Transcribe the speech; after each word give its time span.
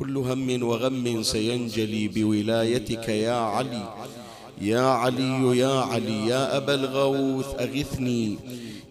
كل 0.00 0.16
هم 0.16 0.62
وغم 0.62 1.22
سينجلي 1.22 2.08
بولايتك 2.08 3.08
يا 3.08 3.32
علي. 3.32 3.84
يا 4.60 4.80
علي 4.80 5.58
يا 5.58 5.74
علي 5.80 6.28
يا 6.28 6.56
أبا 6.56 6.74
الغوث 6.74 7.46
أغثني. 7.60 8.38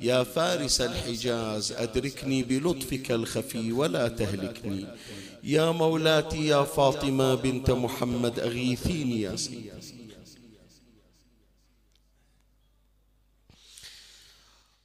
يا 0.02 0.24
فارس 0.24 0.82
الحجاز 0.82 1.72
أدركني 1.72 2.44
بلطفك 2.44 3.12
الخفي 3.12 3.72
ولا 3.72 4.08
تهلكني. 4.08 4.86
يا 5.44 5.72
مولاتي 5.72 6.48
يا 6.48 6.64
فاطمة 6.64 7.36
بنت 7.36 7.72
محمد 7.72 8.40
أغيثيني 8.40 9.22
يا 9.22 9.36
سيدي. 9.36 9.72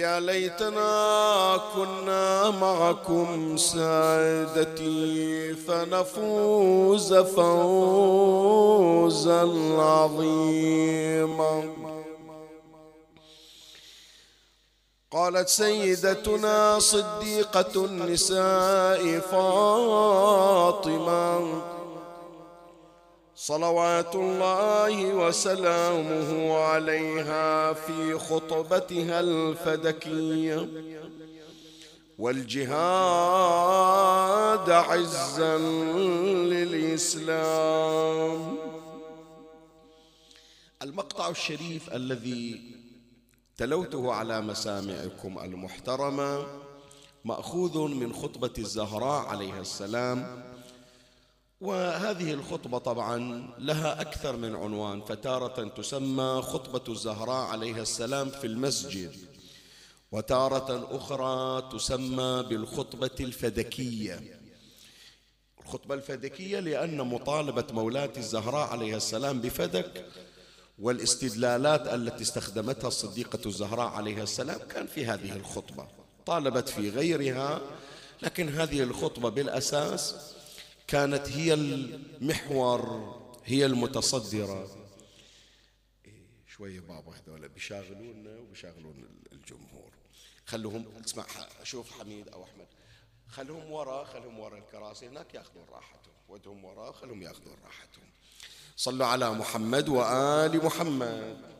يا 0.00 0.20
ليتنا 0.20 1.60
كنا 1.74 2.50
معكم 2.50 3.56
سادتي 3.56 5.54
فنفوز 5.54 7.14
فوزا 7.14 8.60
عظيما. 9.78 11.54
قالت 15.12 15.48
سيدتنا 15.48 16.78
صديقة 16.78 17.84
النساء 17.84 19.18
فاطمة 19.18 20.60
صلوات 23.42 24.14
الله 24.14 25.14
وسلامه 25.14 26.58
عليها 26.58 27.72
في 27.72 28.18
خطبتها 28.18 29.20
الفدكية. 29.20 30.68
والجهاد 32.18 32.70
عزا 34.70 35.58
للإسلام. 36.52 38.56
المقطع 40.82 41.28
الشريف 41.28 41.94
الذي 41.94 42.60
تلوته 43.56 44.12
على 44.12 44.40
مسامعكم 44.40 45.38
المحترمة 45.38 46.46
مأخوذ 47.24 47.78
من 47.78 48.12
خطبة 48.12 48.52
الزهراء 48.58 49.26
عليها 49.26 49.60
السلام 49.60 50.50
وهذه 51.60 52.32
الخطبة 52.32 52.78
طبعا 52.78 53.48
لها 53.58 54.00
أكثر 54.00 54.36
من 54.36 54.56
عنوان 54.56 55.00
فتارة 55.00 55.68
تسمى 55.68 56.42
خطبة 56.42 56.92
الزهراء 56.92 57.46
عليها 57.46 57.82
السلام 57.82 58.30
في 58.30 58.46
المسجد 58.46 59.16
وتارة 60.12 60.96
أخرى 60.96 61.62
تسمى 61.72 62.44
بالخطبة 62.48 63.10
الفدكية. 63.20 64.40
الخطبة 65.60 65.94
الفدكية 65.94 66.60
لأن 66.60 66.96
مطالبة 66.96 67.64
مولاة 67.72 68.12
الزهراء 68.16 68.68
عليها 68.68 68.96
السلام 68.96 69.40
بفدك 69.40 70.06
والاستدلالات 70.78 71.86
التي 71.94 72.22
استخدمتها 72.22 72.88
الصديقة 72.88 73.38
الزهراء 73.46 73.88
عليها 73.88 74.22
السلام 74.22 74.58
كان 74.58 74.86
في 74.86 75.06
هذه 75.06 75.36
الخطبة 75.36 75.88
طالبت 76.26 76.68
في 76.68 76.90
غيرها 76.90 77.60
لكن 78.22 78.48
هذه 78.48 78.82
الخطبة 78.82 79.28
بالأساس 79.28 80.14
كانت 80.90 81.28
هي 81.28 81.54
المحور 81.54 83.14
هي 83.44 83.66
المتصدرة. 83.66 84.88
شوية 86.46 86.80
بابا 86.80 87.12
هذول 87.12 87.48
بيشاغلونا 87.48 88.38
وبيشاغلون 88.38 89.08
الجمهور. 89.32 89.90
خلوهم 90.46 90.84
اسمع 91.04 91.26
شوف 91.62 92.00
حميد 92.00 92.28
أو 92.28 92.44
أحمد. 92.44 92.66
خلهم 93.28 93.70
ورا 93.70 94.04
خلهم 94.04 94.38
ورا 94.38 94.58
الكراسي 94.58 95.06
هناك 95.08 95.34
ياخذون 95.34 95.64
راحتهم. 95.72 96.14
ودهم 96.28 96.64
ورا 96.64 96.92
خلهم 96.92 97.22
ياخذون 97.22 97.56
راحتهم. 97.64 98.10
صلوا 98.76 99.06
على 99.06 99.30
محمد 99.30 99.88
وآل 99.88 100.64
محمد. 100.64 101.59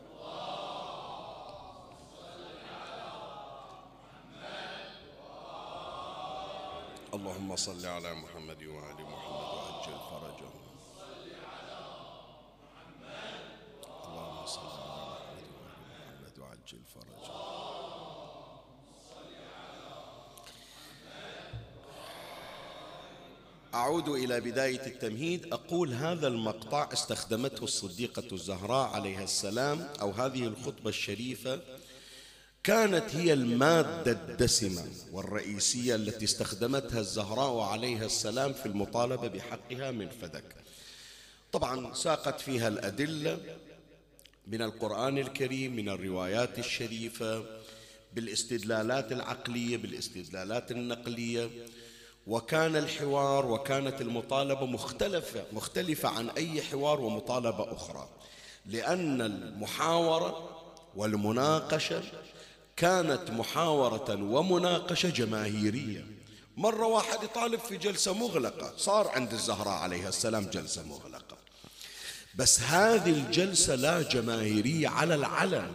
اللهم 7.13 7.55
صل 7.55 7.85
على 7.85 8.13
محمد 8.13 8.63
وآل 8.63 8.95
محمد 8.95 9.47
وعجل 9.55 9.97
فرجهم 10.11 10.61
اللهم 14.05 14.45
صل 14.45 14.67
على 14.67 15.11
محمد 15.11 15.45
وآل 15.57 15.79
محمد 15.91 16.39
وعجل 16.39 16.81
فرجهم 16.93 17.41
أعود 23.73 24.09
إلى 24.09 24.39
بداية 24.41 24.85
التمهيد. 24.85 25.53
أقول 25.53 25.93
هذا 25.93 26.27
المقطع 26.27 26.89
استخدمته 26.93 27.63
الصديقة 27.63 28.23
الزهراء 28.31 28.89
عليها 28.89 29.23
السلام 29.23 29.89
أو 30.01 30.11
هذه 30.11 30.43
الخطبة 30.43 30.89
الشريفة 30.89 31.61
كانت 32.63 33.15
هي 33.15 33.33
المادة 33.33 34.11
الدسمة 34.11 34.83
والرئيسية 35.11 35.95
التي 35.95 36.25
استخدمتها 36.25 36.99
الزهراء 36.99 37.59
عليها 37.59 38.05
السلام 38.05 38.53
في 38.53 38.65
المطالبة 38.65 39.27
بحقها 39.27 39.91
من 39.91 40.09
فدك. 40.09 40.55
طبعا 41.51 41.93
ساقت 41.93 42.41
فيها 42.41 42.67
الأدلة 42.67 43.39
من 44.47 44.61
القرآن 44.61 45.17
الكريم 45.17 45.75
من 45.75 45.89
الروايات 45.89 46.59
الشريفة 46.59 47.45
بالاستدلالات 48.13 49.11
العقلية 49.11 49.77
بالاستدلالات 49.77 50.71
النقلية. 50.71 51.49
وكان 52.27 52.75
الحوار 52.75 53.45
وكانت 53.45 54.01
المطالبة 54.01 54.65
مختلفة 54.65 55.43
مختلفة 55.53 56.09
عن 56.09 56.29
أي 56.29 56.61
حوار 56.61 57.01
ومطالبة 57.01 57.73
أخرى. 57.73 58.09
لأن 58.65 59.21
المحاورة 59.21 60.49
والمناقشة 60.95 62.03
كانت 62.77 63.29
محاورة 63.29 64.23
ومناقشة 64.23 65.09
جماهيرية. 65.09 66.05
مرة 66.57 66.85
واحد 66.85 67.23
يطالب 67.23 67.59
في 67.59 67.77
جلسة 67.77 68.13
مغلقة. 68.13 68.73
صار 68.77 69.07
عند 69.07 69.33
الزهراء 69.33 69.73
عليها 69.73 70.09
السلام 70.09 70.45
جلسة 70.45 70.83
مغلقة. 70.83 71.37
بس 72.35 72.59
هذه 72.59 73.09
الجلسة 73.09 73.75
لا 73.75 74.01
جماهيرية 74.01 74.87
على 74.87 75.15
العلن. 75.15 75.73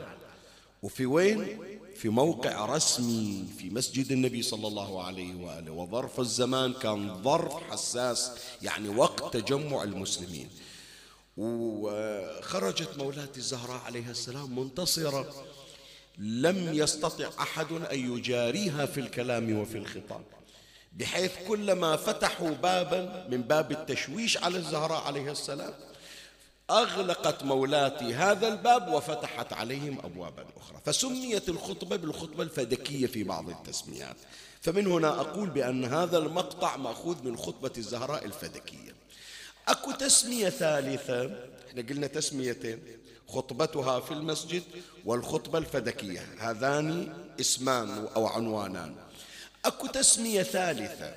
وفي 0.82 1.06
وين؟ 1.06 1.58
في 1.96 2.08
موقع 2.08 2.66
رسمي 2.66 3.44
في 3.58 3.70
مسجد 3.70 4.12
النبي 4.12 4.42
صلى 4.42 4.68
الله 4.68 5.04
عليه 5.04 5.34
وآله. 5.34 5.72
وظرف 5.72 6.20
الزمان 6.20 6.72
كان 6.72 7.22
ظرف 7.22 7.52
حساس 7.70 8.32
يعني 8.62 8.88
وقت 8.88 9.36
تجمع 9.36 9.82
المسلمين. 9.82 10.50
وخرجت 11.36 12.98
مولاتي 12.98 13.40
الزهراء 13.40 13.82
عليها 13.84 14.10
السلام 14.10 14.58
منتصرة. 14.58 15.44
لم 16.18 16.74
يستطع 16.74 17.28
أحد 17.40 17.72
أن 17.72 18.12
يجاريها 18.12 18.86
في 18.86 19.00
الكلام 19.00 19.58
وفي 19.58 19.78
الخطاب 19.78 20.24
بحيث 20.92 21.32
كلما 21.48 21.96
فتحوا 21.96 22.50
بابا 22.50 23.26
من 23.30 23.42
باب 23.42 23.72
التشويش 23.72 24.38
على 24.38 24.56
الزهراء 24.56 25.02
عليها 25.02 25.32
السلام 25.32 25.74
أغلقت 26.70 27.42
مولاتي 27.42 28.14
هذا 28.14 28.48
الباب 28.48 28.92
وفتحت 28.92 29.52
عليهم 29.52 29.98
ابوابا 30.04 30.44
أخرى. 30.56 30.80
فسميت 30.84 31.48
الخطبة 31.48 31.96
بالخطبة 31.96 32.42
الفدكية 32.42 33.06
في 33.06 33.24
بعض 33.24 33.48
التسميات. 33.50 34.16
فمن 34.60 34.86
هنا 34.86 35.08
أقول 35.08 35.50
بأن 35.50 35.84
هذا 35.84 36.18
المقطع 36.18 36.76
مأخوذ 36.76 37.22
من 37.22 37.36
خطبة 37.36 37.70
الزهراء 37.78 38.24
الفدكية. 38.24 38.94
أكو 39.68 39.90
تسمية 39.90 40.48
ثالثة 40.48 41.24
إحنا 41.68 41.82
قلنا 41.82 42.06
تسميتين. 42.06 42.82
خطبتها 43.28 44.00
في 44.00 44.10
المسجد 44.10 44.62
والخطبة 45.04 45.58
الفدكية. 45.58 46.26
هذان 46.38 47.14
اسمان 47.40 48.06
أو 48.16 48.26
عنوانان. 48.26 48.94
أكو 49.64 49.86
تسمية 49.86 50.42
ثالثة. 50.42 51.14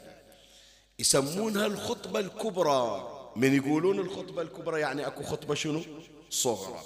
يسمونها 1.00 1.66
الخطبة 1.66 2.20
الكبرى. 2.20 3.16
من 3.36 3.56
يقولون 3.56 4.00
الخطبة 4.00 4.42
الكبرى 4.42 4.82
يعني 4.82 5.08
أكو 5.08 5.24
خطبة 5.24 5.56
شنو؟ 5.56 5.82
صغرى. 6.30 6.82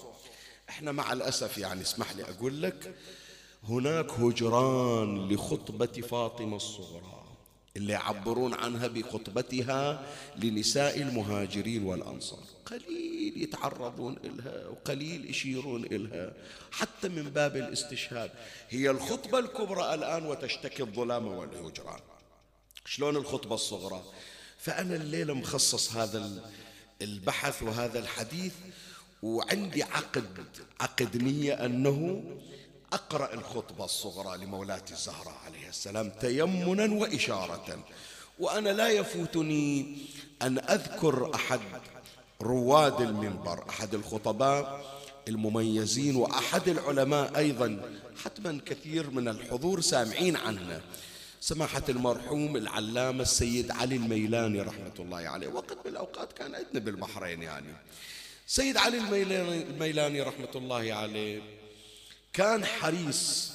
إحنا 0.70 0.92
مع 0.92 1.14
الأسف 1.14 1.58
يعني 1.58 1.82
اسمح 1.82 2.16
لي 2.16 2.24
أقول 2.24 2.62
لك 2.62 2.96
هناك 3.64 4.12
هجران 4.12 5.30
لخطبة 5.30 5.86
فاطمة 5.86 6.56
الصغرى. 6.56 7.23
اللي 7.78 7.94
يعبرون 7.94 8.54
عنها 8.54 8.88
بخطبتها 8.88 10.06
لنساء 10.36 11.02
المهاجرين 11.02 11.84
والأنصار. 11.84 12.44
قليل 12.66 13.42
يتعرضون 13.42 14.18
إلها 14.24 14.68
وقليل 14.68 15.30
يشيرون 15.30 15.86
إلها 15.86 16.34
حتى 16.72 17.10
من 17.10 17.24
باب 17.24 17.56
الاستشهاد. 17.56 18.32
هي 18.70 18.90
الخطبة 18.90 19.40
الكبرى 19.40 19.94
الآن 19.94 20.26
وتشتكي 20.26 20.84
الظلام 20.84 21.28
والهجران. 21.28 22.00
شلون 22.86 23.16
الخطبة 23.16 23.56
الصغرى؟ 23.56 24.04
فأنا 24.58 24.96
الليلة 24.96 25.34
مخصص 25.34 25.92
هذا 25.96 26.52
البحث 27.02 27.64
وهذا 27.64 28.00
الحديث 28.00 28.54
وعندي 29.24 29.84
عقد 29.84 30.46
عقد 30.80 31.18
نية 31.18 31.54
أنه 31.54 32.24
أقرأ 32.94 33.34
الخطبة 33.34 33.86
الصغرى 33.86 34.38
لمولاتي 34.38 34.94
الزهراء 34.94 35.36
عليه 35.46 35.70
السلام 35.70 36.10
تيمنا 36.10 36.94
وإشارة 36.94 37.84
وأنا 38.40 38.70
لا 38.70 38.90
يفوتني 38.90 39.98
أن 40.42 40.60
أذكر 40.60 41.36
أحد 41.36 41.60
رواد 42.42 43.02
المنبر 43.02 43.70
أحد 43.70 43.94
الخطباء 43.94 44.86
المميزين 45.28 46.16
وأحد 46.16 46.70
العلماء 46.70 47.38
أيضا 47.38 47.82
حتما 48.24 48.60
كثير 48.66 49.10
من 49.10 49.28
الحضور 49.28 49.82
سامعين 49.82 50.36
عنه 50.36 50.82
سماحة 51.42 51.84
المرحوم 51.90 52.58
العلامة 52.58 53.22
السيد 53.22 53.72
علي 53.72 53.96
الميلاني 53.96 54.62
رحمة 54.62 54.94
الله 55.00 55.18
عليه. 55.18 55.48
وقت 55.48 55.74
من 55.74 55.92
الأوقات 55.92 56.34
كان 56.34 56.56
عندنا 56.56 56.80
بالبحرين 56.80 57.42
يعني. 57.42 57.74
سيد 58.48 58.78
علي 58.78 58.98
الميلاني 58.98 60.22
رحمة 60.22 60.52
الله 60.56 60.94
عليه 60.94 61.63
كان 62.34 62.66
حريص 62.66 63.52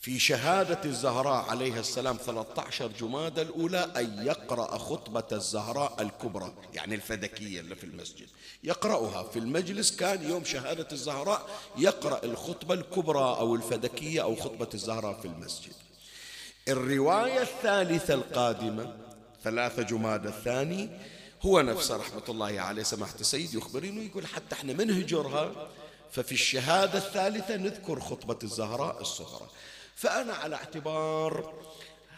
في 0.00 0.18
شهادة 0.18 0.84
الزهراء 0.84 1.50
عليها 1.50 1.80
السلام 1.80 2.16
13 2.16 2.88
جمادى 3.00 3.42
الأولى 3.42 3.92
أن 3.96 4.26
يقرأ 4.26 4.78
خطبة 4.78 5.24
الزهراء 5.32 6.02
الكبرى 6.02 6.54
يعني 6.74 6.94
الفدكية 6.94 7.60
اللي 7.60 7.76
في 7.76 7.84
المسجد. 7.84 8.26
يقرأها 8.64 9.22
في 9.22 9.38
المجلس 9.38 9.96
كان 9.96 10.30
يوم 10.30 10.44
شهادة 10.44 10.88
الزهراء 10.92 11.48
يقرأ 11.78 12.24
الخطبة 12.24 12.74
الكبرى 12.74 13.18
أو 13.38 13.54
الفدكية 13.54 14.22
أو 14.22 14.36
خطبة 14.36 14.68
الزهراء 14.74 15.20
في 15.20 15.24
المسجد. 15.28 15.72
الرواية 16.68 17.42
الثالثة 17.42 18.14
القادمة 18.14 18.96
ثلاثة 19.44 19.82
جمادى 19.82 20.28
الثاني 20.28 20.90
هو 21.42 21.60
نفسه 21.60 21.96
رحمة 21.96 22.22
الله 22.28 22.60
عليه 22.60 22.82
سماحة 22.82 23.14
السيد 23.20 23.54
يخبرني 23.54 24.00
ويقول 24.00 24.26
حتى 24.26 24.54
إحنا 24.54 24.72
منهجرها 24.72 25.68
ففي 26.10 26.32
الشهادة 26.32 26.98
الثالثة 26.98 27.56
نذكر 27.56 28.00
خطبة 28.00 28.38
الزهراء 28.42 29.00
الصغرى. 29.00 29.50
فأنا 29.94 30.32
على 30.32 30.56
اعتبار 30.56 31.54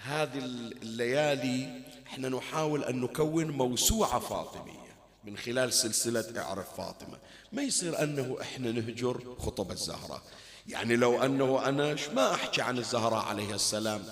هذه 0.02 0.38
الليالي 0.82 1.82
إحنا 2.06 2.28
نحاول 2.28 2.84
أن 2.84 3.00
نكون 3.00 3.50
موسوعة 3.50 4.18
فاطمية 4.18 4.96
من 5.24 5.36
خلال 5.36 5.72
سلسلة 5.72 6.42
إعرف 6.42 6.76
فاطمة. 6.76 7.18
ما 7.52 7.62
يصير 7.62 8.02
أنه 8.02 8.36
إحنا 8.40 8.72
نهجر 8.72 9.36
خطب 9.38 9.70
الزهراء. 9.70 10.22
يعني 10.66 10.96
لو 10.96 11.22
أنه 11.22 11.68
أنا 11.68 11.96
ما 12.14 12.34
أحكي 12.34 12.62
عن 12.62 12.78
الزهراء 12.78 13.24
عليه 13.24 13.54
السلام. 13.54 14.04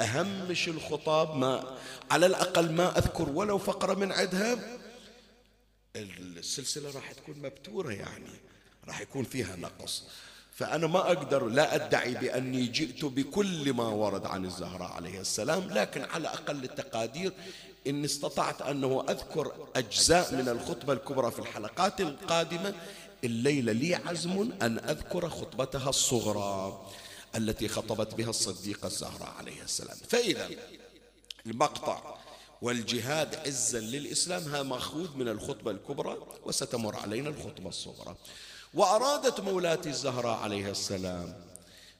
أهمش 0.00 0.68
الخطاب 0.68 1.36
ما 1.36 1.78
على 2.10 2.26
الأقل 2.26 2.72
ما 2.72 2.98
أذكر 2.98 3.28
ولو 3.28 3.58
فقرة 3.58 3.94
من 3.94 4.12
عدها. 4.12 4.58
السلسلة 5.96 6.90
راح 6.90 7.12
تكون 7.12 7.38
مبتورة 7.38 7.92
يعني. 7.92 8.49
راح 8.88 9.00
يكون 9.00 9.24
فيها 9.24 9.56
نقص. 9.56 10.02
فأنا 10.54 10.86
ما 10.86 10.98
أقدر 10.98 11.46
لا 11.46 11.74
أدعي 11.74 12.14
بأني 12.14 12.66
جئت 12.66 13.04
بكل 13.04 13.72
ما 13.72 13.88
ورد 13.88 14.26
عن 14.26 14.44
الزهراء 14.44 14.92
عليه 14.92 15.20
السلام 15.20 15.70
لكن 15.70 16.02
على 16.04 16.28
أقل 16.28 16.64
التقادير 16.64 17.32
إن 17.86 18.04
استطعت 18.04 18.62
أنه 18.62 19.04
أذكر 19.08 19.52
أجزاء 19.76 20.34
من 20.34 20.48
الخطبة 20.48 20.92
الكبرى 20.92 21.30
في 21.30 21.38
الحلقات 21.38 22.00
القادمة. 22.00 22.74
الليلة 23.24 23.72
لي 23.72 23.94
عزم 23.94 24.52
أن 24.62 24.78
أذكر 24.78 25.28
خطبتها 25.28 25.88
الصغرى 25.90 26.86
التي 27.36 27.68
خطبت 27.68 28.14
بها 28.14 28.30
الصديقة 28.30 28.86
الزهراء 28.86 29.34
عليه 29.38 29.62
السلام. 29.62 29.96
فإذا 30.08 30.50
المقطع 31.46 32.16
والجهاد 32.62 33.34
عزا 33.34 33.80
للإسلام 33.80 34.42
ها 34.42 34.62
مأخوذ 34.62 35.16
من 35.16 35.28
الخطبة 35.28 35.70
الكبرى 35.70 36.16
وستمر 36.44 36.96
علينا 36.96 37.28
الخطبة 37.28 37.68
الصغرى. 37.68 38.16
وأرادت 38.74 39.40
مولاتي 39.40 39.88
الزهراء 39.88 40.38
عليه 40.38 40.70
السلام 40.70 41.34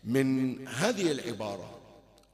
من 0.05 0.69
هذه 0.69 1.13
العبارة 1.13 1.81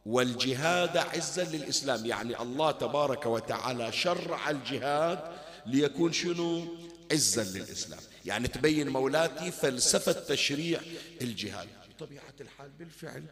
والجهاد 0.06 0.96
عزا 0.96 1.44
للإسلام. 1.44 2.06
يعني 2.06 2.42
الله 2.42 2.70
تبارك 2.70 3.26
وتعالى 3.26 3.92
شرع 3.92 4.50
الجهاد 4.50 5.18
ليكون 5.66 6.12
شنو؟ 6.12 6.76
عزا 7.12 7.44
للإسلام. 7.44 8.00
يعني 8.24 8.48
تبين 8.48 8.88
مولاتي 8.88 9.50
فلسفة 9.50 10.12
تشريع 10.12 10.80
الجهاد. 11.22 11.68
بطبيعة 11.96 12.34
الحال 12.40 12.70
بالفعل 12.78 13.24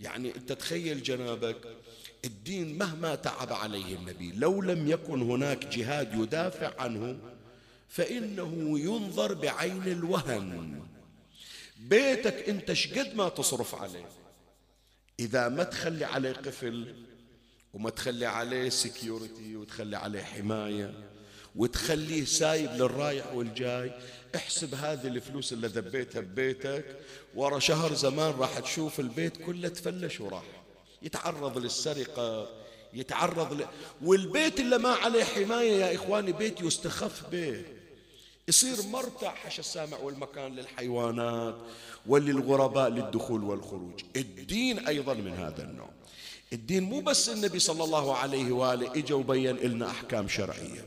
يعني 0.00 0.36
أنت 0.36 0.52
تخيل 0.52 1.02
جنابك 1.02 1.56
الدين 2.24 2.78
مهما 2.78 3.14
تعب 3.14 3.52
عليه 3.52 3.96
النبي 3.96 4.32
لو 4.32 4.62
لم 4.62 4.90
يكن 4.90 5.22
هناك 5.22 5.66
جهاد 5.66 6.14
يدافع 6.14 6.72
عنه 6.78 7.18
فإنه 7.90 8.78
ينظر 8.78 9.34
بعين 9.34 9.82
الوهن. 9.82 10.82
بيتك 11.76 12.48
أنت 12.48 12.72
شقد 12.72 13.14
ما 13.14 13.28
تصرف 13.28 13.74
عليه. 13.74 14.08
إذا 15.20 15.48
ما 15.48 15.64
تخلي 15.64 16.04
عليه 16.04 16.32
قفل 16.32 16.94
وما 17.74 17.90
تخلي 17.90 18.26
عليه 18.26 18.68
سكيورتي 18.68 19.56
وتخلي 19.56 19.96
عليه 19.96 20.22
حماية 20.22 20.94
وتخليه 21.56 22.24
سايب 22.24 22.70
للرايح 22.70 23.32
والجاي 23.32 23.92
احسب 24.36 24.74
هذه 24.74 25.06
الفلوس 25.06 25.52
اللي 25.52 25.66
ذبيتها 25.66 26.20
ببيتك. 26.20 26.96
ورا 27.34 27.58
شهر 27.58 27.94
زمان 27.94 28.30
راح 28.30 28.58
تشوف 28.58 29.00
البيت 29.00 29.36
كله 29.36 29.68
تفلش 29.68 30.20
وراح. 30.20 30.44
يتعرض 31.02 31.58
للسرقة 31.58 32.48
يتعرض 32.92 33.60
ل... 33.60 33.66
والبيت 34.02 34.60
اللي 34.60 34.78
ما 34.78 34.88
عليه 34.88 35.24
حماية 35.24 35.72
يا 35.72 35.94
إخواني 35.94 36.32
بيت 36.32 36.60
يستخف 36.60 37.30
به. 37.30 37.79
يصير 38.48 38.82
مرتع 38.82 39.34
حش 39.34 39.58
السامع 39.58 39.98
والمكان 39.98 40.54
للحيوانات 40.54 41.54
وللغرباء 42.06 42.88
للدخول 42.88 43.44
والخروج. 43.44 44.00
الدين 44.16 44.86
أيضا 44.86 45.14
من 45.14 45.34
هذا 45.34 45.62
النوع. 45.62 45.90
الدين 46.52 46.82
مو 46.82 47.00
بس 47.00 47.28
النبي 47.28 47.58
صلى 47.58 47.84
الله 47.84 48.16
عليه 48.16 48.52
وآله 48.52 48.92
إجا 48.92 49.14
وبين 49.14 49.56
لنا 49.56 49.90
أحكام 49.90 50.28
شرعية. 50.28 50.84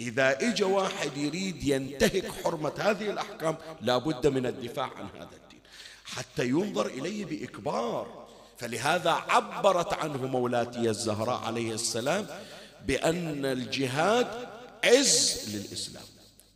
إذا 0.00 0.48
إجا 0.48 0.66
واحد 0.66 1.16
يريد 1.16 1.64
ينتهك 1.64 2.32
حرمة 2.44 2.72
هذه 2.78 3.10
الأحكام 3.10 3.56
لابد 3.80 4.26
من 4.26 4.46
الدفاع 4.46 4.84
عن 4.84 5.08
هذا 5.14 5.36
الدين. 5.44 5.60
حتى 6.04 6.44
ينظر 6.44 6.86
إليه 6.86 7.24
بإكبار. 7.24 8.28
فلهذا 8.58 9.10
عبرت 9.10 9.92
عنه 9.92 10.26
مولاتي 10.26 10.90
الزهراء 10.90 11.40
عليه 11.40 11.72
السلام 11.72 12.26
بأن 12.86 13.44
الجهاد 13.46 14.48
عز 14.84 15.56
للإسلام. 15.56 16.04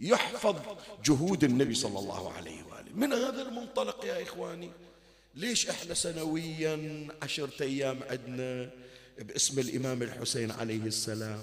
يحفظ 0.00 0.56
جهود 1.04 1.44
النبي 1.44 1.74
صلى 1.74 1.98
الله 1.98 2.32
عليه 2.32 2.62
وآله. 2.70 2.92
من 2.94 3.12
هذا 3.12 3.42
المنطلق 3.42 4.04
يا 4.04 4.22
إخواني؟ 4.22 4.70
ليش 5.34 5.68
إحنا 5.68 5.94
سنويا 5.94 7.08
عشرة 7.22 7.62
أيام 7.62 8.00
عندنا 8.10 8.70
باسم 9.18 9.58
الإمام 9.58 10.02
الحسين 10.02 10.50
عليه 10.50 10.82
السلام؟ 10.82 11.42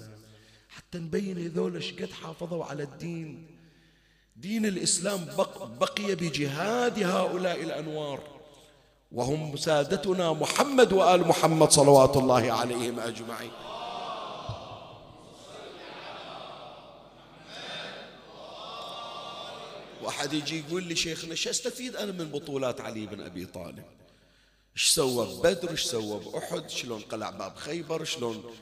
حتى 0.68 0.98
نبين 0.98 1.38
هذول 1.46 1.82
قد 2.00 2.10
حافظوا 2.10 2.64
على 2.64 2.82
الدين. 2.82 3.46
دين 4.36 4.66
الإسلام 4.66 5.26
بقي 5.80 6.14
بجهاد 6.14 7.02
هؤلاء 7.02 7.62
الأنوار. 7.62 8.40
وهم 9.12 9.56
سادتنا 9.56 10.32
محمد 10.32 10.92
وآل 10.92 11.28
محمد 11.28 11.70
صلوات 11.70 12.16
الله 12.16 12.52
عليهم 12.52 13.00
أجمعين. 13.00 13.50
واحد 20.02 20.32
يجي 20.32 20.58
يقول 20.58 20.82
لي 20.82 20.96
شيخنا 20.96 21.34
شو 21.34 21.50
أستفيد 21.50 21.96
أنا 21.96 22.12
من 22.12 22.30
بطولات 22.30 22.80
علي 22.80 23.06
بن 23.06 23.20
أبي 23.20 23.46
طالب؟ 23.46 23.84
إيش 24.76 24.88
سوى 24.88 25.26
ببدر 25.26 25.70
إيش 25.70 25.82
سوى 25.82 26.20
بأحد؟ 26.20 26.70
شلون 26.70 27.00
قلع 27.00 27.30
باب 27.30 27.56
خيبر؟ 27.56 28.04
شلون 28.04 28.54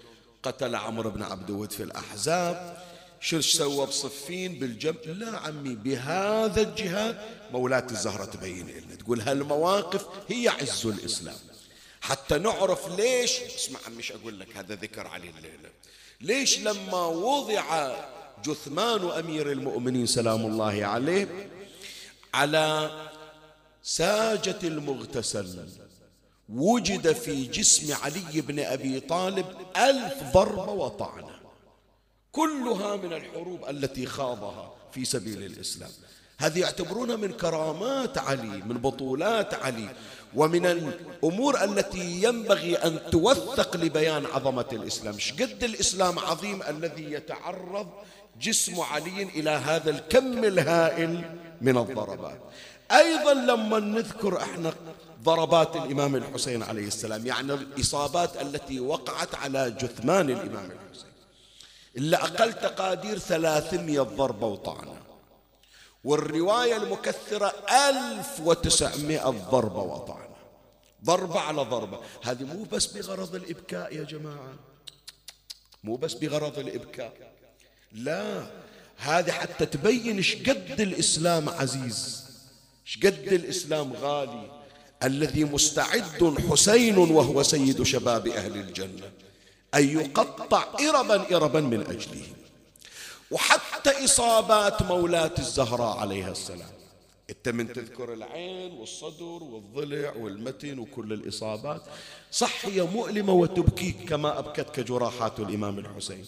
قتل 0.43 0.75
عمرو 0.75 1.11
بن 1.11 1.23
عبد 1.23 1.51
الود 1.51 1.73
في 1.73 1.83
الأحزاب؟ 1.83 2.83
شو 3.21 3.41
سوى 3.41 3.87
بصفين 3.87 4.59
بالجنب 4.59 4.97
لا 5.07 5.39
عمي 5.39 5.75
بهذا 5.75 6.61
الجهاد 6.63 7.21
مولاة 7.53 7.87
الزهرة 7.91 8.25
تبين 8.25 8.69
لنا 8.69 8.95
تقول 8.95 9.21
هالمواقف 9.21 10.07
هي 10.29 10.49
عز 10.49 10.87
الإسلام. 10.87 11.37
حتى 12.01 12.39
نعرف 12.39 12.89
ليش 12.99 13.41
اسمع 13.41 13.81
مش 13.97 14.13
أقول 14.13 14.41
لك؟ 14.41 14.57
هذا 14.57 14.75
ذكر 14.75 15.07
علي 15.07 15.31
الليلة. 15.31 15.71
ليش 16.21 16.59
لما 16.59 17.07
وضع 17.07 17.97
جثمان 18.45 19.11
أمير 19.11 19.53
المؤمنين 19.53 20.07
سلام 20.07 20.47
الله 20.47 20.87
عليه 20.87 21.51
على 22.35 22.91
ساجة 23.83 24.59
المغتسل. 24.65 25.69
وجد 26.49 27.13
في 27.13 27.45
جسم 27.45 27.95
علي 27.95 28.41
بن 28.41 28.59
أبي 28.59 29.01
طالب 29.01 29.47
ألف 29.77 30.33
ضربة 30.35 30.73
وطعنة. 30.73 31.39
كلها 32.33 32.97
من 32.97 33.13
الحروب 33.13 33.69
التي 33.69 34.07
خاضها 34.07 34.75
في 34.93 35.05
سبيل 35.05 35.43
الإسلام. 35.43 35.91
هذه 36.39 36.61
يعتبرونها 36.61 37.17
من 37.17 37.33
كرامات 37.33 38.19
علي 38.19 38.63
من 38.63 38.79
بطولات 38.79 39.55
علي 39.55 39.89
ومن 40.35 40.67
الأمور 40.67 41.65
التي 41.65 42.23
ينبغي 42.23 42.77
أن 42.77 43.01
توثق 43.11 43.77
لبيان 43.77 44.27
عظمة 44.27 44.67
الإسلام. 44.73 45.19
شقد 45.19 45.65
الإسلام 45.65 46.19
عظيم 46.19 46.63
الذي 46.63 47.13
يتعرض 47.13 47.89
جسم 48.41 48.81
علي 48.81 49.23
إلى 49.23 49.51
هذا 49.51 49.91
الكم 49.91 50.45
الهائل 50.45 51.39
من 51.61 51.79
الضربات. 51.79 52.41
أيضا 52.91 53.35
لما 53.35 53.79
نذكر 53.79 54.43
إحنا 54.43 54.75
ضربات 55.23 55.77
الإمام 55.77 56.17
الحسين 56.17 56.63
عليه 56.63 56.87
السلام 56.87 57.27
يعني 57.27 57.55
الإصابات 57.55 58.43
التي 58.43 58.81
وقعت 58.81 59.35
على 59.35 59.71
جثمان 59.71 60.31
الإمام 60.31 60.71
الحسين. 60.71 61.13
إلا 61.97 62.25
أقل 62.25 62.53
تقادير 62.53 63.19
ثلاثمية 63.19 64.01
ضربة 64.01 64.47
وطعنة. 64.47 65.03
والرواية 66.05 66.77
المكثرة 66.77 67.53
ألف 67.89 68.41
وتسعمائة 68.45 69.31
ضربة 69.51 69.83
وطعنة. 69.83 70.37
ضربة 71.05 71.41
على 71.41 71.63
ضربة. 71.63 72.01
هذه 72.23 72.45
مو 72.45 72.65
بس 72.65 72.87
بغرض 72.87 73.35
الإبكاء 73.35 73.97
يا 73.97 74.05
جماعة. 74.05 74.55
مو 75.85 75.97
بس 75.97 76.15
بغرض 76.15 76.59
الإبكاء. 76.59 77.38
لا. 77.93 78.47
هذه 78.97 79.31
حتى 79.31 79.67
تبين 79.67 80.23
شقد 80.23 80.81
الإسلام 80.81 81.49
عزيز 81.49 82.25
شقد 82.85 83.33
الإسلام 83.33 83.93
غالي 83.93 84.51
الذي 85.03 85.45
مستعد 85.45 86.37
حسين 86.51 86.99
وهو 86.99 87.43
سيد 87.43 87.83
شباب 87.83 88.29
أهل 88.29 88.57
الجنة 88.57 89.11
أن 89.75 89.89
يقطع 89.89 90.65
إربا 90.81 91.37
إربا 91.37 91.61
من 91.61 91.81
أجله. 91.81 92.23
وحتى 93.31 94.05
إصابات 94.05 94.83
مولاة 94.83 95.35
الزهراء 95.39 95.99
عليها 95.99 96.33
السلام. 96.33 96.71
أنت 97.31 97.49
من 97.49 97.73
تذكر 97.73 98.13
العين 98.13 98.73
والصدر 98.73 99.43
والضلع 99.43 100.13
والمتن 100.17 100.79
وكل 100.79 101.13
الإصابات. 101.13 101.83
صح 102.33 102.67
هي 102.67 102.83
مؤلمة 102.83 103.33
وتبكيك 103.33 103.97
كما 104.09 104.39
أبكتك 104.39 104.81
جراحات 104.81 105.41
الإمام 105.41 105.79
الحسين. 105.79 106.27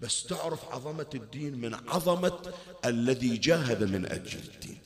بس 0.00 0.22
تعرف 0.22 0.64
عظمة 0.72 1.06
الدين 1.14 1.54
من 1.54 1.74
عظمة 1.74 2.52
الذي 2.84 3.36
جاهد 3.36 3.84
من 3.84 4.06
أجل 4.06 4.38
الدين. 4.38 4.78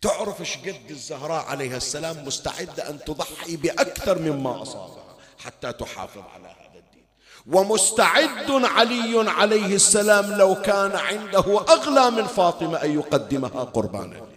تعرف 0.00 0.40
إيش 0.40 0.56
قد 0.56 0.90
الزهراء 0.90 1.44
عليها 1.44 1.76
السلام 1.76 2.24
مستعدة 2.26 2.90
أن 2.90 3.04
تضحي 3.04 3.56
بأكثر 3.56 4.18
مما 4.18 4.62
أصابها 4.62 5.16
حتى 5.38 5.72
تحافظ 5.72 6.22
على 6.34 6.48
هذا 6.48 6.78
الدين. 6.78 7.04
ومستعد 7.46 8.50
علي 8.50 9.30
عليه 9.30 9.74
السلام 9.74 10.38
لو 10.38 10.62
كان 10.62 10.92
عنده 10.92 11.60
أغلى 11.60 12.10
من 12.10 12.26
فاطمة 12.26 12.84
أن 12.84 12.94
يقدمها 12.94 13.64
قربانا 13.64 14.28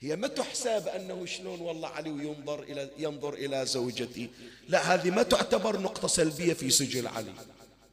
هي 0.00 0.16
ما 0.16 0.28
تحسب 0.28 0.88
أنه 0.88 1.26
شلون 1.26 1.60
والله 1.60 1.88
علي 1.88 2.10
ينظر 2.10 2.62
إلى 2.62 2.90
ينظر 2.98 3.34
إلى 3.34 3.66
زوجتي. 3.66 4.30
لا 4.68 4.94
هذه 4.94 5.10
ما 5.10 5.22
تعتبر 5.22 5.80
نقطة 5.80 6.08
سلبية 6.08 6.52
في 6.52 6.70
سجل 6.70 7.06
علي. 7.06 7.32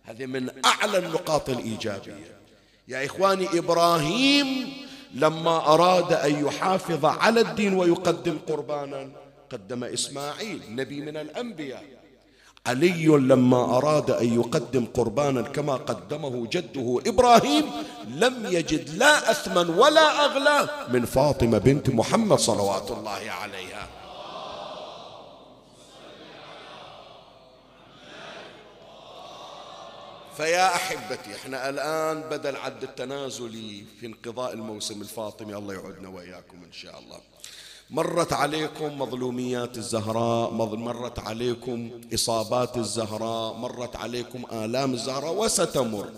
هذه 0.04 0.26
من 0.26 0.50
أعلى 0.66 0.98
النقاط 0.98 1.50
الإيجابية. 1.50 2.40
يا 2.88 3.06
إخواني 3.06 3.60
إبراهيم 3.60 4.74
لما 5.14 5.58
أراد 5.74 6.14
أن 6.14 6.46
يحافظ 6.46 7.06
على 7.06 7.42
الدين 7.42 7.74
ويقدم 7.74 8.38
قربانا 8.48 9.10
قدم 9.52 9.84
إسماعيل 9.84 10.62
نبي 10.70 11.02
من 11.02 11.18
الأنبياء. 11.18 11.84
علي 12.68 13.06
لما 13.06 13.78
أراد 13.78 14.12
أن 14.12 14.40
يقدم 14.40 14.86
قربانا 14.86 15.42
كما 15.42 15.76
قدمه 15.76 16.48
جده 16.48 17.02
إبراهيم 17.08 17.66
لم 18.08 18.46
يجد 18.46 18.90
لا 18.98 19.32
أثمن 19.32 19.70
ولا 19.70 20.26
أغلى 20.26 20.70
من 20.90 21.06
فاطمة 21.06 21.58
بنت 21.58 21.90
محمد 21.90 22.40
صلوات 22.40 22.92
الله 22.92 23.32
عليها. 23.42 23.88
فيا 30.40 30.76
أحبتي 30.76 31.36
إحنا 31.36 31.70
الآن 31.70 32.22
بدأ 32.30 32.50
العد 32.50 32.84
التنازلي 32.84 33.84
في 34.00 34.06
انقضاء 34.06 34.54
الموسم 34.54 35.02
الفاطمي 35.02 35.56
الله 35.56 35.74
يعودنا 35.74 36.10
وإياكم 36.10 36.64
إن 36.64 36.72
شاء 36.72 37.00
الله. 37.00 37.20
مرت 37.90 38.34
عليكم 38.34 39.02
مظلوميات 39.02 39.78
الزهراء 39.78 40.52
مرت 40.54 41.20
عليكم 41.20 42.02
إصابات 42.14 42.78
الزهراء 42.78 43.54
مرت 43.54 43.96
عليكم 43.96 44.46
آلام 44.52 44.94
الزهراء 44.94 45.34
وستمر. 45.34 46.10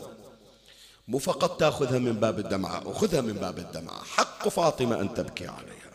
مو 1.07 1.17
فقط 1.17 1.59
تأخذها 1.59 1.99
من 1.99 2.13
باب 2.13 2.39
الدمعة 2.39 2.91
أخذها 2.91 3.21
من 3.21 3.33
باب 3.33 3.59
الدمعة. 3.59 4.03
حق 4.03 4.49
فاطمة 4.49 5.01
أن 5.01 5.13
تبكي 5.13 5.47
عليها. 5.47 5.91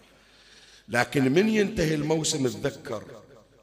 لكن 0.89 1.33
من 1.33 1.49
ينتهي 1.49 1.95
الموسم 1.95 2.49
تذكر 2.49 3.05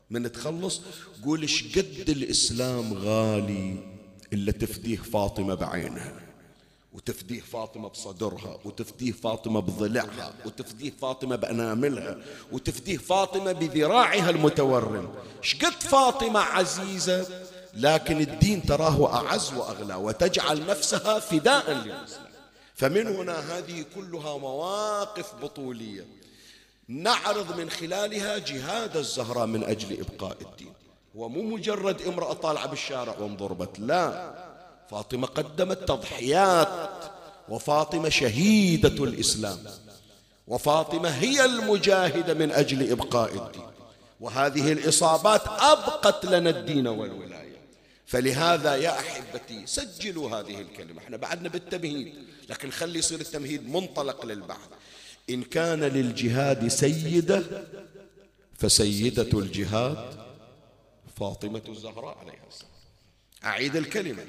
من 0.10 0.32
تخلص؟ 0.32 0.82
قول 1.26 1.48
قد 1.76 2.10
الإسلام 2.10 2.94
غالي؟ 2.94 3.93
إلا 4.34 4.52
تفديه 4.52 4.98
فاطمة 4.98 5.54
بعينها 5.54 6.14
وتفديه 6.94 7.42
فاطمة 7.42 7.90
بصدرها 7.90 8.60
وتفديه 8.66 9.12
فاطمة 9.12 9.60
بضلعها 9.60 10.34
وتفديه 10.46 10.92
فاطمة 11.02 11.36
بأناملها 11.36 12.18
وتفديه 12.52 12.98
فاطمة 12.98 13.52
بذراعها 13.52 14.30
المتورم. 14.30 15.14
شقد 15.42 15.84
فاطمة 15.84 16.40
عزيزة 16.40 17.28
لكن 17.74 18.22
الدين 18.22 18.66
تراه 18.66 19.16
أعز 19.16 19.54
وأغلى 19.54 19.96
وتجعل 19.96 20.66
نفسها 20.66 21.20
فداء 21.20 21.72
للإسلام 21.72 22.34
فمن 22.76 23.08
هنا 23.08 23.58
هذه 23.58 23.86
كلها 23.96 24.38
مواقف 24.38 25.34
بطولية. 25.42 26.06
نعرض 26.88 27.58
من 27.58 27.70
خلالها 27.70 28.38
جهاد 28.38 28.98
الزهراء 28.98 29.46
من 29.46 29.64
أجل 29.64 30.00
إبقاء 30.00 30.38
الدين. 30.42 30.74
ومو 31.16 31.42
مجرد 31.42 32.02
امرأة 32.02 32.34
طالعة 32.34 32.68
بالشارع 32.68 33.18
وانضربت 33.18 33.80
لا. 33.80 34.34
فاطمة 34.92 35.28
قدمت 35.28 35.78
تضحيات 35.78 36.90
وفاطمة 37.50 38.10
شهيدة 38.10 39.04
الإسلام. 39.04 39.60
وفاطمة 40.48 41.10
هي 41.10 41.46
المجاهدة 41.46 42.34
من 42.34 42.52
أجل 42.52 42.92
إبقاء 42.92 43.34
الدين. 43.34 43.62
وهذه 44.20 44.72
الإصابات 44.72 45.42
أبقت 45.48 46.26
لنا 46.26 46.50
الدين 46.50 46.88
والولاية. 46.88 47.58
فلهذا 48.06 48.76
يا 48.76 49.00
أحبتي 49.00 49.66
سجلوا 49.66 50.30
هذه 50.30 50.62
الكلمة. 50.62 51.02
إحنا 51.02 51.18
بعدنا 51.18 51.50
بالتمهيد 51.50 52.14
لكن 52.50 52.72
خلي 52.72 53.00
يصير 53.00 53.20
التمهيد 53.22 53.70
منطلق 53.70 54.26
للبحث 54.26 54.68
إن 55.30 55.44
كان 55.44 55.80
للجهاد 55.80 56.68
سيدة 56.68 57.44
فسيدة 58.58 59.40
الجهاد 59.40 60.23
فاطمة 61.20 61.62
الزهراء 61.70 62.18
عليها 62.18 62.44
السلام. 62.50 62.72
أعيد 63.46 63.76
الكلمة. 63.76 64.26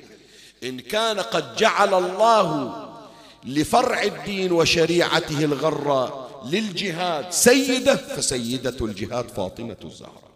إن 0.62 0.80
كان 0.80 1.20
قد 1.20 1.56
جعل 1.56 1.94
الله 1.94 2.74
لفرع 3.44 4.02
الدين 4.02 4.52
وشريعته 4.52 5.44
الغراء 5.44 6.42
للجهاد 6.44 7.32
سيدة 7.32 7.96
فسيدة 7.96 8.76
الجهاد 8.86 9.28
فاطمة 9.28 9.76
الزهراء. 9.84 10.30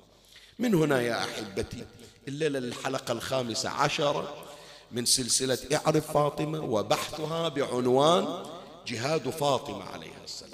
من 0.59 0.75
هنا 0.75 1.01
يا 1.01 1.25
أحبتي 1.25 1.85
الليلة 2.29 2.59
الحلقة 2.59 3.13
الخامسة 3.13 3.71
عشرة 3.71 4.45
من 4.93 5.05
سلسلة 5.05 5.59
إعرف 5.73 6.13
فاطمة 6.13 6.61
وبحثها 6.61 7.49
بعنوان 7.49 8.47
جهاد 8.87 9.31
فاطمة 9.31 9.85
عليها 9.85 10.25
السلام. 10.25 10.48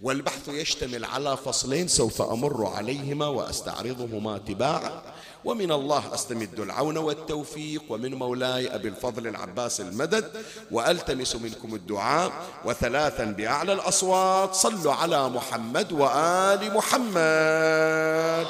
والبحث 0.00 0.48
يشتمل 0.48 1.04
على 1.04 1.36
فصلين 1.36 1.88
سوف 1.88 2.22
أمر 2.22 2.66
عليهما 2.66 3.26
وأستعرضهما 3.26 4.38
تباعا. 4.38 5.02
ومن 5.44 5.72
الله 5.72 6.14
أستمد 6.14 6.60
العون 6.60 6.96
والتوفيق 6.96 7.82
ومن 7.88 8.14
مولاي 8.14 8.74
أبي 8.74 8.88
الفضل 8.88 9.26
العباس 9.26 9.80
المدد 9.80 10.44
وألتمس 10.70 11.36
منكم 11.36 11.74
الدعاء. 11.74 12.32
وثلاثا 12.64 13.24
بأعلى 13.24 13.72
الأصوات 13.72 14.54
صلوا 14.54 14.92
على 14.92 15.28
محمد 15.28 15.92
وآل 15.92 16.74
محمد 16.74 18.46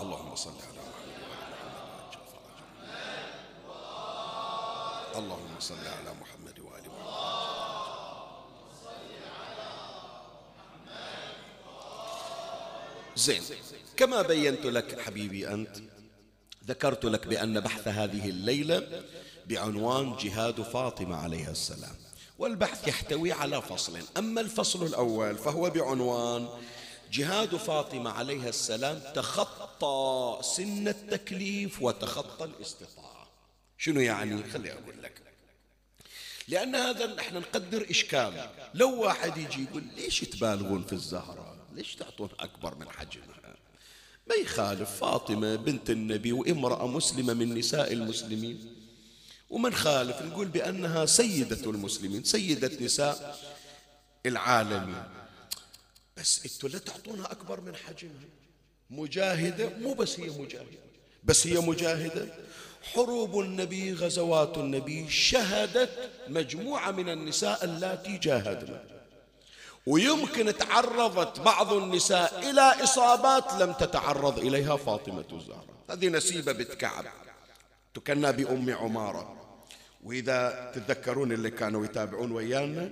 اللهم 0.00 0.34
صل 0.34 0.50
على 0.50 0.80
محمد 5.16 5.45
اللهم 5.56 5.60
صل 5.60 5.88
على 5.88 6.14
محمد 6.20 6.58
وآل 6.58 6.82
محمد. 6.82 7.16
زين 13.16 13.42
كما 13.96 14.22
بينت 14.22 14.66
لك 14.66 15.00
حبيبي 15.00 15.48
أنت 15.48 15.76
ذكرت 16.66 17.04
لك 17.04 17.26
بأن 17.26 17.60
بحث 17.60 17.88
هذه 17.88 18.28
الليلة 18.28 19.02
بعنوان 19.46 20.16
جهاد 20.16 20.62
فاطمة 20.62 21.16
عليها 21.16 21.50
السلام. 21.50 21.94
والبحث 22.38 22.88
يحتوي 22.88 23.32
على 23.32 23.62
فصل. 23.62 23.98
أما 24.16 24.40
الفصل 24.40 24.86
الأول 24.86 25.38
فهو 25.38 25.70
بعنوان 25.70 26.48
جهاد 27.12 27.56
فاطمة 27.56 28.10
عليها 28.10 28.48
السلام 28.48 29.02
تخطى 29.14 30.38
سن 30.42 30.88
التكليف 30.88 31.82
وتخطى 31.82 32.44
الاستطاعة. 32.44 33.28
شنو 33.78 34.00
يعني؟ 34.00 34.42
خلي 34.42 34.72
أقول 34.72 35.02
لك. 35.02 35.26
لأن 36.48 36.74
هذا 36.74 37.14
نحن 37.14 37.36
نقدر 37.36 37.86
إشكال. 37.90 38.48
لو 38.74 39.00
واحد 39.00 39.36
يجي 39.36 39.62
يقول 39.62 39.84
ليش 39.96 40.20
تبالغون 40.20 40.84
في 40.84 40.92
الزهرة؟ 40.92 41.56
ليش 41.74 41.94
تعطون 41.94 42.28
أكبر 42.40 42.74
من 42.74 42.88
حجمها؟ 42.88 43.56
ما 44.28 44.34
يخالف 44.34 44.90
فاطمة 44.90 45.56
بنت 45.56 45.90
النبي 45.90 46.32
وامرأة 46.32 46.86
مسلمة 46.86 47.34
من 47.34 47.54
نساء 47.54 47.92
المسلمين. 47.92 48.76
ومن 49.50 49.74
خالف 49.74 50.22
نقول 50.22 50.46
بأنها 50.46 51.06
سيدة 51.06 51.70
المسلمين 51.70 52.24
سيدة 52.24 52.84
نساء 52.84 53.38
العالمين. 54.26 55.02
بس 56.16 56.44
أنتوا 56.44 56.68
لا 56.68 56.78
تعطونها 56.78 57.32
أكبر 57.32 57.60
من 57.60 57.76
حجمها. 57.76 58.28
مجاهدة 58.90 59.68
مو 59.68 59.94
بس 59.94 60.20
هي 60.20 60.30
مجاهدة. 60.30 60.78
بس 61.24 61.46
هي 61.46 61.60
مجاهدة. 61.60 62.34
حروب 62.94 63.40
النبي 63.40 63.92
غزوات 63.92 64.58
النبي 64.58 65.10
شهدت 65.10 66.10
مجموعة 66.28 66.90
من 66.90 67.08
النساء 67.08 67.64
اللاتي 67.64 68.18
جاهدن. 68.18 68.78
ويمكن 69.86 70.56
تعرضت 70.56 71.40
بعض 71.40 71.72
النساء 71.72 72.50
إلى 72.50 72.84
إصابات 72.84 73.52
لم 73.52 73.72
تتعرض 73.72 74.38
إليها 74.38 74.76
فاطمة 74.76 75.24
الزهراء. 75.32 75.76
هذه 75.90 76.08
نسيبة 76.08 76.52
بنت 76.52 76.72
كعب 76.72 77.04
تكنى 77.94 78.32
بأم 78.32 78.70
عمارة. 78.70 79.36
وإذا 80.04 80.72
تتذكرون 80.74 81.32
اللي 81.32 81.50
كانوا 81.50 81.84
يتابعون 81.84 82.32
ويانا 82.32 82.90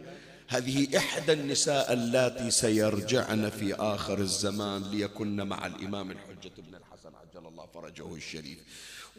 هذه 0.48 0.96
إحدى 0.96 1.32
النساء 1.32 1.92
اللاتي 1.92 2.50
سيرجعن 2.50 3.50
في 3.50 3.74
آخر 3.74 4.18
الزمان 4.18 4.82
ليكن 4.90 5.48
مع 5.48 5.66
الإمام 5.66 6.10
الحجة 6.10 6.52
بن 6.58 6.74
الحسن 6.74 7.14
عجل 7.14 7.46
الله 7.46 7.66
فرجه 7.74 8.14
الشريف. 8.14 8.58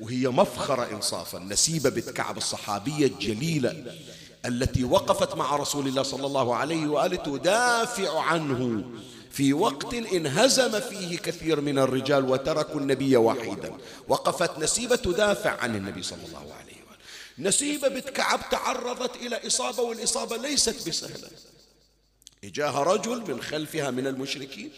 وهي 0.01 0.27
مفخرة 0.27 0.95
إنصافا 0.95 1.39
نسيبة 1.39 1.89
بنت 1.89 2.09
كعب 2.09 2.37
الصحابية 2.37 3.07
الجليلة 3.07 3.95
التي 4.45 4.83
وقفت 4.83 5.35
مع 5.35 5.55
رسول 5.55 5.87
الله 5.87 6.03
صلى 6.03 6.27
الله 6.27 6.55
عليه 6.55 6.87
وآله 6.87 7.17
تدافع 7.17 8.21
عنه. 8.21 8.83
في 9.31 9.53
وقت 9.53 9.93
انهزم 9.93 10.79
فيه 10.79 11.17
كثير 11.17 11.61
من 11.61 11.79
الرجال 11.79 12.29
وتركوا 12.29 12.79
النبي 12.79 13.17
وحيدا. 13.17 13.77
وقفت 14.07 14.59
نسيبة 14.59 14.95
تدافع 14.95 15.61
عن 15.61 15.75
النبي 15.75 16.03
صلى 16.03 16.25
الله 16.27 16.39
عليه 16.39 16.73
وآله. 16.73 17.49
نسيبة 17.49 17.87
بنت 17.87 18.09
كعب 18.09 18.49
تعرضت 18.51 19.15
إلى 19.15 19.47
إصابة 19.47 19.81
والإصابة 19.83 20.37
ليست 20.37 20.87
بسهلة. 20.89 21.29
إجاها 22.43 22.83
رجل 22.83 23.23
من 23.27 23.41
خلفها 23.41 23.91
من 23.91 24.07
المشركين. 24.07 24.71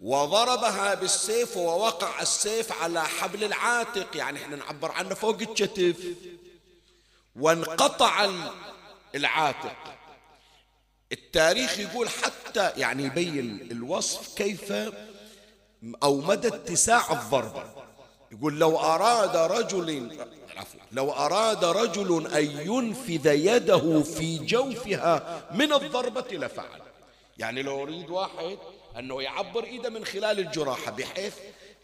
وضربها 0.00 0.94
بالسيف 0.94 1.56
ووقع 1.56 2.22
السيف 2.22 2.72
على 2.72 3.04
حبل 3.04 3.44
العاتق. 3.44 4.16
يعني 4.16 4.38
إحنا 4.42 4.56
نعبر 4.56 4.92
عنه 4.92 5.14
فوق 5.14 5.40
الكتف 5.40 5.96
وانقطع 7.36 8.30
العاتق. 9.14 9.76
التاريخ 11.12 11.78
يقول 11.78 12.08
حتى 12.08 12.72
يعني 12.76 13.04
يبين 13.04 13.68
الوصف 13.70 14.34
كيف 14.34 14.72
أو 16.02 16.20
مدى 16.20 16.48
اتساع 16.48 17.12
الضربة 17.12 17.64
يقول 18.32 18.58
لو 18.58 18.78
أراد 18.78 19.36
رجل 19.36 20.18
لو 20.92 21.12
أراد 21.12 21.64
رجل 21.64 22.26
أن 22.26 22.44
ينفذ 22.44 23.26
يده 23.26 24.02
في 24.02 24.38
جوفها 24.38 25.48
من 25.54 25.72
الضربة 25.72 26.26
لفعل. 26.32 26.82
يعني 27.38 27.62
لو 27.62 27.80
يريد 27.80 28.10
واحد 28.10 28.58
أنه 28.98 29.22
يعبر 29.22 29.64
إيده 29.64 29.90
من 29.90 30.04
خلال 30.04 30.38
الجراحة 30.40 30.90
بحيث 30.90 31.34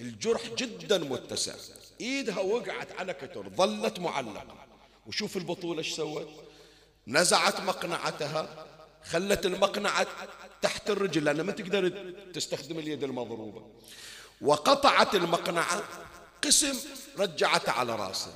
الجرح 0.01 0.43
جدا 0.59 0.99
متسع. 0.99 1.55
إيدها 2.01 2.41
وقعت 2.41 2.93
على 2.93 3.15
كتر 3.15 3.49
ظلت 3.49 3.99
معلقة. 3.99 4.67
وشوف 5.07 5.37
البطولة 5.37 5.79
إيش 5.79 5.95
سوت؟ 5.95 6.29
نزعت 7.07 7.61
مقنعتها 7.61 8.67
خلت 9.05 9.47
المقنعة 9.47 10.07
تحت 10.63 10.91
الرجل 10.91 11.25
لأنها 11.25 11.43
ما 11.43 11.53
تقدر 11.53 12.13
تستخدم 12.35 12.79
اليد 12.79 13.05
المضروبة. 13.05 13.67
وقطعت 14.41 15.15
المقنعة 15.15 15.83
قسم 16.45 16.77
رجعت 17.19 17.69
على 17.69 17.97
رأسه. 17.97 18.35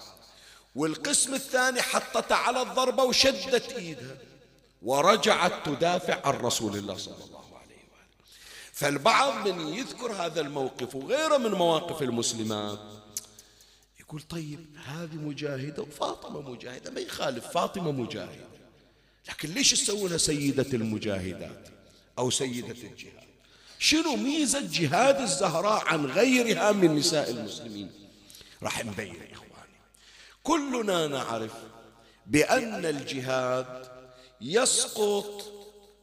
والقسم 0.74 1.34
الثاني 1.34 1.82
حطت 1.82 2.32
على 2.32 2.62
الضربة 2.62 3.04
وشدت 3.04 3.72
إيدها. 3.72 4.16
ورجعت 4.82 5.52
تدافع 5.66 6.20
عن 6.24 6.34
رسول 6.34 6.76
الله 6.76 6.96
صلى 6.96 7.14
الله 7.14 7.24
عليه 7.24 7.34
وآله 7.34 7.39
فالبعض 8.80 9.48
من 9.48 9.74
يذكر 9.74 10.12
هذا 10.12 10.40
الموقف 10.40 10.94
وغيره 10.94 11.36
من 11.36 11.50
مواقف 11.50 12.02
المسلمات. 12.02 12.78
يقول 14.00 14.22
طيب 14.22 14.66
هذه 14.84 15.14
مجاهدة 15.14 15.82
وفاطمة 15.82 16.40
مجاهدة 16.40 16.90
ما 16.90 17.00
يخالف 17.00 17.46
فاطمة 17.46 17.90
مجاهدة. 17.92 18.48
لكن 19.28 19.48
ليش 19.48 19.70
تسوونها 19.70 20.16
سيدة 20.16 20.66
المجاهدات 20.72 21.68
أو 22.18 22.30
سيدة 22.30 22.70
الجهاد؟ 22.70 23.28
شنو 23.78 24.16
ميزة 24.16 24.60
جهاد 24.72 25.20
الزهراء 25.20 25.86
عن 25.86 26.06
غيرها 26.06 26.72
من 26.72 26.96
نساء 26.96 27.30
المسلمين؟ 27.30 27.90
راح 28.62 28.84
نبين 28.84 29.14
يا 29.14 29.32
إخواني. 29.32 29.80
كلنا 30.42 31.06
نعرف 31.06 31.52
بأن 32.26 32.86
الجهاد 32.86 33.90
يسقط 34.40 35.59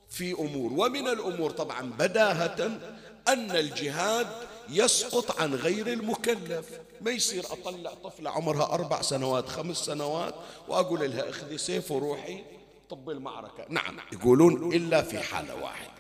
في 0.10 0.34
أمور 0.34 0.74
ومن 0.74 1.08
الأمور 1.08 1.52
طبعا 1.52 1.82
بداهة 1.82 2.80
أن 3.28 3.52
الجهاد 3.52 4.28
يسقط 4.70 5.42
عن 5.42 5.56
غير 5.56 5.88
المكلف. 5.88 6.66
ما 7.02 7.12
يصير 7.12 7.46
أطلع 7.46 7.94
طفلة 7.94 8.30
عمرها 8.30 8.74
أربع 8.74 9.02
سنوات 9.02 9.50
خمس 9.50 9.78
سنوات 9.78 10.36
وأقول 10.68 11.12
لها 11.12 11.30
اخذي 11.30 11.58
سيف 11.58 11.92
وروحي 11.92 12.44
طب 12.90 13.10
المعركة. 13.10 13.66
نعم 13.70 14.00
يقولون 14.14 14.74
إلا 14.74 15.02
في 15.02 15.20
حالة 15.20 15.56
واحدة. 15.56 15.92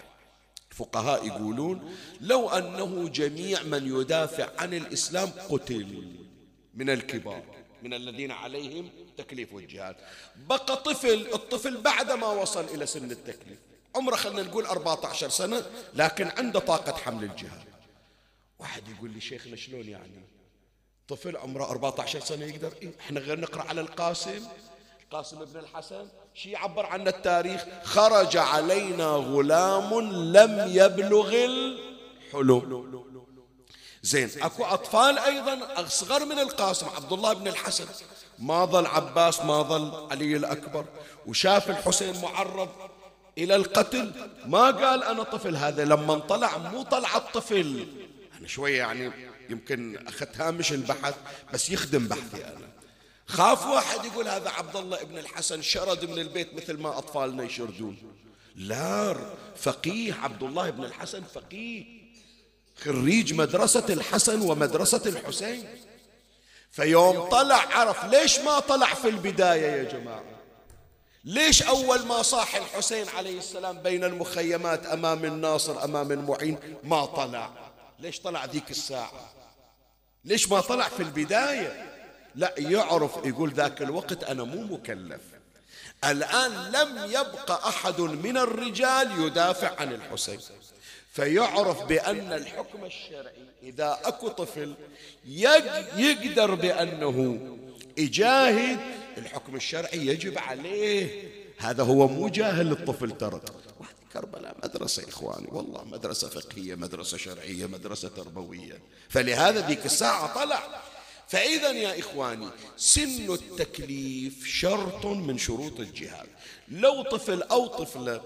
الفقهاء 0.71 1.27
يقولون 1.27 1.95
لو 2.21 2.49
أنه 2.49 3.09
جميع 3.09 3.63
من 3.63 3.99
يدافع 3.99 4.49
عن 4.57 4.73
الإسلام 4.73 5.29
قتل 5.49 6.17
من 6.73 6.89
الكبار 6.89 7.43
من 7.83 7.93
الذين 7.93 8.31
عليهم 8.31 8.89
تكليف 9.17 9.55
الجهاد. 9.55 9.95
بقى 10.49 10.77
طفل 10.77 11.27
الطفل 11.33 11.77
بعد 11.81 12.11
ما 12.11 12.27
وصل 12.27 12.65
إلى 12.65 12.85
سن 12.85 13.11
التكليف. 13.11 13.57
عمره 13.97 14.15
خلينا 14.15 14.43
نقول 14.43 14.65
14 14.65 15.29
سنة 15.29 15.65
لكن 15.93 16.31
عنده 16.37 16.59
طاقة 16.59 16.97
حمل 16.97 17.23
الجهاد. 17.23 17.67
واحد 18.59 18.83
يقول 18.87 19.11
لي 19.11 19.21
شيخنا 19.21 19.55
شلون 19.55 19.89
يعني؟ 19.89 20.21
طفل 21.07 21.37
عمره 21.37 21.63
14 21.63 22.19
سنة 22.19 22.45
يقدر 22.45 22.73
إيه؟ 22.81 22.91
إحنا 22.99 23.19
غير 23.19 23.39
نقرأ 23.39 23.63
على 23.63 23.81
القاسم. 23.81 24.47
القاسم 25.03 25.45
بن 25.45 25.59
الحسن 25.59 26.07
شي 26.33 26.51
يعبر 26.51 26.85
عن 26.85 27.07
التاريخ؟ 27.07 27.65
خرج 27.83 28.37
علينا 28.37 29.05
غلام 29.05 29.99
لم 30.37 30.65
يبلغ 30.67 31.45
الحلم. 31.45 33.03
زين 34.01 34.29
أكو 34.41 34.65
أطفال 34.65 35.19
أيضا 35.19 35.81
أصغر 35.85 36.25
من 36.25 36.39
القاسم 36.39 36.89
عبد 36.89 37.13
الله 37.13 37.33
بن 37.33 37.47
الحسن. 37.47 37.85
ما 38.39 38.65
ظل 38.65 38.85
عباس 38.85 39.41
ما 39.41 39.61
ظل 39.61 40.11
علي 40.11 40.35
الأكبر. 40.35 40.85
وشاف 41.27 41.69
الحسين 41.69 42.21
معرض 42.21 42.69
إلى 43.37 43.55
القتل. 43.55 44.11
ما 44.45 44.71
قال 44.71 45.03
أنا 45.03 45.23
طفل 45.23 45.55
هذا 45.55 45.85
لما 45.85 46.19
طلع 46.19 46.57
مو 46.57 46.83
طلع 46.83 47.17
الطفل. 47.17 47.87
أنا 48.39 48.47
شوية 48.47 48.77
يعني 48.77 49.11
يمكن 49.49 50.07
أخذت 50.07 50.41
هامش 50.41 50.71
البحث 50.71 51.15
بس 51.53 51.69
يخدم 51.69 52.07
بحثي 52.07 52.45
أنا. 52.45 52.67
خاف 53.27 53.67
واحد 53.67 54.05
يقول 54.05 54.27
هذا 54.27 54.49
عبد 54.49 54.75
الله 54.75 55.01
ابن 55.01 55.17
الحسن 55.17 55.61
شرد 55.61 56.05
من 56.05 56.19
البيت 56.19 56.53
مثل 56.53 56.77
ما 56.77 56.97
أطفالنا 56.97 57.43
يشردون. 57.43 57.97
لا 58.55 59.15
فقيه 59.55 60.13
عبد 60.13 60.43
الله 60.43 60.69
بن 60.69 60.83
الحسن 60.83 61.23
فقيه. 61.23 61.85
خريج 62.83 63.33
مدرسة 63.33 63.85
الحسن 63.89 64.41
ومدرسة 64.41 65.01
الحسين. 65.05 65.65
فيوم 66.71 67.29
طلع 67.29 67.55
عرف 67.55 68.05
ليش 68.05 68.39
ما 68.39 68.59
طلع 68.59 68.93
في 68.93 69.09
البداية 69.09 69.67
يا 69.67 69.83
جماعة؟ 69.83 70.36
ليش 71.25 71.63
أول 71.63 72.05
ما 72.05 72.21
صاح 72.21 72.55
الحسين 72.55 73.09
عليه 73.09 73.37
السلام 73.37 73.77
بين 73.79 74.03
المخيمات 74.03 74.85
أمام 74.85 75.25
الناصر 75.25 75.83
أمام 75.83 76.11
المعين 76.11 76.57
ما 76.83 77.05
طلع؟ 77.05 77.49
ليش 77.99 78.19
طلع 78.19 78.45
ذيك 78.45 78.71
الساعة؟ 78.71 79.33
ليش 80.25 80.49
ما 80.49 80.61
طلع 80.61 80.89
في 80.89 81.03
البداية؟ 81.03 81.93
لا 82.35 82.53
يعرف 82.57 83.11
يقول 83.25 83.53
ذاك 83.53 83.81
الوقت 83.81 84.23
أنا 84.23 84.43
مو 84.43 84.75
مكلف. 84.75 85.21
الآن 86.05 86.71
لم 86.71 87.05
يبق 87.11 87.67
أحد 87.67 88.01
من 88.01 88.37
الرجال 88.37 89.25
يدافع 89.25 89.81
عن 89.81 89.93
الحسين. 89.93 90.39
فيعرف 91.13 91.83
بأن 91.83 92.33
الحكم 92.33 92.85
الشرعي 92.85 93.47
إذا 93.63 93.99
أكو 94.03 94.27
طفل 94.27 94.73
يقدر 95.25 96.55
بأنه 96.55 97.39
يجاهد 97.97 98.79
الحكم 99.17 99.55
الشرعي 99.55 100.07
يجب 100.07 100.37
عليه. 100.37 101.31
هذا 101.57 101.83
هو 101.83 102.07
مو 102.07 102.27
جاهل 102.27 102.71
الطفل 102.71 103.17
ترى 103.17 103.41
كربلاء 104.13 104.57
مدرسة 104.63 105.09
إخواني 105.09 105.47
والله 105.51 105.83
مدرسة 105.83 106.29
فقهية 106.29 106.75
مدرسة 106.75 107.17
شرعية 107.17 107.65
مدرسة 107.65 108.09
تربوية. 108.09 108.79
فلهذا 109.09 109.67
ذيك 109.67 109.85
الساعة 109.85 110.43
طلع. 110.43 110.81
فإذا 111.27 111.71
يا 111.71 111.99
إخواني 111.99 112.47
سن 112.77 113.33
التكليف 113.33 114.45
شرط 114.45 115.05
من 115.05 115.37
شروط 115.37 115.79
الجهاد. 115.79 116.27
لو 116.67 117.01
طفل 117.01 117.41
أو 117.41 117.67
طفلة 117.67 118.21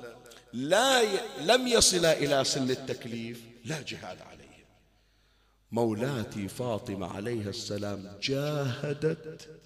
لا 0.54 1.02
ي... 1.02 1.20
لم 1.40 1.68
يصل 1.68 2.06
إلى 2.06 2.44
سن 2.44 2.72
التكليف 2.72 3.42
لا 3.66 3.82
جهاد 3.82 4.22
عليه. 4.22 4.66
مولاتي 5.72 6.48
فاطمة 6.48 7.08
عليها 7.16 7.50
السلام 7.50 8.18
جاهدت 8.22 9.61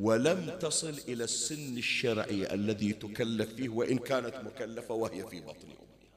ولم 0.00 0.58
تصل 0.60 1.00
إلى 1.08 1.24
السن 1.24 1.78
الشرعي 1.78 2.54
الذي 2.54 2.92
تكلف 2.92 3.54
فيه 3.54 3.68
وإن 3.68 3.98
كانت 3.98 4.34
مكلفة 4.34 4.94
وهي 4.94 5.26
في 5.26 5.40
بطن 5.40 5.70
أمها. 5.70 6.10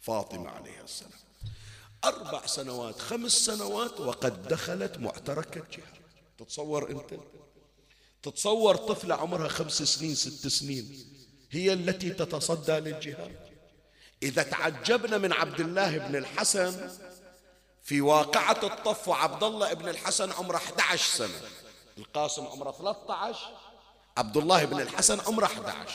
فاطمة 0.00 0.50
عليها 0.50 0.84
السلام. 0.84 1.12
أربع 2.04 2.46
سنوات 2.46 2.98
خمس 2.98 3.32
سنوات 3.32 4.00
وقد 4.00 4.48
دخلت 4.48 4.98
معترك 4.98 5.56
الجهاد 5.56 6.02
تتصور 6.38 6.90
أنت؟ 6.90 7.20
تتصور 8.22 8.76
طفلة 8.76 9.14
عمرها 9.14 9.48
خمس 9.48 9.82
سنين 9.82 10.14
ست 10.14 10.46
سنين 10.48 11.06
هي 11.50 11.72
التي 11.72 12.10
تتصدى 12.10 12.72
للجهاد؟ 12.72 13.36
إذا 14.22 14.42
تعجبنا 14.42 15.18
من 15.18 15.32
عبد 15.32 15.60
الله 15.60 15.98
بن 15.98 16.16
الحسن 16.16 16.90
في 17.82 18.00
واقعة 18.00 18.60
الطف 18.62 19.08
وعبد 19.08 19.42
الله 19.42 19.72
بن 19.72 19.88
الحسن 19.88 20.32
عمره 20.32 20.56
11 20.56 21.18
سنة. 21.18 21.61
القاسم 21.98 22.46
عمره 22.46 22.70
13 22.70 23.38
عبد 24.16 24.36
الله 24.36 24.64
بن 24.64 24.80
الحسن 24.80 25.20
عمره 25.20 25.44
11 25.44 25.94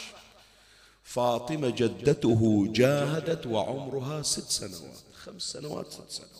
فاطمة 1.03 1.69
جدته 1.69 2.67
جاهدت 2.69 3.45
وعمرها 3.45 4.21
ست 4.21 4.49
سنوات 4.49 4.97
خمس 5.25 5.41
سنوات 5.41 5.91
ست 5.91 6.09
سنوات. 6.09 6.31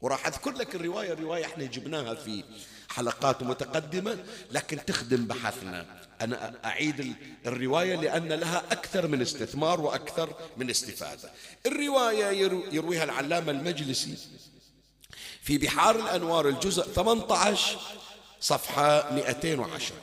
وراح 0.00 0.26
أذكر 0.26 0.50
لك 0.50 0.74
الرواية 0.74 1.12
الرواية 1.12 1.44
إحنا 1.44 1.64
جبناها 1.64 2.14
في 2.14 2.44
حلقات 2.88 3.42
متقدمة 3.42 4.24
لكن 4.50 4.84
تخدم 4.84 5.26
بحثنا. 5.26 5.86
أنا 6.20 6.64
أعيد 6.64 7.14
الرواية 7.46 7.96
لأن 7.96 8.32
لها 8.32 8.72
أكثر 8.72 9.06
من 9.06 9.22
استثمار 9.22 9.80
وأكثر 9.80 10.34
من 10.56 10.70
استفادة. 10.70 11.30
الرواية 11.66 12.26
يرويها 12.72 13.04
العلامة 13.04 13.50
المجلسي 13.50 14.16
في 15.42 15.58
بحار 15.58 15.96
الأنوار 15.96 16.48
الجزء 16.48 16.82
18 16.82 17.78
صفحة 18.40 19.12
210 19.14 19.94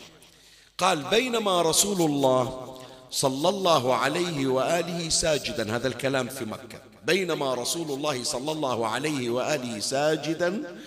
قال 0.78 1.04
بينما 1.04 1.62
رسول 1.62 2.02
الله 2.02 2.78
صلى 3.12 3.50
الله 3.50 3.96
عليه 3.96 4.48
وآله 4.48 5.10
ساجدا. 5.10 5.76
هذا 5.76 5.88
الكلام 5.88 6.28
في 6.28 6.46
مكة. 6.46 6.82
بينما 7.06 7.54
رسول 7.54 7.92
الله 7.92 8.24
صلى 8.24 8.52
الله 8.52 8.88
عليه 8.88 9.30
وآله 9.30 9.80
ساجدا 9.80 10.78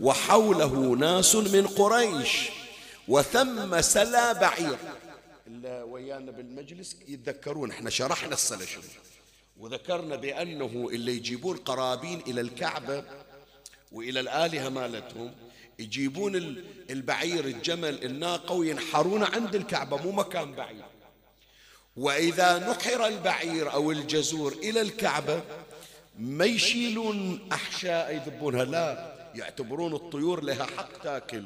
وحوله 0.00 0.96
ناس 0.96 1.34
من 1.34 1.66
قريش 1.66 2.48
وثم 3.08 3.80
سلا 3.80 4.32
بعير. 4.32 4.78
اللي 5.46 5.82
ويانا 5.82 6.30
بالمجلس 6.30 6.96
يتذكرون 7.08 7.70
إحنا 7.70 7.90
شرحنا 7.90 8.32
السنة 8.32 8.64
شنو. 8.64 8.82
وذكرنا 9.58 10.16
بأنه 10.16 10.88
اللي 10.92 11.16
يجيبون 11.16 11.56
قرابين 11.56 12.22
إلى 12.26 12.40
الكعبة 12.40 13.04
وإلى 13.92 14.20
الآلهة 14.20 14.68
مالتهم 14.68 15.34
يجيبون 15.80 16.62
البعير 16.90 17.44
الجمل 17.44 18.04
الناقة 18.04 18.54
وينحرون 18.54 19.22
عند 19.22 19.54
الكعبة 19.54 19.96
مو 19.96 20.12
مكان 20.12 20.52
بعيد. 20.52 20.82
وإذا 21.96 22.58
نحر 22.58 23.06
البعير 23.06 23.72
أو 23.72 23.90
الجزور 23.90 24.52
إلى 24.52 24.80
الكعبة 24.80 25.42
ما 26.18 26.44
يشيلون 26.44 27.48
أحشاء 27.52 28.14
يذبونها 28.14 28.64
لا 28.64 29.14
يعتبرون 29.34 29.94
الطيور 29.94 30.42
لها 30.42 30.66
حق 30.76 31.02
تاكل 31.02 31.44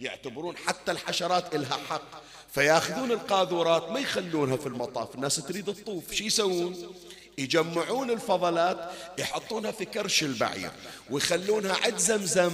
يعتبرون 0.00 0.56
حتى 0.56 0.92
الحشرات 0.92 1.54
لها 1.54 1.76
حق. 1.90 2.22
فياخذون 2.52 3.12
القاذورات 3.12 3.90
ما 3.90 4.00
يخلونها 4.00 4.56
في 4.56 4.66
المطاف 4.66 5.14
الناس 5.14 5.36
تريد 5.36 5.68
الطوف 5.68 6.12
شو 6.12 6.24
يسوون؟ 6.24 6.94
يجمعون 7.38 8.10
الفضلات 8.10 8.90
يحطونها 9.18 9.70
في 9.70 9.84
كرش 9.84 10.22
البعير 10.22 10.70
ويخلونها 11.10 11.74
عد 11.74 11.98
زمزم. 11.98 12.52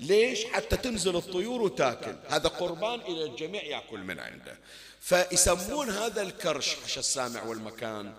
ليش 0.00 0.44
حتى 0.44 0.76
تنزل 0.76 1.16
الطيور 1.16 1.62
وتاكل؟ 1.62 2.16
هذا 2.28 2.48
قربان 2.48 3.00
إلى 3.00 3.24
الجميع 3.24 3.64
يأكل 3.64 3.98
من 3.98 4.18
عنده. 4.18 4.58
فيسمون 5.00 5.90
هذا 5.90 6.22
الكرش 6.22 6.74
حش 6.84 6.98
السامع 6.98 7.42
والمكان 7.42 8.12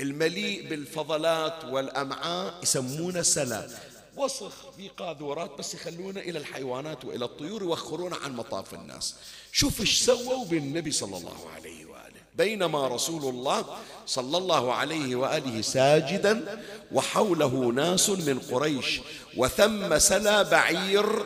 المليء 0.00 0.68
بالفضلات 0.68 1.64
والأمعاء 1.64 2.62
يسمونه 2.62 3.22
سلا 3.22 3.68
وسخ 4.16 4.70
في 4.70 4.88
قاذورات 4.88 5.58
بس 5.58 5.74
يخلونه 5.74 6.20
إلى 6.20 6.38
الحيوانات 6.38 7.04
وإلى 7.04 7.24
الطيور 7.24 7.62
يوخرون 7.62 8.14
عن 8.14 8.36
مطاف 8.36 8.74
الناس. 8.74 9.14
شوف 9.52 9.80
إيش 9.80 10.02
سووا 10.02 10.44
بالنبي 10.44 10.90
صلى 10.90 11.16
الله 11.16 11.50
عليه 11.56 11.84
وآله 11.86 11.91
بينما 12.34 12.88
رسول 12.88 13.34
الله 13.34 13.64
صلى 14.06 14.38
الله 14.38 14.74
عليه 14.74 15.16
وآله 15.16 15.60
ساجدا 15.60 16.62
وحوله 16.92 17.72
ناس 17.74 18.10
من 18.10 18.38
قريش 18.38 19.00
وثم 19.36 19.98
سلا 19.98 20.42
بعير 20.42 21.24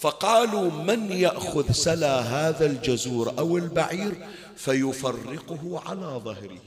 فقالوا 0.00 0.70
من 0.70 1.12
يأخذ 1.12 1.72
سلا 1.72 2.20
هذا 2.20 2.66
الجزور 2.66 3.38
أو 3.38 3.56
البعير 3.56 4.26
فيفرقه 4.56 5.82
على 5.86 6.20
ظهره. 6.24 6.60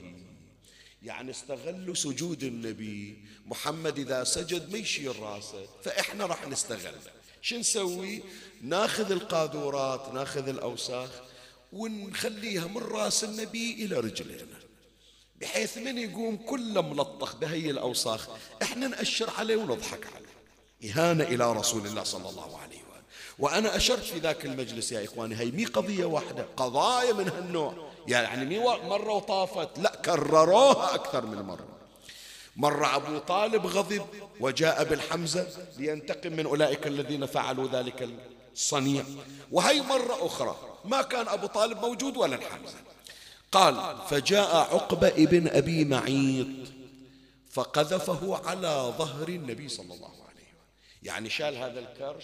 يعني 1.03 1.31
استغلوا 1.31 1.95
سجود 1.95 2.43
النبي 2.43 3.17
محمد 3.45 3.99
إذا 3.99 4.23
سجد 4.23 4.71
ما 4.71 4.77
يشيل 4.77 5.19
راسه 5.19 5.65
فإحنا 5.83 6.25
راح 6.25 6.47
نستغل 6.47 6.95
شو 7.41 7.57
نسوي؟ 7.57 8.23
ناخذ 8.61 9.11
القاذورات 9.11 10.13
ناخذ 10.13 10.47
الأوساخ 10.47 11.09
ونخليها 11.73 12.67
من 12.67 12.77
راس 12.77 13.23
النبي 13.23 13.85
إلى 13.85 13.99
رجلينا 13.99 14.57
بحيث 15.41 15.77
من 15.77 15.97
يقوم 15.97 16.37
كله 16.37 16.81
ملطخ 16.81 17.35
بهي 17.35 17.69
الأوساخ 17.69 18.27
إحنا 18.61 18.87
نأشر 18.87 19.29
عليه 19.37 19.55
ونضحك 19.55 20.07
عليه. 20.15 20.27
إهانة 20.91 21.23
إلى 21.23 21.51
رسول 21.53 21.85
الله 21.85 22.03
صلى 22.03 22.29
الله 22.29 22.57
عليه 22.57 22.77
وآله. 22.77 23.03
وأنا 23.39 23.75
أشرت 23.75 24.03
في 24.03 24.19
ذاك 24.19 24.45
المجلس 24.45 24.91
يا 24.91 25.05
إخواني 25.05 25.35
هي 25.35 25.51
مي 25.51 25.65
قضية 25.65 26.05
واحدة 26.05 26.45
قضايا 26.57 27.13
من 27.13 27.29
هالنوع. 27.29 27.91
يعني 28.07 28.45
مي 28.45 28.59
مرة 28.59 29.13
وطافت 29.13 29.79
لا 29.79 30.01
كرروها 30.05 30.95
أكثر 30.95 31.25
من 31.25 31.41
مرة. 31.41 31.67
مر 32.55 32.95
أبو 32.95 33.17
طالب 33.17 33.67
غضب 33.67 34.05
وجاء 34.39 34.83
بالحمزة 34.83 35.47
لينتقم 35.77 36.33
من 36.33 36.45
أولئك 36.45 36.87
الذين 36.87 37.25
فعلوا 37.25 37.67
ذلك 37.67 38.09
الصنيع. 38.53 39.03
وهي 39.51 39.81
مرة 39.81 40.25
أخرى 40.25 40.55
ما 40.87 41.01
كان 41.01 41.27
أبو 41.27 41.47
طالب 41.47 41.77
موجود 41.77 42.17
ولا 42.17 42.35
الحمزة. 42.35 42.75
قال 43.51 43.97
فجاء 44.09 44.55
عقبة 44.55 45.07
ابن 45.07 45.47
أبي 45.47 45.85
معيط 45.85 46.47
فقذفه 47.51 48.47
على 48.47 48.93
ظهر 48.97 49.29
النبي 49.29 49.69
صلى 49.69 49.93
الله 49.93 50.07
عليه 50.09 50.23
وسلم. 50.23 50.47
يعني 51.03 51.29
شال 51.29 51.55
هذا 51.55 51.79
الكرش 51.79 52.23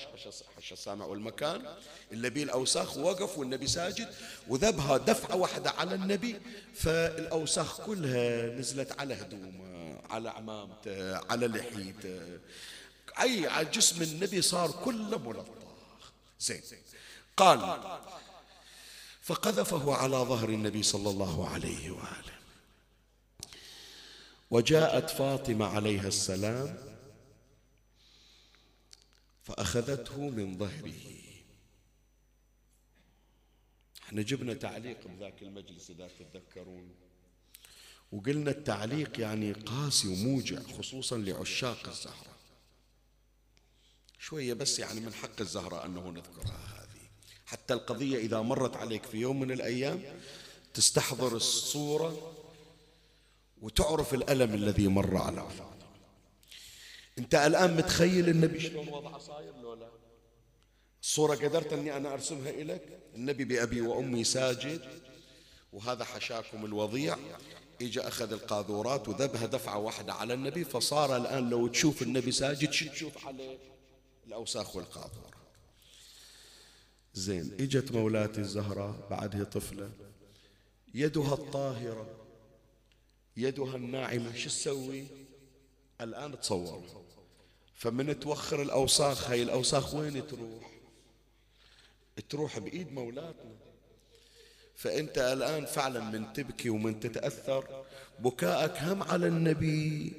حش 0.57 0.73
السامع 0.73 1.05
والمكان 1.05 1.65
اللي 2.11 2.29
بيه 2.29 2.43
الأوساخ 2.43 2.97
وقف 2.97 3.37
والنبي 3.37 3.67
ساجد 3.67 4.07
وذبها 4.47 4.97
دفعة 4.97 5.35
واحدة 5.35 5.69
على 5.69 5.95
النبي 5.95 6.39
فالأوساخ 6.75 7.81
كلها 7.81 8.45
نزلت 8.45 8.99
على 8.99 9.13
هدومه 9.13 10.01
على 10.09 10.29
عمامته 10.29 11.17
على 11.17 11.47
لحيته. 11.47 12.39
أي 13.21 13.47
على 13.47 13.65
جسم 13.65 14.01
النبي 14.01 14.41
صار 14.41 14.71
كله 14.71 15.17
ملطخ. 15.17 15.53
زين. 16.39 16.61
قال 17.37 17.59
فقذفه 19.23 19.93
على 19.95 20.17
ظهر 20.17 20.49
النبي 20.49 20.83
صلى 20.83 21.09
الله 21.09 21.49
عليه 21.49 21.91
وآله. 21.91 22.33
وجاءت 24.51 25.09
فاطمة 25.09 25.65
عليها 25.65 26.07
السلام 26.07 26.77
فأخذته 29.43 30.29
من 30.29 30.57
ظهره. 30.57 31.13
إحنا 34.03 34.21
جبنا 34.21 34.53
تعليق 34.53 35.07
بذاك 35.07 35.41
المجلس 35.41 35.89
إذا 35.89 36.07
تتذكرون. 36.07 36.95
وقلنا 38.11 38.51
التعليق 38.51 39.19
يعني 39.19 39.51
قاسي 39.51 40.07
وموجع 40.07 40.61
خصوصا 40.61 41.17
لعشاق 41.17 41.87
الزهرة. 41.87 42.35
شوية 44.19 44.53
بس 44.53 44.79
يعني 44.79 44.99
من 44.99 45.13
حق 45.13 45.41
الزهراء 45.41 45.85
أنه 45.85 46.09
نذكرها. 46.09 46.82
حتى 47.53 47.73
القضية 47.73 48.17
إذا 48.17 48.41
مرت 48.41 48.77
عليك 48.77 49.05
في 49.05 49.17
يوم 49.17 49.39
من 49.39 49.51
الأيام 49.51 50.01
تستحضر 50.73 51.35
الصورة 51.35 52.33
وتعرف 53.61 54.13
الألم 54.13 54.53
الذي 54.53 54.87
مر 54.87 55.17
على 55.17 55.47
أنت 57.17 57.35
الآن 57.35 57.77
متخيل 57.77 58.29
النبي؟ 58.29 58.59
شلون 58.59 58.89
وضعه 58.89 59.17
صاير 59.17 59.53
لو 59.61 59.73
لا 59.73 59.89
الصورة 61.01 61.35
قدرت 61.35 61.73
أني 61.73 61.97
أنا 61.97 62.13
أرسمها 62.13 62.49
إليك؟ 62.49 62.81
النبي 63.15 63.43
بأبي 63.43 63.81
وأمي 63.81 64.23
ساجد 64.23 64.81
وهذا 65.73 66.03
حشاكم 66.03 66.65
الوضيع. 66.65 67.17
إجا 67.81 68.07
أخذ 68.07 68.33
القاذورات 68.33 69.09
وذبها 69.09 69.45
دفعة 69.45 69.77
واحدة 69.77 70.13
على 70.13 70.33
النبي 70.33 70.63
فصار 70.63 71.17
الآن 71.17 71.49
لو 71.49 71.67
تشوف 71.67 72.01
النبي 72.01 72.31
ساجد 72.31 72.71
شو 72.71 72.89
تشوف 72.89 73.27
عليه؟ 73.27 73.57
الأوساخ 74.27 74.75
والقاذورات 74.75 75.32
زين 77.13 77.57
إجت 77.59 77.91
مولاتي 77.91 78.41
الزهراء 78.41 79.07
بعدها 79.09 79.43
طفلة. 79.43 79.89
يدها 80.93 81.33
الطاهرة 81.33 82.07
يدها 83.37 83.75
الناعمة 83.75 84.35
شو 84.35 84.49
تسوي؟ 84.49 85.07
الآن 86.01 86.39
تصور. 86.39 86.83
فمن 87.75 88.19
توخر 88.19 88.61
الأوساخ 88.61 89.29
هاي 89.29 89.43
الأوساخ 89.43 89.93
وين 89.93 90.27
تروح؟ 90.27 90.71
تروح 92.29 92.59
بإيد 92.59 92.91
مولاتنا. 92.93 93.55
فأنت 94.75 95.17
الآن 95.17 95.65
فعلا 95.65 95.99
من 95.99 96.33
تبكي 96.33 96.69
ومن 96.69 96.99
تتأثر 96.99 97.85
بكاءك 98.19 98.77
هم 98.77 99.03
على 99.03 99.27
النبي 99.27 100.13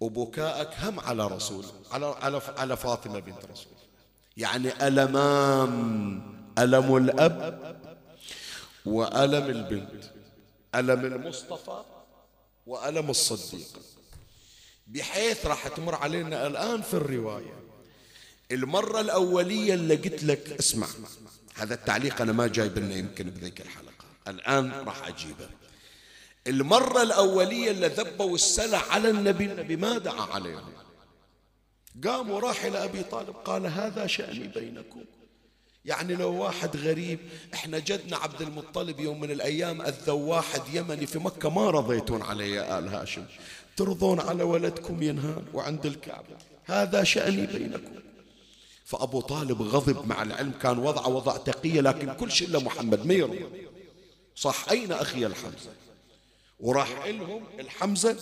وبكاءك 0.00 0.74
هم 0.78 1.00
على 1.00 1.26
رسول 1.26 1.64
على 1.90 2.06
على 2.06 2.40
على 2.46 2.76
فاطمة 2.76 3.18
بنت 3.18 3.44
رسول. 3.44 3.81
يعني 4.36 4.86
ألمان 4.88 6.22
ألم 6.58 6.96
الأب 6.96 7.76
وألم 8.86 9.44
البنت 9.44 10.04
ألم 10.74 11.04
المصطفى 11.04 11.82
وألم 12.66 13.10
الصديق. 13.10 13.68
بحيث 14.86 15.46
راح 15.46 15.68
تمر 15.68 15.94
علينا 15.94 16.46
الآن 16.46 16.82
في 16.82 16.94
الرواية. 16.94 17.62
المرة 18.52 19.00
الأولية 19.00 19.74
اللي 19.74 19.96
قلت 19.96 20.24
لك 20.24 20.52
اسمع 20.58 20.86
هذا 21.54 21.74
التعليق 21.74 22.20
أنا 22.22 22.32
ما 22.32 22.46
جايب 22.46 22.78
لنا 22.78 22.94
يمكن 22.94 23.30
بذيك 23.30 23.60
الحلقة. 23.60 24.04
الآن 24.28 24.70
راح 24.70 25.08
أجيبه. 25.08 25.48
المرة 26.46 27.02
الأولية 27.02 27.70
اللي 27.70 27.86
ذبوا 27.86 28.34
السلع 28.34 28.82
على 28.90 29.10
النبي 29.10 29.44
النبي 29.44 29.76
ما 29.76 29.98
دعا 29.98 30.22
عليهم 30.22 30.72
قام 32.04 32.30
وراح 32.30 32.64
إلى 32.64 32.84
أبي 32.84 33.02
طالب 33.02 33.34
قال 33.44 33.66
هذا 33.66 34.06
شأني 34.06 34.48
بينكم. 34.48 35.04
يعني 35.84 36.14
لو 36.14 36.34
واحد 36.34 36.76
غريب 36.76 37.18
إحنا 37.54 37.78
جدنا 37.78 38.16
عبد 38.16 38.42
المطلب 38.42 39.00
يوم 39.00 39.20
من 39.20 39.30
الأيام 39.30 39.82
اذوا 39.82 40.36
واحد 40.36 40.62
يمني 40.72 41.06
في 41.06 41.18
مكة 41.18 41.50
ما 41.50 41.70
رضيتون 41.70 42.22
عليه 42.22 42.54
يا 42.54 42.78
آل 42.78 42.88
هاشم. 42.88 43.24
ترضون 43.76 44.20
على 44.20 44.42
ولدكم 44.42 45.02
ينهان 45.02 45.44
وعند 45.54 45.86
الكعبة. 45.86 46.36
هذا 46.64 47.04
شأني 47.04 47.46
بينكم. 47.46 47.92
فأبو 48.84 49.20
طالب 49.20 49.62
غضب 49.62 50.06
مع 50.06 50.22
العلم 50.22 50.52
كان 50.62 50.78
وضعه 50.78 51.08
وضع 51.08 51.36
تقية 51.36 51.80
لكن 51.80 52.12
كل 52.12 52.30
شيء 52.30 52.48
إلا 52.48 52.58
محمد 52.58 53.06
ما 53.06 53.14
يرضى. 53.14 53.46
صح 54.36 54.68
أين 54.70 54.92
أخي 54.92 55.26
الحمزة؟ 55.26 55.70
وراح 56.62 57.06
لهم 57.06 57.44
الحمزة 57.58 58.16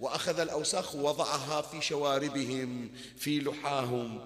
وأخذ 0.00 0.40
الأوساخ 0.40 0.94
ووضعها 0.94 1.62
في 1.62 1.80
شواربهم 1.80 2.90
في 3.18 3.40
لحاهم 3.40 4.20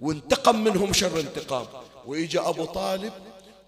وانتقم 0.00 0.64
منهم 0.64 0.92
شر 0.92 1.20
انتقام. 1.20 1.66
ويجي 2.06 2.38
أبو 2.38 2.64
طالب 2.64 3.12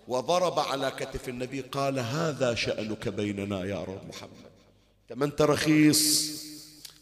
وضرب 0.09 0.59
على 0.59 0.91
كتف 0.91 1.29
النبي 1.29 1.61
قال 1.61 1.99
هذا 1.99 2.55
شأنك 2.55 3.09
بيننا 3.09 3.65
يا 3.65 3.81
رب 3.81 4.09
محمد. 4.09 4.53
ما 5.11 5.25
أنت 5.25 5.43
رخيص 5.43 6.33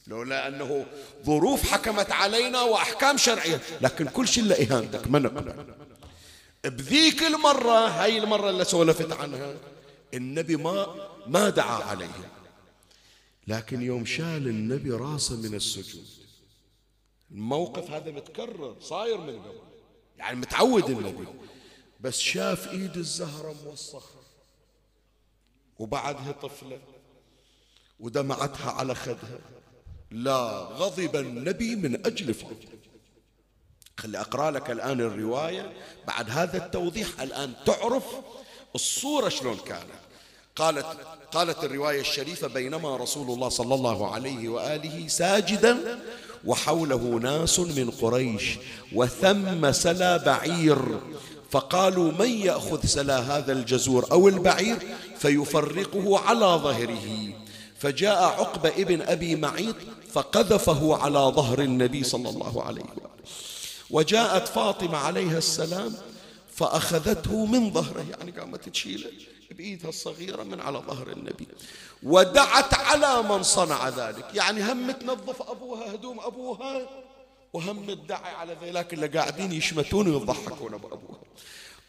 لولا 0.06 0.48
أنه 0.48 0.86
ظروف 1.26 1.70
حكمت 1.72 2.12
علينا 2.12 2.62
وأحكام 2.62 3.16
شرعية. 3.16 3.60
لكن 3.80 4.08
كل 4.08 4.28
شيء 4.28 4.44
إلا 4.44 4.62
إهانتك 4.62 5.10
ما 5.10 5.18
نقبل 5.18 5.64
بذيك 6.64 7.22
المرة 7.22 7.88
هاي 7.88 8.18
المرة 8.18 8.50
اللي 8.50 8.64
سولفت 8.64 9.12
عنها 9.12 9.54
النبي 10.14 10.56
ما 10.56 11.09
ما 11.26 11.50
دعا 11.50 11.84
عليه 11.84 12.30
لكن 13.46 13.82
يوم 13.82 14.04
شال 14.04 14.48
النبي 14.48 14.90
راسه 14.90 15.36
من 15.36 15.54
السجود. 15.54 16.06
الموقف 17.30 17.90
هذا 17.90 18.10
متكرر 18.10 18.76
صاير 18.80 19.20
من 19.20 19.42
قبل 19.42 19.60
يعني 20.18 20.36
متعود 20.36 20.90
النبي. 20.90 21.26
بس 22.00 22.18
شاف 22.18 22.68
إيد 22.68 22.96
الزهرة 22.96 23.54
موسخة. 23.64 24.20
وبعدها 25.78 26.32
طفلة. 26.32 26.80
ودمعتها 28.00 28.70
على 28.70 28.94
خدها. 28.94 29.38
لا 30.10 30.50
غضب 30.60 31.16
النبي 31.16 31.76
من 31.76 32.06
أجل 32.06 32.34
فاطمة 32.34 32.80
خلي 33.98 34.20
أقرأ 34.20 34.50
لك 34.50 34.70
الآن 34.70 35.00
الرواية. 35.00 35.72
بعد 36.06 36.30
هذا 36.30 36.66
التوضيح 36.66 37.20
الآن 37.20 37.54
تعرف 37.66 38.04
الصورة 38.74 39.28
شلون 39.28 39.56
كانت. 39.56 39.99
قالت 40.60 40.86
قالت 41.32 41.64
الرواية 41.64 42.00
الشريفة 42.00 42.48
بينما 42.48 42.96
رسول 42.96 43.30
الله 43.30 43.48
صلى 43.48 43.74
الله 43.74 44.14
عليه 44.14 44.48
وآله 44.48 45.08
ساجدا 45.08 45.98
وحوله 46.44 46.96
ناس 47.22 47.58
من 47.58 47.90
قريش 47.90 48.58
وثم 48.94 49.72
سلا 49.72 50.16
بعير. 50.16 51.00
فقالوا 51.50 52.12
من 52.12 52.30
يأخذ 52.30 52.86
سلا 52.86 53.18
هذا 53.18 53.52
الجزور 53.52 54.12
أو 54.12 54.28
البعير؟ 54.28 54.78
فيفرقه 55.18 56.18
على 56.18 56.46
ظهره. 56.46 57.32
فجاء 57.78 58.22
عقبة 58.22 58.68
ابن 58.68 59.02
أبي 59.02 59.36
معيط 59.36 59.76
فقذفه 60.12 60.96
على 60.96 61.18
ظهر 61.18 61.60
النبي 61.60 62.04
صلى 62.04 62.28
الله 62.28 62.62
عليه 62.62 62.82
وآله. 62.82 63.10
وجاءت 63.90 64.48
فاطمة 64.48 64.98
عليها 64.98 65.38
السلام 65.38 65.94
فأخذته 66.54 67.46
من 67.46 67.72
ظهره 67.72 68.04
يعني 68.10 68.30
قامت 68.30 68.68
تشيله. 68.68 69.10
بإيدها 69.50 69.88
الصغيرة 69.88 70.42
من 70.42 70.60
على 70.60 70.78
ظهر 70.78 71.08
النبي. 71.08 71.48
ودعت 72.02 72.74
على 72.74 73.22
من 73.22 73.42
صنع 73.42 73.88
ذلك. 73.88 74.24
يعني 74.34 74.72
هم 74.72 74.90
تنظف 74.90 75.42
أبوها 75.42 75.94
هدوم 75.94 76.20
أبوها 76.20 76.86
وهم 77.52 77.86
تدعي 77.86 78.34
على 78.34 78.56
ذلك 78.62 78.94
اللي 78.94 79.06
قاعدين 79.06 79.52
يشمتون 79.52 80.08
ويضحكون 80.08 80.70
بأبوها. 80.70 81.20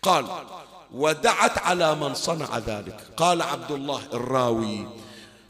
قال 0.01 0.25
ودعت 0.91 1.57
على 1.57 1.95
من 1.95 2.13
صنع 2.13 2.57
ذلك. 2.57 3.01
قال 3.17 3.41
عبد 3.41 3.71
الله 3.71 4.01
الراوي 4.13 4.87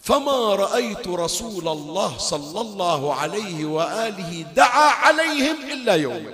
فما 0.01 0.55
رأيت 0.55 1.07
رسول 1.07 1.67
الله 1.67 2.17
صلى 2.17 2.61
الله 2.61 3.13
عليه 3.15 3.65
وآله 3.65 4.41
دعا 4.41 4.89
عليهم 4.89 5.71
إلا 5.71 5.95
يوم 5.95 6.31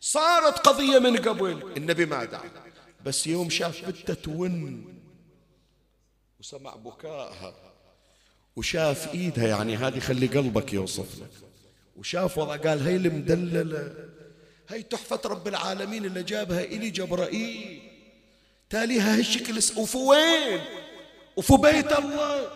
صارت 0.00 0.58
قضية 0.58 0.98
من 0.98 1.16
قبل 1.16 1.72
النبي 1.76 2.06
ما 2.06 2.24
دعا. 2.24 2.50
بس 3.06 3.26
يوم 3.26 3.50
شاف 3.50 3.84
بنته 3.84 4.14
تون. 4.14 4.84
وسمع 6.40 6.74
بكائها. 6.74 7.54
وشاف 8.56 9.14
إيدها 9.14 9.48
يعني 9.48 9.76
هذه 9.76 9.98
خلي 9.98 10.26
قلبك 10.26 10.72
يوصف 10.72 11.20
لك. 11.20 11.30
وشاف 11.96 12.38
وضع 12.38 12.56
قال 12.56 12.86
هي 12.86 12.96
المدللة 12.96 13.94
هي 14.68 14.82
تحفة 14.82 15.20
رب 15.24 15.48
العالمين 15.48 16.04
اللي 16.04 16.22
جابها 16.22 16.64
إلي 16.64 16.90
جبرائيل. 16.90 17.82
تاليها 18.70 19.18
هالشكل 19.18 19.56
وفي 19.56 19.98
وين؟ 19.98 20.60
وفي 21.36 21.56
بيت 21.56 21.92
الله. 21.98 22.48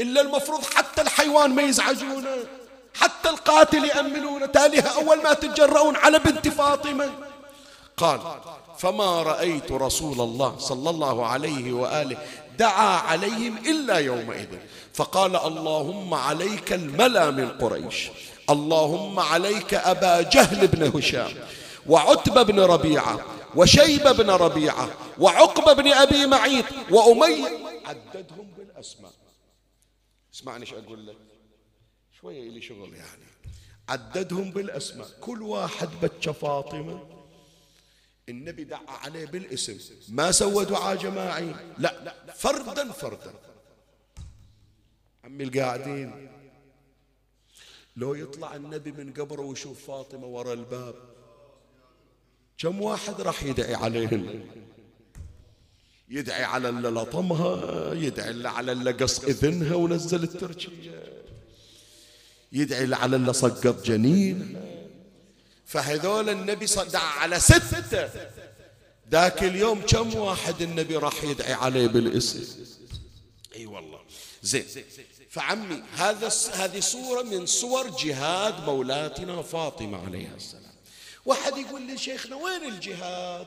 إلا 0.00 0.20
المفروض 0.20 0.64
حتى 0.64 1.02
الحيوان 1.02 1.50
ما 1.50 1.62
يزعجونه. 1.62 2.36
حتى 2.94 3.28
القاتل 3.28 3.84
يأمنونه 3.84 4.46
تاليها 4.46 4.88
أول 4.88 5.22
ما 5.22 5.32
تتجرؤون 5.34 5.96
على 5.96 6.18
بنت 6.18 6.48
فاطمة. 6.48 7.31
قال 7.96 8.20
فما 8.78 9.22
رأيت 9.22 9.72
رسول 9.72 10.20
الله 10.20 10.58
صلى 10.58 10.90
الله 10.90 11.26
عليه 11.26 11.72
وآله 11.72 12.18
دعا 12.58 12.96
عليهم 12.98 13.58
إلا 13.58 13.98
يومئذ. 13.98 14.48
فقال 14.94 15.36
اللهم 15.36 16.14
عليك 16.14 16.72
الملا 16.72 17.30
من 17.30 17.48
قريش. 17.48 18.10
اللهم 18.50 19.18
عليك 19.20 19.74
أبا 19.74 20.22
جهل 20.22 20.68
بن 20.68 20.98
هشام 20.98 21.34
وعتبة 21.86 22.42
بن 22.42 22.60
ربيعة 22.60 23.20
وشيبة 23.54 24.12
بن 24.12 24.30
ربيعة 24.30 24.88
وعقبة 25.18 25.72
بن 25.72 25.92
أبي 25.92 26.26
معيط 26.26 26.64
وأمية. 26.90 27.48
عددهم 27.86 28.46
بالأسماء. 28.58 29.12
اسمعني 30.34 30.60
إيش 30.60 30.72
أقول 30.72 31.06
لك. 31.06 31.16
شوية 32.20 32.48
إلي 32.48 32.62
شغل 32.62 32.94
يعني. 32.94 33.24
عددهم 33.88 34.50
بالأسماء. 34.50 35.08
كل 35.20 35.42
واحد 35.42 35.88
بتش 36.02 36.28
فاطمة. 36.28 37.00
النبي 38.32 38.64
دعا 38.64 38.90
عليه 38.90 39.26
بالاسم. 39.26 39.78
ما 40.08 40.30
سوى 40.32 40.64
دعاء 40.64 40.96
جماعي 40.96 41.54
لا 41.78 42.14
فردا 42.36 42.92
فردا. 42.92 43.34
عمي 45.24 45.44
القاعدين. 45.44 46.28
لو 47.96 48.14
يطلع 48.14 48.56
النبي 48.56 48.92
من 48.92 49.12
قبره 49.12 49.42
ويشوف 49.42 49.86
فاطمة 49.86 50.26
ورا 50.26 50.52
الباب 50.52 50.94
كم 52.58 52.82
واحد 52.82 53.20
راح 53.20 53.42
يدعي 53.42 53.74
عليهن 53.74 54.44
يدعي 56.08 56.44
على 56.44 56.68
اللي 56.68 56.88
لطمها 56.88 57.94
يدعي 57.94 58.46
على 58.48 58.72
اللي 58.72 58.90
قص 58.90 59.24
إذنها 59.24 59.74
ونزل 59.74 60.22
التركية 60.22 61.22
يدعي 62.52 62.94
على 62.94 63.16
اللي 63.16 63.32
سقط 63.32 63.84
جنين 63.84 64.56
فهذول 65.72 66.28
النبي 66.28 66.66
دعا 66.66 67.02
على 67.02 67.40
ستة. 67.40 68.10
ذاك 69.10 69.42
اليوم 69.42 69.80
كم 69.80 70.14
واحد 70.14 70.62
النبي 70.62 70.96
راح 70.96 71.24
يدعي 71.24 71.52
عليه 71.52 71.86
بالاسم؟ 71.86 72.66
أي 73.56 73.66
والله. 73.66 74.00
زين. 74.42 74.66
فعمي 75.30 75.82
هذا 75.96 76.30
هذه 76.52 76.80
صورة 76.80 77.22
من 77.22 77.46
صور 77.46 77.90
جهاد 77.90 78.64
مولاتنا 78.64 79.42
فاطمة 79.42 80.06
عليها 80.06 80.36
السلام. 80.36 80.72
واحد 81.24 81.56
يقول 81.56 81.82
لي 81.82 81.98
شيخنا 81.98 82.36
وين 82.36 82.64
الجهاد؟ 82.64 83.46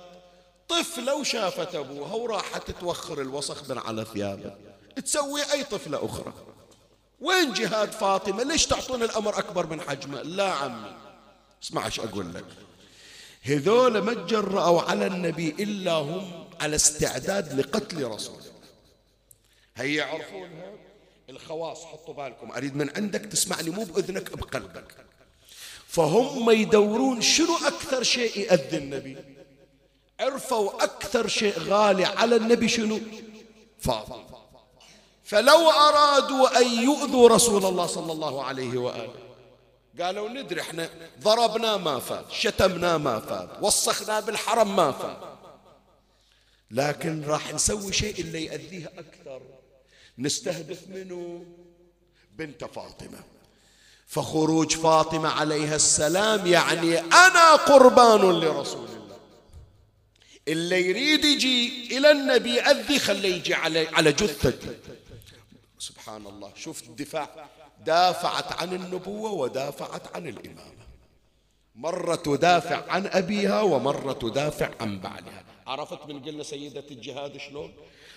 طفلة 0.68 1.16
وشافت 1.16 1.76
أبوها 1.76 2.14
وراحت 2.14 2.72
توخر 2.72 3.22
الوسخ 3.22 3.70
من 3.70 3.78
على 3.78 4.06
ثيابه 4.14 4.56
تسوي 5.06 5.52
أي 5.52 5.64
طفلة 5.64 6.06
أخرى. 6.06 6.34
وين 7.22 7.54
جهاد 7.54 7.92
فاطمة؟ 7.92 8.44
ليش 8.44 8.66
تعطون 8.66 9.04
الأمر 9.04 9.40
أكبر 9.40 9.66
من 9.66 9.82
حجمه 9.82 10.22
لا 10.22 10.52
عمي. 10.52 11.05
اسمع 11.66 11.86
إيش 11.86 12.00
أقول 12.00 12.34
لك. 12.34 12.46
هذول 13.42 13.98
ما 13.98 14.14
تجرأوا 14.14 14.82
على 14.82 15.08
النبي 15.08 15.50
إلا 15.50 15.92
هم 15.92 16.48
على 16.62 16.76
استعداد 16.76 17.60
لقتل 17.60 18.04
رسول. 18.04 18.42
هي 19.76 19.96
يعرفونها 19.96 20.74
الخواص 21.30 21.86
حطوا 21.86 22.14
بالكم. 22.14 22.52
أريد 22.52 22.76
من 22.76 22.90
عندك 22.98 23.22
تسمعني 23.22 23.70
مو 23.70 23.84
بأذنك 23.84 24.38
بقلبك. 24.38 24.96
فهم 25.88 26.50
يدورون 26.50 27.22
شنو 27.22 27.58
أكثر 27.58 28.04
شيء 28.04 28.40
يأذي 28.40 28.78
النبي. 28.78 29.18
عرفوا 30.20 30.84
أكثر 30.84 31.28
شيء 31.28 31.60
غالي 31.60 32.06
على 32.06 32.36
النبي 32.36 32.70
شنو؟ 32.70 33.00
فاطمة. 33.80 34.26
فلو 35.24 35.70
أرادوا 35.70 36.62
أن 36.62 36.84
يؤذوا 36.84 37.30
رسول 37.30 37.66
الله 37.66 37.86
صلى 37.86 38.12
الله 38.12 38.44
عليه 38.44 38.78
وآله. 38.78 39.25
قالوا 40.02 40.30
ندري 40.30 40.62
إحنا 40.62 40.90
ضربنا 41.22 41.78
ما 41.78 42.00
فات 42.00 42.32
شتمنا 42.32 42.98
ما 42.98 43.20
فات 43.20 43.50
وسخنا 43.64 44.20
بالحرم 44.20 44.76
ما 44.76 44.92
فات 44.92 45.36
لكن 46.72 47.24
راح 47.24 47.54
نسوي 47.54 47.94
شيء 47.94 48.20
اللي 48.20 48.46
يأذيها 48.46 48.90
أكثر. 48.98 49.42
نستهدف 50.18 50.88
منه 50.88 51.46
بنت 52.32 52.64
فاطمة. 52.64 53.24
فخروج 54.08 54.76
فاطمة 54.76 55.30
عليها 55.30 55.76
السلام 55.76 56.48
يعني 56.48 57.00
أنا 57.00 57.56
قربان 57.56 58.22
لرسول 58.40 58.88
الله. 58.88 59.18
اللي 60.48 60.90
يريد 60.90 61.26
يجي 61.26 61.98
إلى 61.98 62.12
النبي 62.12 62.56
يأذي 62.56 63.00
خليه 63.00 63.36
يجي 63.36 63.54
على 63.54 63.88
على 63.88 64.12
جثتي. 64.12 64.78
سبحان 65.80 66.28
الله. 66.28 66.52
شوف 66.56 66.84
الدفاع؟ 66.84 67.50
دافعت 67.86 68.62
عن 68.62 68.74
النبوة 68.74 69.32
ودافعت 69.32 70.16
عن 70.16 70.28
الإمامة. 70.28 70.86
مرة 71.76 72.16
تدافع 72.16 72.84
عن 72.90 73.08
أبيها 73.08 73.62
ومرة 73.62 74.14
تدافع 74.14 74.70
عن 74.82 75.00
بعلها 75.00 75.44
عرفت 75.68 76.08
من 76.08 76.24
قلنا 76.24 76.44
سيدة 76.44 76.84
الجهاد 76.92 77.38
شلون؟ 77.38 77.74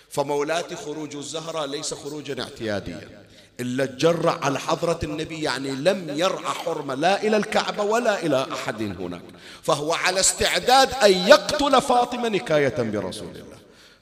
فمولاتي 0.09 0.75
خروج 0.75 1.15
الزهرة 1.15 1.65
ليس 1.65 1.93
خروجا 1.93 2.43
اعتياديا. 2.43 3.25
إلا 3.59 3.85
تجرع 3.85 4.39
على 4.41 4.59
حضرة 4.59 4.99
النبي 5.03 5.43
يعني 5.43 5.71
لم 5.71 6.19
يرعى 6.19 6.53
حرمة 6.53 6.95
لا 6.95 7.23
إلى 7.23 7.37
الكعبة 7.37 7.83
ولا 7.83 8.25
إلى 8.25 8.47
أحد 8.53 8.81
هناك. 8.81 9.21
فهو 9.61 9.93
على 9.93 10.19
استعداد 10.19 10.93
أن 10.93 11.11
يقتل 11.11 11.81
فاطمة 11.81 12.29
نكاية 12.29 12.75
برسول 12.77 13.35
الله. 13.35 13.57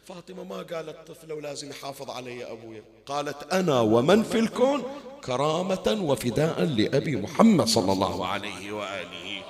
فاطمة 0.05 0.43
ما 0.43 0.55
قالت 0.55 1.07
طفلة 1.07 1.35
ولازم 1.35 1.69
يحافظ 1.69 2.09
علي 2.09 2.51
أبويا. 2.51 2.83
قالت 3.05 3.53
أنا 3.53 3.79
ومن 3.79 4.23
في 4.23 4.39
الكون؟ 4.39 4.83
كرامة 5.25 5.97
وفداء 6.01 6.63
لأبي 6.63 7.15
محمد 7.15 7.67
صلى 7.67 7.91
الله 7.91 8.27
عليه 8.27 8.71
وآله. 8.71 9.43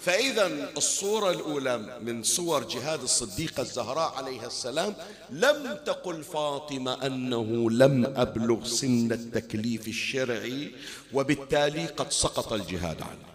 فإذا 0.00 0.46
الصورة 0.76 1.30
الأولى 1.30 1.98
من 2.02 2.22
صور 2.22 2.64
جهاد 2.64 3.02
الصديقة 3.02 3.60
الزهراء 3.60 4.14
عليها 4.14 4.46
السلام 4.46 4.94
لم 5.30 5.78
تقل 5.86 6.22
فاطمة 6.22 7.06
أنه 7.06 7.70
لم 7.70 8.06
أبلغ 8.16 8.64
سن 8.64 9.12
التكليف 9.12 9.88
الشرعي 9.88 10.70
وبالتالي 11.12 11.86
قد 11.86 12.12
سقط 12.12 12.52
الجهاد 12.52 13.02
عنه 13.02 13.30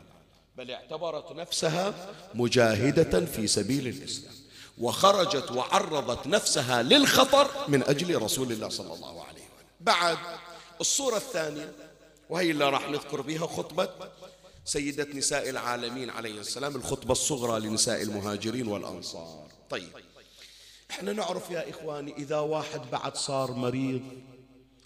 بل 0.58 0.72
اعتبرت 0.72 1.32
نفسها 1.32 1.94
مجاهدة 2.34 3.26
في 3.26 3.48
سبيل 3.48 3.88
الإسلام. 3.88 4.35
وخرجت 4.78 5.52
وعرضت 5.52 6.28
نفسها 6.28 6.84
للخطر 6.84 7.70
من 7.70 7.84
أجل 7.84 8.22
رسول 8.22 8.52
الله 8.52 8.70
صلى 8.70 8.94
الله 8.94 9.24
عليه 9.24 9.42
وسلم. 9.42 9.68
بعد 9.82 10.18
الصورة 10.82 11.18
الثانية 11.18 11.74
وهي 12.30 12.52
اللي 12.52 12.70
راح 12.70 12.90
نذكر 12.90 13.22
بها 13.22 13.48
خطبة 13.48 13.90
سيدة 14.66 15.08
نساء 15.14 15.50
العالمين 15.50 16.10
عليه 16.10 16.40
السلام 16.40 16.76
الخطبة 16.76 17.12
الصغرى 17.12 17.60
لنساء 17.60 18.02
المهاجرين 18.02 18.68
والأنصار. 18.68 19.48
طيب 19.70 19.90
إحنا 20.92 21.14
نعرف 21.14 21.52
يا 21.52 21.70
إخواني 21.70 22.14
إذا 22.18 22.40
واحد 22.40 22.82
بعد 22.92 23.18
صار 23.18 23.52
مريض 23.52 24.02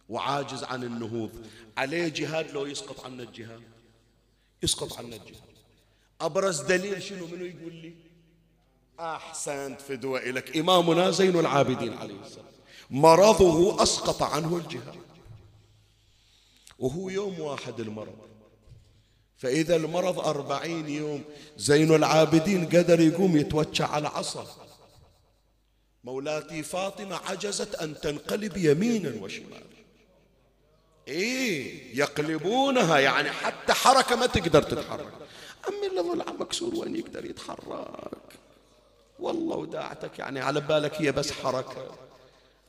وعاجز 0.09 0.63
عن 0.63 0.83
النهوض 0.83 1.31
عليه 1.77 2.07
جهاد 2.07 2.51
لو 2.51 2.65
يسقط 2.65 3.05
عنا 3.05 3.23
الجهاد؟ 3.23 3.63
يسقط 4.63 4.93
عنا 4.97 5.15
الجهاد. 5.15 5.49
أبرز 6.21 6.61
دليل 6.61 7.03
شنو؟ 7.03 7.27
منو 7.27 7.45
يقول 7.45 7.73
لي؟ 7.73 8.08
أحسنت 8.99 9.81
فدوة 9.81 10.19
إليك 10.19 10.57
إمامنا 10.57 11.11
زين 11.11 11.39
العابدين 11.39 11.93
عليه 11.93 12.21
السلام. 12.25 12.45
مرضه 12.89 13.83
أسقط 13.83 14.23
عنه 14.23 14.57
الجهاد. 14.57 14.95
وهو 16.79 17.09
يوم 17.09 17.39
واحد 17.39 17.79
المرض. 17.79 18.15
فإذا 19.37 19.75
المرض 19.75 20.19
أربعين 20.19 20.89
يوم 20.89 21.23
زين 21.57 21.95
العابدين 21.95 22.65
قدر 22.65 22.99
يقوم 22.99 23.37
يتوجع 23.37 23.87
على 23.87 24.07
عصا. 24.07 24.47
مولاتي 26.03 26.63
فاطمة 26.63 27.15
عجزت 27.15 27.75
أن 27.75 27.99
تنقلب 27.99 28.57
يمينا 28.57 29.23
وشمالا. 29.23 29.69
إيه 31.07 31.99
يقلبونها 31.99 32.99
يعني 32.99 33.31
حتى 33.31 33.73
حركة 33.73 34.15
ما 34.15 34.25
تقدر 34.25 34.61
تتحرك. 34.61 35.13
أمي 35.67 35.87
اللي 35.87 36.01
ضلع 36.01 36.25
مكسور 36.39 36.75
وين 36.75 36.95
يقدر 36.95 37.25
يتحرك؟ 37.25 38.39
والله 39.19 39.55
وداعتك 39.55 40.19
يعني 40.19 40.39
على 40.39 40.61
بالك 40.61 41.01
هي 41.01 41.11
بس 41.11 41.31
حركة. 41.31 41.91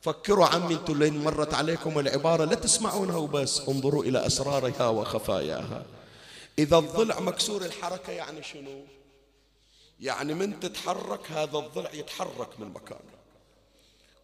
فكروا 0.01 0.45
عمي 0.45 0.73
أنتم 0.73 0.99
لين 0.99 1.23
مرت 1.23 1.53
عليكم 1.53 1.99
العبارة 1.99 2.45
لا 2.45 2.55
تسمعونها 2.55 3.17
وبس 3.17 3.61
انظروا 3.69 4.03
إلى 4.03 4.25
أسرارها 4.25 4.87
وخفاياها. 4.87 5.85
إذا 6.59 6.77
الضلع 6.77 7.19
مكسور 7.19 7.65
الحركة 7.65 8.11
يعني 8.11 8.43
شنو؟ 8.43 8.83
يعني 9.99 10.33
من 10.33 10.59
تتحرك 10.59 11.31
هذا 11.31 11.57
الضلع 11.57 11.93
يتحرك 11.93 12.59
من 12.59 12.67
مكانه 12.67 13.21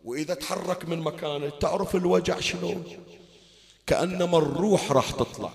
وإذا 0.04 0.34
تحرك 0.34 0.86
من 0.86 1.00
مكانه 1.00 1.50
تعرف 1.50 1.96
الوجع 1.96 2.40
شنو؟ 2.40 2.82
كأنما 3.88 4.38
الروح 4.38 4.92
راح 4.92 5.12
تطلع. 5.12 5.52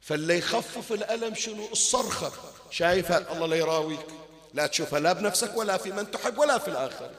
فاللي 0.00 0.38
يخفف 0.38 0.92
الألم 0.92 1.34
شنو؟ 1.34 1.68
الصرخة. 1.72 2.32
شايفها؟ 2.70 3.32
الله 3.32 3.46
لا 3.46 3.56
يراويك. 3.56 4.06
لا 4.54 4.66
تشوفها 4.66 5.00
لا 5.00 5.12
بنفسك 5.12 5.56
ولا 5.56 5.76
في 5.76 5.92
من 5.92 6.10
تحب 6.10 6.38
ولا 6.38 6.58
في 6.58 6.68
الآخر. 6.68 7.10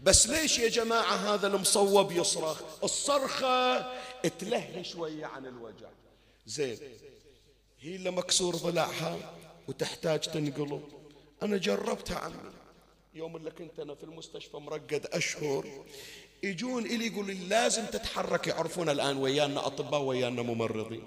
بس 0.00 0.26
ليش 0.26 0.58
يا 0.58 0.68
جماعة 0.68 1.34
هذا 1.34 1.46
المصوب 1.46 2.12
يصرخ؟ 2.12 2.60
الصرخة 2.84 3.86
تلهي 4.38 4.84
شوية 4.84 5.26
عن 5.26 5.46
الوجع. 5.46 5.88
زين 6.46 6.78
هي 7.80 7.96
اللي 7.96 8.10
مكسور 8.10 8.56
ضلعها 8.56 9.16
وتحتاج 9.68 10.20
تنقلب 10.20 10.82
أنا 11.42 11.56
جربتها 11.56 12.18
عمي. 12.18 12.52
يوم 13.14 13.36
اللي 13.36 13.50
كنت 13.50 13.80
أنا 13.80 13.94
في 13.94 14.04
المستشفى 14.04 14.56
مرقد 14.56 15.06
أشهر 15.12 15.84
يجون 16.42 16.86
إلي 16.86 17.06
يقولوا 17.06 17.30
لي 17.30 17.48
لازم 17.48 17.86
تتحرك 17.86 18.46
يعرفون 18.46 18.88
الآن 18.88 19.16
ويانا 19.16 19.66
أطباء 19.66 20.00
ويانا 20.00 20.42
ممرضين. 20.42 21.04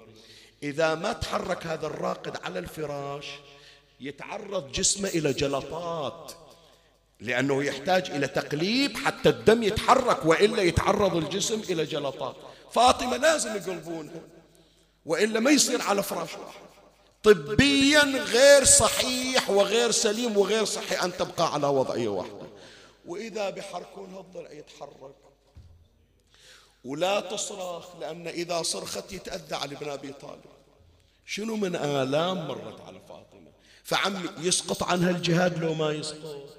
إذا 0.62 0.94
ما 0.94 1.12
تحرك 1.12 1.66
هذا 1.66 1.86
الراقد 1.86 2.36
على 2.44 2.58
الفراش 2.58 3.26
يتعرض 4.00 4.72
جسمه 4.72 5.08
إلى 5.08 5.32
جلطات 5.32 6.32
لأنه 7.20 7.64
يحتاج 7.64 8.10
إلى 8.10 8.28
تقليب 8.28 8.96
حتى 8.96 9.28
الدم 9.28 9.62
يتحرك 9.62 10.26
وإلا 10.26 10.62
يتعرض 10.62 11.16
الجسم 11.16 11.60
إلى 11.60 11.84
جلطات. 11.84 12.36
فاطمة 12.72 13.16
لازم 13.16 13.56
يقلبونها 13.56 14.20
وإلا 15.06 15.40
ما 15.40 15.50
يصير 15.50 15.82
على 15.82 16.02
فراش 16.02 16.34
واحد. 16.34 16.66
طبيا 17.22 18.02
غير 18.02 18.64
صحيح 18.64 19.50
وغير 19.50 19.90
سليم 19.90 20.36
وغير 20.36 20.64
صحي 20.64 20.94
أن 20.94 21.16
تبقى 21.16 21.54
على 21.54 21.66
وضعية 21.66 22.08
واحدة. 22.08 22.46
وإذا 23.06 23.50
بحركونها 23.50 24.20
الضلع 24.20 24.52
يتحرك. 24.52 25.14
ولا 26.84 27.20
تصرخ 27.20 27.96
لأن 28.00 28.28
إذا 28.28 28.62
صرخت 28.62 29.12
يتأذى 29.12 29.54
علي 29.54 29.74
بن 29.74 29.88
أبي 29.88 30.12
طالب. 30.12 30.40
شنو 31.26 31.56
من 31.56 31.76
آلام 31.76 32.48
مرت 32.48 32.80
على 32.80 33.00
فاطمة؟ 33.08 33.35
فعمي 33.86 34.28
يسقط 34.38 34.82
عنها 34.82 35.10
الجهاد 35.10 35.58
لو 35.58 35.74
ما 35.74 35.92
يسقط. 35.92 36.56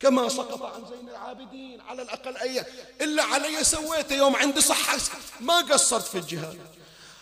كما 0.00 0.28
سقط 0.28 0.62
عن 0.62 0.80
زين 0.90 1.08
العابدين 1.08 1.80
على 1.80 2.02
الأقل 2.02 2.36
أي 2.36 2.64
إلا 3.00 3.22
علي 3.22 3.64
سويته 3.64 4.16
يوم 4.16 4.36
عندي 4.36 4.60
صحة. 4.60 4.98
ما 5.40 5.60
قصرت 5.60 6.06
في 6.06 6.18
الجهاد. 6.18 6.58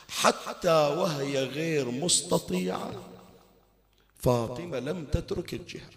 حتى 0.08 0.68
وهي 0.68 1.44
غير 1.44 1.90
مستطيعة. 1.90 2.92
فاطمة 4.18 4.78
لم 4.78 5.04
تترك 5.04 5.54
الجهاد. 5.54 5.94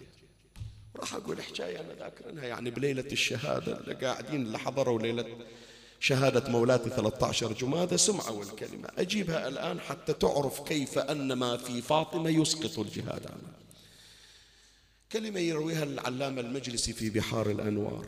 راح 0.96 1.14
أقول 1.14 1.42
حكاية 1.42 1.80
أنا 1.80 1.92
ذاكرنها 1.92 2.44
يعني 2.44 2.70
بليلة 2.70 3.12
الشهادة 3.12 3.78
اللي 3.78 3.94
قاعدين 3.94 4.42
اللي 4.42 4.58
حضروا 4.58 5.02
ليلة 5.02 5.36
شهادة 6.02 6.50
مولاتي 6.50 6.90
13 6.90 7.52
جمادة 7.52 7.96
سمعوا 7.96 8.42
الكلمة. 8.42 8.88
أجيبها 8.98 9.48
الآن 9.48 9.80
حتى 9.80 10.12
تعرف 10.12 10.60
كيف 10.60 10.98
أن 10.98 11.32
ما 11.32 11.56
في 11.56 11.82
فاطمة 11.82 12.30
يسقط 12.30 12.78
الجهاد 12.78 13.26
عنها 13.26 13.58
كلمة 15.12 15.40
يرويها 15.40 15.82
العلامة 15.82 16.40
المجلسي 16.40 16.92
في 16.92 17.10
بحار 17.10 17.50
الأنوار. 17.50 18.06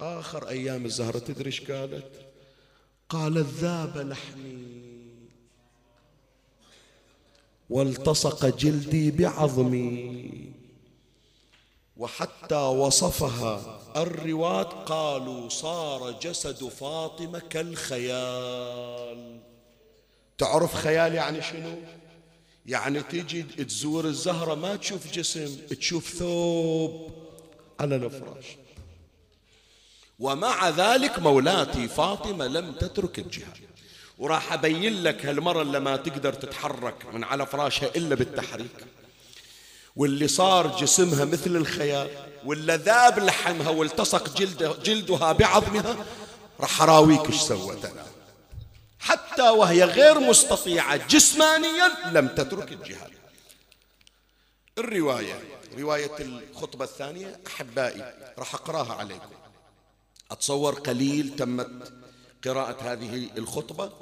آخر 0.00 0.48
أيام 0.48 0.84
الزهرة 0.84 1.18
تدري 1.18 1.46
إيش 1.46 1.70
قالت؟ 1.70 2.10
قالت 3.08 3.46
ذاب 3.46 3.98
لحمي. 3.98 4.78
والتصق 7.70 8.56
جلدي 8.56 9.10
بعظمي. 9.10 10.52
وحتى 11.98 12.54
وصفها. 12.54 13.80
الرواة 13.96 14.62
قالوا 14.62 15.48
صار 15.48 16.10
جسد 16.10 16.68
فاطمة 16.68 17.38
كالخيال. 17.38 19.40
تعرف 20.38 20.74
خيال 20.74 21.14
يعني 21.14 21.42
شنو؟ 21.42 21.78
يعني 22.66 23.02
تجي 23.02 23.42
تزور 23.42 24.04
الزهرة 24.04 24.54
ما 24.54 24.76
تشوف 24.76 25.12
جسم 25.12 25.66
تشوف 25.66 26.08
ثوب 26.08 27.12
على 27.80 27.96
الفراش. 27.96 28.46
ومع 30.18 30.68
ذلك 30.68 31.18
مولاتي 31.18 31.88
فاطمة 31.88 32.46
لم 32.46 32.72
تترك 32.72 33.18
الجهاد. 33.18 33.68
وراح 34.18 34.52
أبين 34.52 35.02
لك 35.02 35.26
هالمرة 35.26 35.62
اللي 35.62 35.80
ما 35.80 35.96
تقدر 35.96 36.32
تتحرك 36.32 37.14
من 37.14 37.24
على 37.24 37.46
فراشها 37.46 37.88
إلا 37.96 38.14
بالتحريك. 38.14 38.86
واللي 39.98 40.28
صار 40.28 40.76
جسمها 40.80 41.24
مثل 41.24 41.56
الخيال 41.56 42.10
واللي 42.44 42.76
ذاب 42.76 43.18
لحمها 43.18 43.70
والتصق 43.70 44.36
جلد 44.36 44.82
جلدها 44.82 45.32
بعظمها 45.32 46.06
راح 46.60 46.82
أراويك 46.82 47.26
إيش 47.26 47.40
سوت 47.40 47.84
أنا. 47.84 48.06
حتى 48.98 49.48
وهي 49.48 49.84
غير 49.84 50.20
مستطيعة 50.20 51.06
جسمانيا 51.06 52.10
لم 52.12 52.28
تترك 52.28 52.72
الجهاد. 52.72 53.10
الرواية 54.78 55.40
رواية 55.78 56.16
الخطبة 56.20 56.84
الثانية 56.84 57.40
أحبائي 57.46 58.14
راح 58.38 58.54
أقرأها 58.54 58.92
عليكم. 58.92 59.30
أتصور 60.30 60.74
قليل 60.74 61.36
تمت 61.36 61.92
قراءة 62.44 62.92
هذه 62.92 63.30
الخطبة. 63.38 63.92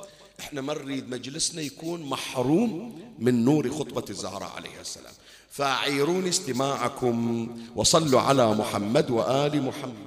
إحنا 0.40 0.60
ما 0.60 0.74
نريد 0.74 1.10
مجلسنا 1.10 1.62
يكون 1.62 2.02
محروم 2.02 3.02
من 3.18 3.44
نور 3.44 3.70
خطبة 3.70 4.04
الزهراء 4.10 4.52
عليه 4.56 4.80
السلام. 4.80 5.14
فأعيروني 5.56 6.28
استماعكم 6.28 7.48
وصلوا 7.76 8.20
على 8.20 8.54
محمد 8.54 9.10
وآل 9.10 9.62
محمد. 9.62 10.06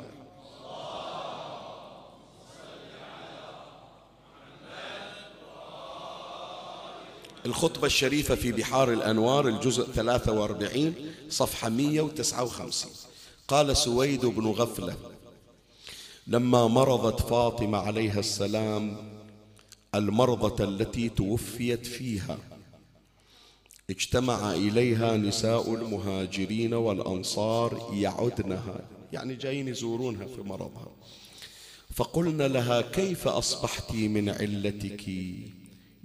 الخطبة 7.45 7.87
الشريفة 7.87 8.35
في 8.35 8.51
بحار 8.51 8.93
الأنوار 8.93 9.47
الجزء 9.47 9.83
43 9.83 10.93
صفحة 11.29 11.69
159 11.69 12.91
قال 13.47 13.77
سويد 13.77 14.25
بن 14.25 14.47
غفلة 14.47 14.95
لما 16.27 16.67
مرضت 16.67 17.21
فاطمة 17.21 17.77
عليها 17.77 18.19
السلام 18.19 18.97
المرضة 19.95 20.63
التي 20.63 21.09
توفيت 21.09 21.85
فيها 21.85 22.37
اجتمع 23.89 24.53
إليها 24.53 25.17
نساء 25.17 25.73
المهاجرين 25.73 26.73
والأنصار 26.73 27.89
يعدنها 27.93 28.81
يعني 29.13 29.35
جايين 29.35 29.67
يزورونها 29.67 30.25
في 30.25 30.41
مرضها. 30.41 30.87
فقلنا 31.95 32.47
لها 32.47 32.81
كيف 32.81 33.27
أصبحت 33.27 33.91
من 33.91 34.29
علتك 34.29 35.07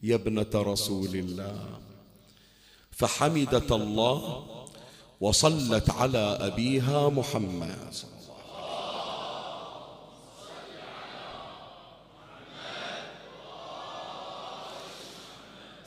يا 0.02 0.14
ابنة 0.14 0.50
رسول 0.54 1.16
الله؟ 1.16 1.78
فحمدت 2.90 3.72
الله 3.72 4.44
وصلت 5.20 5.90
على 5.90 6.18
أبيها 6.18 7.08
محمد. 7.08 7.94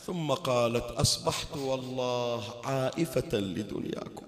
ثم 0.07 0.31
قالت 0.31 0.83
أصبحت 0.83 1.57
والله 1.57 2.43
عائفة 2.63 3.37
لدنياكم. 3.37 4.25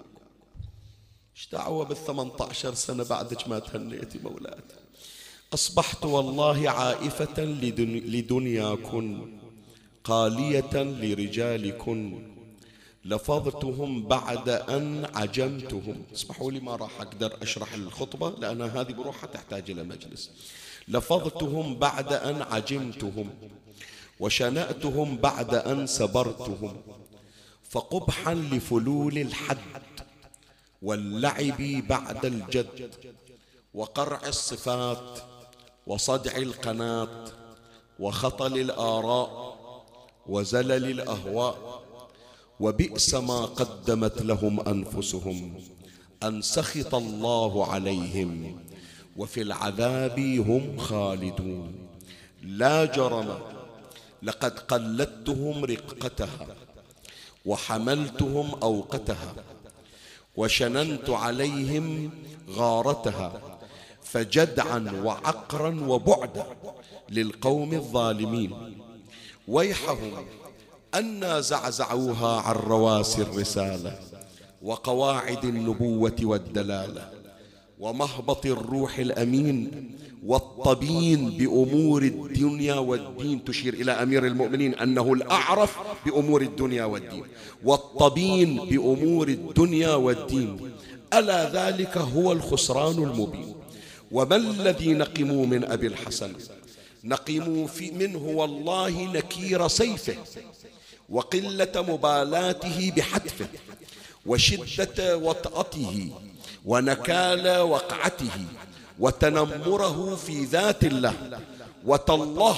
إيش 1.36 1.48
دعوة 1.52 1.84
بالثمانية 1.84 2.32
عشر 2.40 2.74
سنة 2.74 3.04
بعدك 3.04 3.48
ما 3.48 3.58
تهنيتي 3.58 4.18
مولاتي؟ 4.18 4.74
أصبحت 5.54 6.04
والله 6.04 6.70
عائفة 6.70 7.44
لدنياكن 7.44 9.38
قالية 10.04 10.82
لرجالكن. 10.82 12.28
لفظتهم 13.04 14.02
بعد 14.02 14.48
أن 14.48 15.06
عجمتهم. 15.14 16.02
اسمحوا 16.14 16.50
لي 16.50 16.60
ما 16.60 16.76
راح 16.76 17.00
أقدر 17.00 17.36
أشرح 17.42 17.74
الخطبة 17.74 18.30
لأن 18.30 18.62
هذه 18.62 18.92
بروحها 18.92 19.26
تحتاج 19.26 19.70
إلى 19.70 19.82
مجلس. 19.82 20.30
لفظتهم 20.88 21.74
بعد 21.74 22.12
أن 22.12 22.42
عجمتهم. 22.42 23.30
وشنأتهم 24.20 25.16
بعد 25.16 25.54
أن 25.54 25.86
سبرتهم 25.86 26.76
فقبحا 27.70 28.34
لفلول 28.34 29.18
الحد 29.18 29.58
واللعب 30.82 31.62
بعد 31.88 32.26
الجد 32.26 32.90
وقرع 33.74 34.20
الصفات 34.26 35.18
وصدع 35.86 36.36
القناة 36.36 37.24
وخطل 37.98 38.58
الآراء 38.58 39.56
وزلل 40.26 40.84
الأهواء 40.90 41.82
وبئس 42.60 43.14
ما 43.14 43.44
قدمت 43.44 44.22
لهم 44.22 44.60
أنفسهم 44.60 45.54
أن 46.22 46.42
سخط 46.42 46.94
الله 46.94 47.66
عليهم 47.66 48.60
وفي 49.16 49.42
العذاب 49.42 50.18
هم 50.20 50.78
خالدون 50.78 51.88
لا 52.42 52.84
جرم 52.84 53.38
لقد 54.22 54.58
قلدتهم 54.58 55.64
رقتها 55.64 56.46
وحملتهم 57.46 58.54
أوقتها 58.62 59.34
وشننت 60.36 61.10
عليهم 61.10 62.10
غارتها 62.50 63.40
فجدعا 64.02 65.02
وعقرا 65.04 65.80
وبعدا 65.88 66.46
للقوم 67.10 67.72
الظالمين. 67.72 68.78
ويحهم 69.48 70.26
أنا 70.94 71.40
زعزعوها 71.40 72.40
عن 72.40 72.54
رواسي 72.54 73.22
الرسالة 73.22 73.98
وقواعد 74.62 75.44
النبوة 75.44 76.16
والدلالة. 76.22 77.19
ومهبط 77.80 78.46
الروح 78.46 78.98
الأمين 78.98 79.90
والطبين 80.26 81.30
بأمور 81.30 82.02
الدنيا 82.02 82.74
والدين 82.74 83.44
تشير 83.44 83.74
إلى 83.74 83.92
أمير 83.92 84.26
المؤمنين 84.26 84.74
أنه 84.74 85.12
الأعرف 85.12 85.76
بأمور 86.06 86.42
الدنيا 86.42 86.84
والدين 86.84 87.22
والطبين 87.64 88.56
بأمور 88.56 89.28
الدنيا 89.28 89.94
والدين. 89.94 90.70
ألا 91.14 91.50
ذلك 91.50 91.96
هو 91.96 92.32
الخسران 92.32 93.02
المبين؟ 93.02 93.54
وما 94.12 94.36
الذي 94.36 94.94
نقموا 94.94 95.46
من 95.46 95.64
أبي 95.64 95.86
الحسن؟ 95.86 96.32
نقموا 97.04 97.66
في 97.66 97.90
منه 97.90 98.18
والله 98.18 99.12
نكير 99.12 99.68
سيفه 99.68 100.16
وقلة 101.08 101.72
مبالاته 101.88 102.92
بحتفه 102.96 103.46
وشدة 104.26 105.16
وطأته 105.16 106.10
ونكال 106.64 107.58
وقعته 107.58 108.30
وتنمره 108.98 110.18
في 110.26 110.44
ذات 110.44 110.84
الله. 110.84 111.40
وتالله 111.86 112.56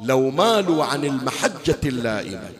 لو 0.00 0.30
مالوا 0.30 0.84
عن 0.84 1.04
المحجة 1.04 1.78
اللائمة. 1.84 2.50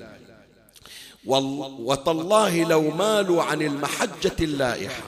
وتالله 1.79 2.65
لو 2.65 2.91
مالوا 2.91 3.43
عن 3.43 3.63
المحجة 3.63 4.37
اللائحة. 4.41 5.03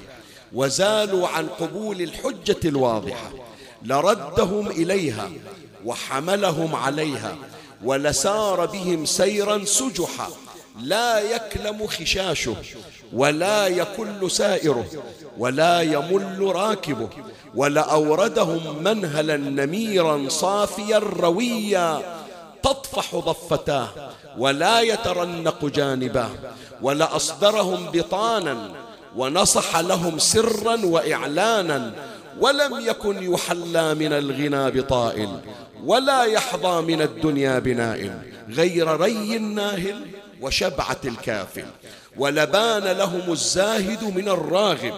وزالوا 0.52 1.28
عن 1.28 1.46
قبول 1.46 2.02
الحجة 2.02 2.60
الواضحة. 2.64 3.30
لردهم 3.82 4.66
إليها 4.66 5.30
وحملهم 5.84 6.74
عليها. 6.74 7.36
ولسار 7.84 8.66
بهم 8.66 9.04
سيرا 9.04 9.64
سجحا. 9.64 10.28
لا 10.82 11.18
يكلم 11.18 11.86
خشاشه 11.86 12.56
ولا 13.12 13.66
يكل 13.66 14.30
سائره 14.30 14.86
ولا 15.38 15.80
يمل 15.80 16.54
راكبه 16.54 17.08
ولأوردهم 17.54 18.82
منهلا 18.82 19.36
نميرا 19.36 20.28
صافيا 20.28 20.98
رويا 20.98 22.02
تطفح 22.62 23.16
ضفتاه 23.16 23.88
ولا 24.38 24.80
يترنق 24.80 25.64
جانباه 25.64 26.30
ولأصدرهم 26.82 27.90
بطانا 27.92 28.70
ونصح 29.16 29.76
لهم 29.76 30.18
سرا 30.18 30.80
وإعلانا 30.84 31.92
ولم 32.40 32.80
يكن 32.80 33.32
يحلى 33.32 33.94
من 33.94 34.12
الغنى 34.12 34.70
بطائل 34.70 35.28
ولا 35.84 36.22
يحظى 36.24 36.82
من 36.82 37.02
الدنيا 37.02 37.58
بنائل 37.58 38.18
غير 38.48 39.00
ري 39.00 39.36
الناهل 39.36 40.06
وشبعة 40.44 41.00
الكافل 41.04 41.64
ولبان 42.16 42.84
لهم 42.84 43.32
الزاهد 43.32 44.04
من 44.04 44.28
الراغب 44.28 44.94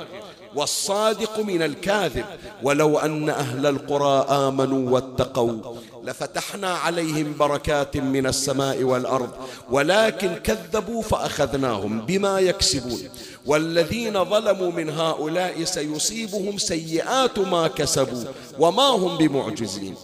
والصادق 0.54 1.40
من 1.40 1.62
الكاذب 1.62 2.24
ولو 2.62 2.98
أن 2.98 3.28
أهل 3.30 3.66
القرى 3.66 4.26
آمنوا 4.30 4.90
واتقوا 4.90 5.76
لفتحنا 6.04 6.74
عليهم 6.74 7.34
بركات 7.38 7.96
من 7.96 8.26
السماء 8.26 8.82
والأرض 8.82 9.30
ولكن 9.70 10.34
كذبوا 10.34 11.02
فأخذناهم 11.02 12.00
بما 12.00 12.40
يكسبون 12.40 13.00
والذين 13.46 14.24
ظلموا 14.24 14.72
من 14.72 14.90
هؤلاء 14.90 15.64
سيصيبهم 15.64 16.58
سيئات 16.58 17.38
ما 17.38 17.68
كسبوا 17.68 18.24
وما 18.58 18.82
هم 18.82 19.16
بمعجزين. 19.16 19.94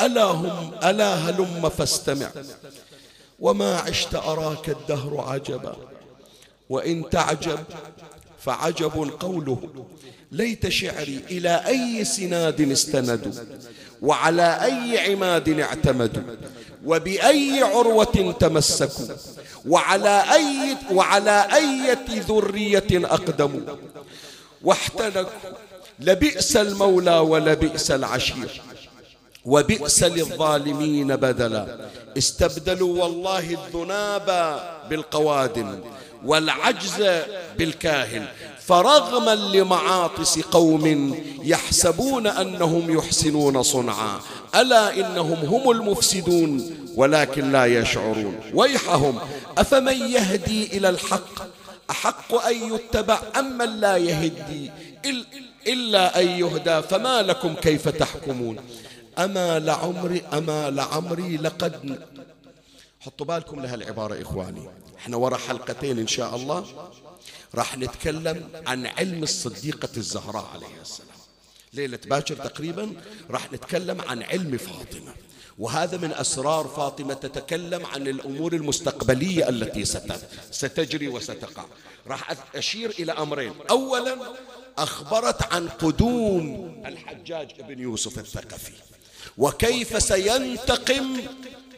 ألا 0.00 0.24
هم 0.24 0.70
ألا 0.84 1.14
هلم 1.14 1.68
فاستمع. 1.68 2.30
وما 3.42 3.76
عشت 3.76 4.14
أراك 4.14 4.68
الدهر 4.68 5.20
عجبا. 5.20 5.76
وإن 6.68 7.10
تعجب 7.10 7.58
فعجب 8.44 9.10
قوله. 9.20 9.58
ليت 10.32 10.68
شعري 10.68 11.20
إلى 11.30 11.62
أي 11.66 12.04
سناد 12.04 12.60
استندوا. 12.60 13.32
وعلى 14.02 14.58
أي 14.62 15.12
عماد 15.12 15.48
اعتمدوا. 15.60 16.22
وبأي 16.84 17.62
عروة 17.62 18.34
تمسكوا. 18.40 19.14
وعلى 19.66 20.24
أي 20.32 20.76
وعلى 20.92 21.46
أي 21.52 21.96
ذرية 22.28 22.90
أقدموا. 22.92 23.60
واحتنكوا 24.62 25.30
لبئس 26.00 26.56
المولى 26.56 27.18
ولبئس 27.18 27.90
العشير. 27.90 28.62
وبئس 29.44 30.02
للظالمين 30.02 31.16
بدلا. 31.16 31.88
استبدلوا 32.18 33.02
والله 33.02 33.50
الذناب 33.50 34.60
بالقوادم 34.90 35.80
والعجز 36.24 37.22
بالكاهل 37.58 38.24
فرغما 38.60 39.34
لمعاطس 39.34 40.38
قوم 40.38 41.16
يحسبون 41.42 42.26
أنهم 42.26 42.98
يحسنون 42.98 43.62
صنعا. 43.62 44.20
ألا 44.54 44.94
إنهم 44.94 45.38
هم 45.38 45.70
المفسدون 45.70 46.76
ولكن 46.94 47.52
لا 47.52 47.66
يشعرون. 47.66 48.40
ويحهم 48.54 49.18
أفمن 49.58 50.10
يهدي 50.10 50.76
إلى 50.76 50.88
الحق؟ 50.88 51.42
أحق 51.90 52.34
أن 52.46 52.74
يتبع 52.74 53.18
أم 53.38 53.58
من 53.58 53.80
لا 53.80 53.96
يهدي؟ 53.96 54.70
إلا 55.66 56.20
أن 56.20 56.28
يهدى 56.28 56.82
فما 56.82 57.22
لكم 57.22 57.54
كيف 57.54 57.88
تحكمون؟ 57.88 58.56
أما 59.18 59.58
لعمري 59.58 60.22
أما 60.32 60.70
لعمري 60.70 61.36
لقد 61.36 62.02
حطوا 63.00 63.26
بالكم 63.26 63.60
لهالعبارة 63.60 64.22
إخواني. 64.22 64.68
إحنا 64.98 65.16
ورا 65.16 65.36
حلقتين 65.36 65.98
إن 65.98 66.06
شاء 66.06 66.36
الله. 66.36 66.90
راح 67.54 67.78
نتكلم 67.78 68.50
عن 68.66 68.86
علم 68.86 69.22
الصديقة 69.22 69.88
الزهراء 69.96 70.50
عليه 70.54 70.80
السلام. 70.82 71.08
ليلة 71.72 71.98
باكر 72.06 72.36
تقريبا 72.36 72.92
راح 73.30 73.52
نتكلم 73.52 74.00
عن 74.00 74.22
علم 74.22 74.56
فاطمة. 74.56 75.14
وهذا 75.58 75.96
من 75.96 76.12
أسرار 76.12 76.68
فاطمة 76.68 77.14
تتكلم 77.14 77.86
عن 77.86 78.08
الأمور 78.08 78.52
المستقبلية 78.52 79.48
التي 79.48 79.84
ستجري 80.50 81.08
وستقع. 81.08 81.64
راح 82.06 82.34
أشير 82.54 82.90
إلى 82.90 83.12
أمرين. 83.12 83.54
أولا 83.70 84.18
أخبرت 84.78 85.52
عن 85.52 85.68
قدوم 85.68 86.82
الحجاج 86.86 87.50
ابن 87.58 87.78
يوسف 87.78 88.18
الثقفي. 88.18 88.72
وكيف 89.38 90.02
سينتقم 90.02 91.20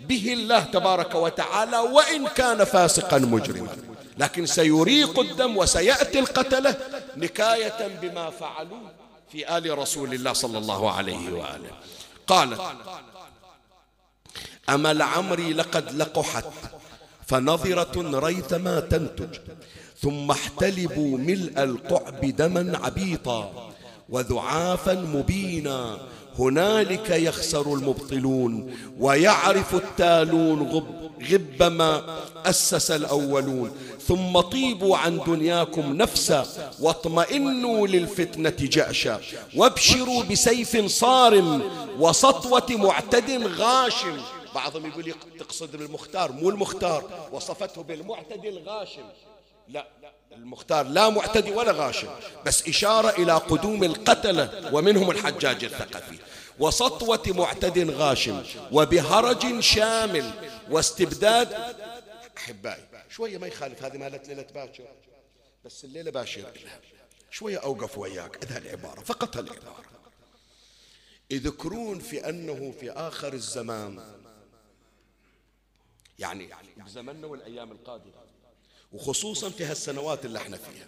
به 0.01 0.33
الله 0.33 0.61
تبارك 0.61 1.15
وتعالى 1.15 1.79
وإن 1.79 2.29
كان 2.29 2.65
فاسقا 2.65 3.19
مجرما. 3.19 3.77
لكن 4.19 4.47
سيريق 4.47 5.19
الدم 5.21 5.57
وسيأتي 5.57 6.19
القتلة 6.19 6.77
نكاية 7.17 7.99
بما 8.03 8.31
فعلوا 8.31 8.89
في 9.33 9.59
آل 9.59 9.79
رسول 9.79 10.15
الله 10.15 10.33
صلى 10.33 10.59
الله 10.59 10.91
عليه 10.91 11.33
وآله. 11.33 11.71
قالت 12.27 12.61
أما 14.69 14.93
لعمري 14.95 15.53
لقد 15.53 15.93
لقحت 15.93 16.45
فنظرة 17.27 18.19
ريثما 18.19 18.81
تنتج 18.81 19.39
ثم 19.99 20.31
احتلبوا 20.31 21.19
ملء 21.19 21.63
القعب 21.63 22.21
دما 22.21 22.79
عبيطا 22.79 23.73
وذعافا 24.09 24.95
مبينا 24.95 25.99
هنالك 26.39 27.11
يخسر 27.11 27.75
المبطلون 27.75 28.77
ويعرف 28.99 29.75
التالون 29.75 30.63
غب, 30.63 31.11
غب 31.31 31.63
ما 31.63 32.21
أسس 32.47 32.91
الأولون. 32.91 33.71
ثم 34.07 34.41
طيبوا 34.41 34.97
عن 34.97 35.21
دنياكم 35.27 35.97
نفسا 35.97 36.73
واطمئنوا 36.81 37.87
للفتنة 37.87 38.57
جأشا. 38.61 39.21
وابشروا 39.57 40.23
بسيف 40.23 40.87
صارم 40.87 41.63
وسطوة 41.99 42.67
معتد 42.71 43.31
غاشم. 43.47 44.21
بعضهم 44.55 44.87
يقول 44.87 45.15
تقصد 45.39 45.77
بالمختار 45.77 46.33
مو 46.33 46.51
المختار 46.51 47.29
وصفته 47.33 47.83
بالمعتدي 47.83 48.49
الغاشم. 48.49 49.03
لا 49.69 49.87
المختار 50.37 50.87
لا 50.87 51.09
معتدي 51.09 51.51
ولا 51.51 51.73
غاشم 51.73 52.09
بس 52.47 52.69
إشارة 52.69 53.11
إلى 53.11 53.33
قدوم 53.33 53.85
القتلة 53.85 54.71
ومنهم 54.75 55.11
الحجاج 55.11 55.65
الثقفي. 55.65 56.19
وسطوة 56.59 57.23
معتد 57.27 57.91
غاشم 57.91 58.43
وبهرج 58.73 59.61
شامل 59.61 60.31
واستبداد 60.71 61.77
أحبائي 62.37 62.85
شوية 63.11 63.39
ما 63.39 63.47
يخالف 63.47 63.83
هذه 63.83 63.99
مالت 63.99 64.29
ليلة 64.29 64.47
باكر 64.55 64.85
بس 65.65 65.85
الليلة 65.85 66.11
باشر 66.11 66.53
شوية 67.31 67.59
أوقف 67.59 67.99
وياك 67.99 68.45
إذا 68.45 68.59
العبارة 68.59 69.01
فقط 69.01 69.37
العبارة. 69.37 69.85
يذكرون 71.31 71.99
في 71.99 72.29
أنه 72.29 72.75
في 72.81 72.91
آخر 72.91 73.33
الزمان 73.33 74.15
يعني 76.19 76.49
بزمننا 76.77 77.27
والأيام 77.27 77.73
القادمة 77.73 78.24
وخصوصا 78.95 79.51
في 79.51 79.65
هالسنوات 79.65 80.25
اللي 80.25 80.39
إحنا 80.39 80.57
فيها. 80.57 80.87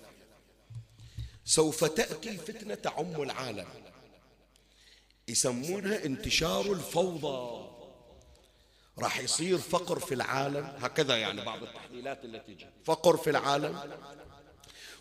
سوف 1.45 1.85
تأتي 1.85 2.37
فتنة 2.37 2.75
تعم 2.75 3.23
العالم. 3.23 3.67
يسمونها 5.29 6.05
انتشار 6.05 6.73
الفوضى. 6.73 7.67
راح 8.99 9.19
يصير 9.19 9.59
فقر 9.59 9.99
في 9.99 10.15
العالم. 10.15 10.73
هكذا 10.79 11.17
يعني 11.17 11.45
بعض 11.45 11.63
التحليلات 11.63 12.25
التي 12.25 12.55
تجي. 12.55 12.67
فقر 12.85 13.17
في 13.17 13.31
العالم. 13.31 13.97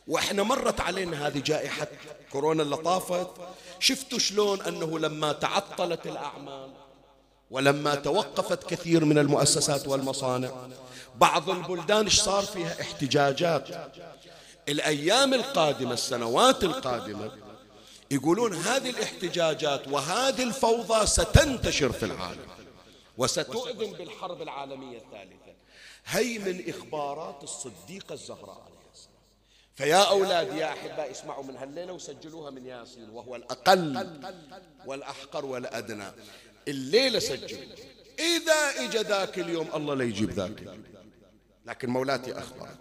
وإحنا 0.07 0.43
مرت 0.43 0.81
علينا 0.81 1.27
هذه 1.27 1.39
جائحة 1.39 1.87
كورونا 2.31 2.63
اللي 2.63 2.77
طافت. 2.77 3.29
شفتوا 3.79 4.19
شلون 4.19 4.61
أنه 4.61 4.99
لما 4.99 5.33
تعطلت 5.33 6.07
الأعمال 6.07 6.73
ولما 7.51 7.95
توقفت 7.95 8.69
كثير 8.69 9.05
من 9.05 9.17
المؤسسات 9.17 9.87
والمصانع 9.87 10.67
بعض 11.17 11.49
البلدان 11.49 12.03
إيش 12.03 12.21
صار 12.21 12.43
فيها؟ 12.43 12.81
احتجاجات. 12.81 13.91
الأيام 14.69 15.33
القادمة 15.33 15.93
السنوات 15.93 16.63
القادمة 16.63 17.31
يقولون 18.11 18.53
هذه 18.53 18.89
الاحتجاجات 18.89 19.87
وهذه 19.87 20.43
الفوضى 20.43 21.05
ستنتشر 21.05 21.91
في 21.91 22.05
العالم 22.05 22.47
وستؤذن 23.17 23.91
بالحرب 23.91 24.41
العالمية 24.41 24.97
الثالثة. 24.97 25.55
هي 26.05 26.39
من 26.39 26.69
إخبارات 26.69 27.43
الصديقة 27.43 28.13
الزهراء 28.13 28.61
عليه 28.65 28.91
السلام. 28.93 29.15
فيا 29.75 30.09
أولاد 30.09 30.57
يا 30.57 30.69
أحباء 30.73 31.11
اسمعوا 31.11 31.43
من 31.43 31.55
هالليلة 31.55 31.93
وسجلوها 31.93 32.51
من 32.51 32.65
ياسين 32.65 33.09
وهو 33.09 33.35
الأقل 33.35 34.21
والأحقر 34.85 35.45
والأدنى. 35.45 36.11
الليلة 36.67 37.19
سجلوا 37.19 37.61
إذا 38.19 38.85
اجى 38.85 38.97
ذاك 38.97 39.39
اليوم 39.39 39.69
الله 39.75 39.95
لا 39.95 40.03
يجيب 40.03 40.31
ذاك 40.31 40.59
اليوم. 40.59 40.83
لكن 41.65 41.89
مولاتي 41.89 42.39
أخبرت 42.39 42.77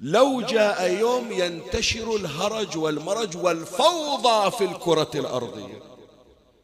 لو 0.00 0.40
جاء 0.40 0.90
يوم 0.90 1.32
ينتشر 1.32 2.16
الهرج 2.16 2.76
والمرج 2.78 3.36
والفوضى 3.36 4.50
في 4.50 4.64
الكرة 4.64 5.10
الأرضية. 5.14 5.82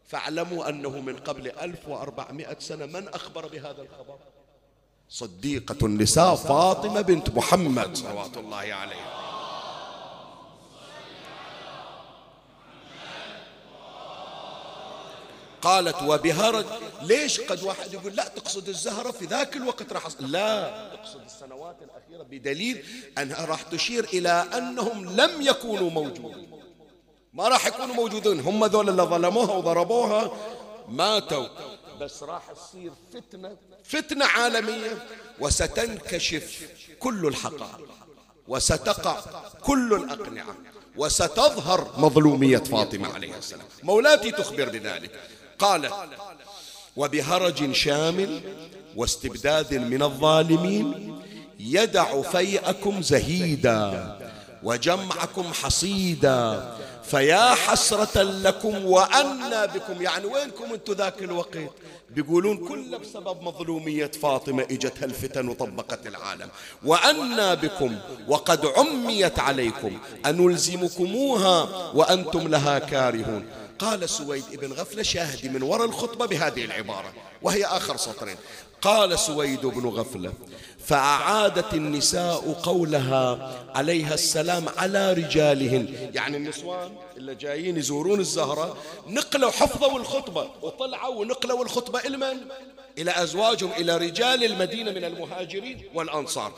فاعلموا 0.08 0.68
أنه 0.68 0.90
من 0.90 1.16
قبل 1.16 1.48
1400 1.48 2.56
سنة 2.58 2.86
من 2.86 3.08
أخبر 3.08 3.46
بهذا 3.46 3.82
الخبر؟ 3.82 4.18
صديقة 5.08 5.86
النساء 5.86 6.34
فاطمة 6.34 7.00
بنت 7.00 7.30
محمد. 7.30 7.96
صلوات 7.96 8.36
الله 8.36 8.56
عليها 8.56 9.27
قالت 15.62 16.02
وبهرج 16.02 16.64
ليش 17.02 17.40
قد 17.40 17.62
واحد 17.62 17.94
يقول 17.94 18.16
لا 18.16 18.28
تقصد 18.28 18.68
الزهرة 18.68 19.10
في 19.10 19.24
ذاك 19.24 19.56
الوقت 19.56 19.92
راح 19.92 20.06
لا 20.20 20.90
تقصد 20.96 21.20
السنوات 21.24 21.76
الأخيرة 21.82 22.22
بدليل 22.22 22.84
أنها 23.18 23.44
راح 23.44 23.62
تشير 23.62 24.04
إلى 24.04 24.30
أنهم 24.30 25.20
لم 25.20 25.42
يكونوا 25.42 25.90
موجودين. 25.90 26.50
ما 27.32 27.48
راح 27.48 27.66
يكونوا 27.66 27.94
موجودين 27.94 28.40
هم 28.40 28.64
ذول 28.64 28.88
اللي 28.88 29.02
ظلموها 29.02 29.52
وضربوها 29.52 30.32
ماتوا. 30.88 31.46
بس 32.00 32.22
راح 32.22 32.42
تصير 32.52 32.92
فتنة 33.12 33.56
فتنة 33.84 34.24
عالمية 34.24 35.06
وستنكشف 35.40 36.68
كل 36.98 37.26
الحقائق 37.26 37.88
وستقع 38.48 39.20
كل 39.62 39.94
الأقنعة 39.94 40.56
وستظهر 40.96 41.94
مظلومية 41.98 42.58
فاطمة 42.58 43.14
عليه 43.14 43.38
السلام. 43.38 43.66
مولاتي 43.82 44.30
تخبر 44.30 44.68
بذلك 44.68 45.20
قالت 45.58 45.94
وبهرج 46.96 47.72
شامل 47.72 48.40
واستبداد 48.96 49.74
من 49.74 50.02
الظالمين 50.02 51.18
يدع 51.60 52.22
فيئكم 52.22 53.02
زهيدا 53.02 54.18
وجمعكم 54.62 55.52
حصيدا 55.52 56.76
فيا 57.04 57.54
حسرة 57.54 58.22
لكم 58.22 58.84
وأنا 58.84 59.66
بكم. 59.66 60.02
يعني 60.02 60.26
وينكم 60.26 60.72
أنتم 60.74 60.92
ذاك 60.92 61.22
الوقت؟ 61.22 61.58
بيقولون 62.10 62.68
كل 62.68 62.98
بسبب 62.98 63.42
مظلومية 63.42 64.10
فاطمة 64.22 64.62
إجت 64.62 65.02
هالفتن 65.02 65.48
وطبقت 65.48 66.06
العالم. 66.06 66.48
وأنا 66.84 67.54
بكم 67.54 67.98
وقد 68.28 68.66
عميت 68.66 69.38
عليكم 69.38 69.98
أنلزمكموها 70.26 71.62
وأنتم 71.94 72.48
لها 72.48 72.78
كارهون. 72.78 73.46
قال 73.78 74.08
سويد 74.08 74.44
ابن 74.52 74.72
غفلة 74.72 75.02
شاهدي 75.02 75.48
من 75.48 75.62
وراء 75.62 75.86
الخطبة 75.86 76.26
بهذه 76.26 76.64
العبارة 76.64 77.12
وهي 77.42 77.64
آخر 77.64 77.96
سطرين. 77.96 78.36
قال 78.82 79.18
سويد 79.18 79.66
بن 79.66 79.88
غفلة 79.88 80.32
فأعادت 80.86 81.74
النساء 81.74 82.52
قولها 82.62 83.54
عليها 83.74 84.14
السلام 84.14 84.68
على 84.76 85.12
رجالهن. 85.12 86.10
يعني 86.14 86.36
النسوان 86.36 86.96
اللي 87.16 87.34
جايين 87.34 87.76
يزورون 87.76 88.20
الزهرة 88.20 88.76
نقلوا 89.06 89.50
حفظوا 89.50 89.98
الخطبة 89.98 90.50
وطلعوا 90.62 91.14
ونقلوا 91.14 91.64
الخطبة 91.64 92.00
إلى 92.00 92.16
من؟ 92.16 92.38
إلى 92.98 93.22
أزواجهم 93.22 93.72
إلى 93.72 93.96
رجال 93.96 94.44
المدينة 94.44 94.90
من 94.90 95.04
المهاجرين 95.04 95.82
والأنصار. 95.94 96.52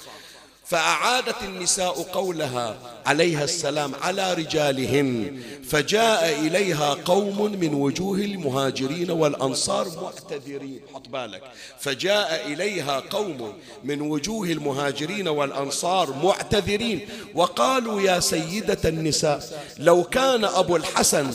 فأعادت 0.70 1.42
النساء 1.42 2.02
قولها 2.02 2.76
عليها 3.06 3.44
السلام 3.44 3.92
على 4.02 4.34
رجالهن 4.34 5.42
فجاء 5.68 6.40
إليها 6.40 6.94
قوم 7.04 7.52
من 7.60 7.74
وجوه 7.74 8.18
المهاجرين 8.18 9.10
والأنصار 9.10 9.86
معتذرين. 10.02 10.80
حط 10.94 11.08
بالك. 11.08 11.42
فجاء 11.80 12.46
إليها 12.52 13.00
قوم 13.00 13.52
من 13.84 14.00
وجوه 14.00 14.46
المهاجرين 14.46 15.28
والأنصار 15.28 16.12
معتذرين 16.22 17.08
وقالوا 17.34 18.00
يا 18.00 18.20
سيدة 18.20 18.88
النساء 18.88 19.64
لو 19.78 20.04
كان 20.04 20.44
أبو 20.44 20.76
الحسن 20.76 21.30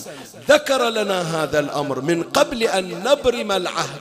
ذكر 0.49 0.89
لنا 0.89 1.43
هذا 1.43 1.59
الأمر 1.59 2.01
من 2.01 2.23
قبل 2.23 2.63
أن 2.63 3.03
نبرم 3.03 3.51
العهد 3.51 3.99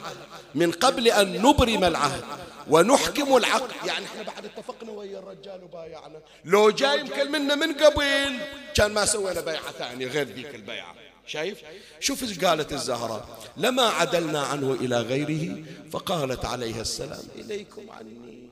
من 0.54 0.70
قبل 0.72 1.08
أن 1.08 1.42
نبرم 1.42 1.84
العهد 1.84 2.22
ونحكم 2.70 3.36
العقد 3.36 3.70
يعني 3.86 4.04
إحنا 4.06 4.22
بعد 4.22 4.44
اتفقنا 4.44 4.90
الرجال 5.34 5.64
وبايعنا 5.64 6.20
لو 6.44 6.70
جاي 6.70 7.02
مكلمنا 7.02 7.54
من 7.54 7.72
قبل 7.74 8.38
كان 8.74 8.92
ما 8.92 9.04
سوينا 9.04 9.40
بيعة 9.40 9.72
ثانية 9.72 10.06
غير 10.06 10.26
ذيك 10.26 10.54
البيعة. 10.54 10.94
شايف؟ 11.26 11.62
شوف 12.00 12.22
إيش 12.22 12.44
قالت 12.44 12.72
الزهراء. 12.72 13.38
لما 13.56 13.82
عدلنا 13.82 14.40
عنه 14.40 14.72
إلى 14.72 15.00
غيره 15.00 15.64
فقالت 15.90 16.44
عليه 16.44 16.80
السلام 16.80 17.24
إليكم 17.34 17.90
عني. 17.90 18.48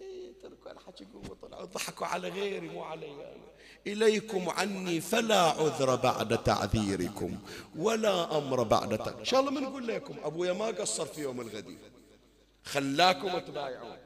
إيه 0.00 0.32
تركوا 0.42 0.72
الحكي 0.72 1.06
وطلعوا 1.30 1.64
ضحكوا 1.64 2.06
على 2.06 2.28
غيري 2.28 2.60
مو 2.60 2.82
علي 2.82 3.06
أنا. 3.06 3.40
إليكم 3.86 4.48
عني 4.48 5.00
فلا 5.00 5.40
عذر 5.40 5.94
بعد 5.94 6.42
تعذيركم 6.42 7.38
ولا 7.76 8.38
أمر 8.38 8.62
بعد 8.62 8.98
تعذير 8.98 9.20
إن 9.20 9.24
شاء 9.24 9.40
الله 9.40 9.50
ما 9.50 9.60
نقول 9.60 9.86
لكم 9.86 10.14
أبويا 10.24 10.52
ما 10.52 10.66
قصر 10.66 11.06
في 11.06 11.20
يوم 11.20 11.40
الغدير 11.40 11.78
خلاكم 12.64 13.38
تبايعون. 13.38 13.96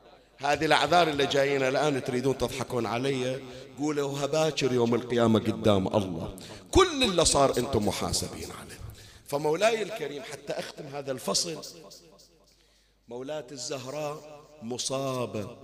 هذه 0.45 0.65
الأعذار 0.65 1.09
اللي 1.09 1.27
جايين 1.27 1.63
الآن 1.63 2.05
تريدون 2.05 2.39
تضحكون 2.39 2.87
علي. 2.87 3.41
قولوا 3.79 4.25
هباكر 4.25 4.73
يوم 4.73 4.95
القيامة 4.95 5.39
قدام 5.39 5.89
الله. 5.89 6.37
كل 6.71 7.05
اللي 7.05 7.25
صار 7.25 7.59
أنتم 7.59 7.87
محاسبين 7.87 8.49
عليه. 8.61 8.79
فمولاي 9.27 9.83
الكريم 9.83 10.23
حتى 10.23 10.53
أختم 10.53 10.87
هذا 10.87 11.13
الفصل 11.13 11.63
مولاة 13.09 13.47
الزهراء 13.53 14.41
مصابة 14.63 15.57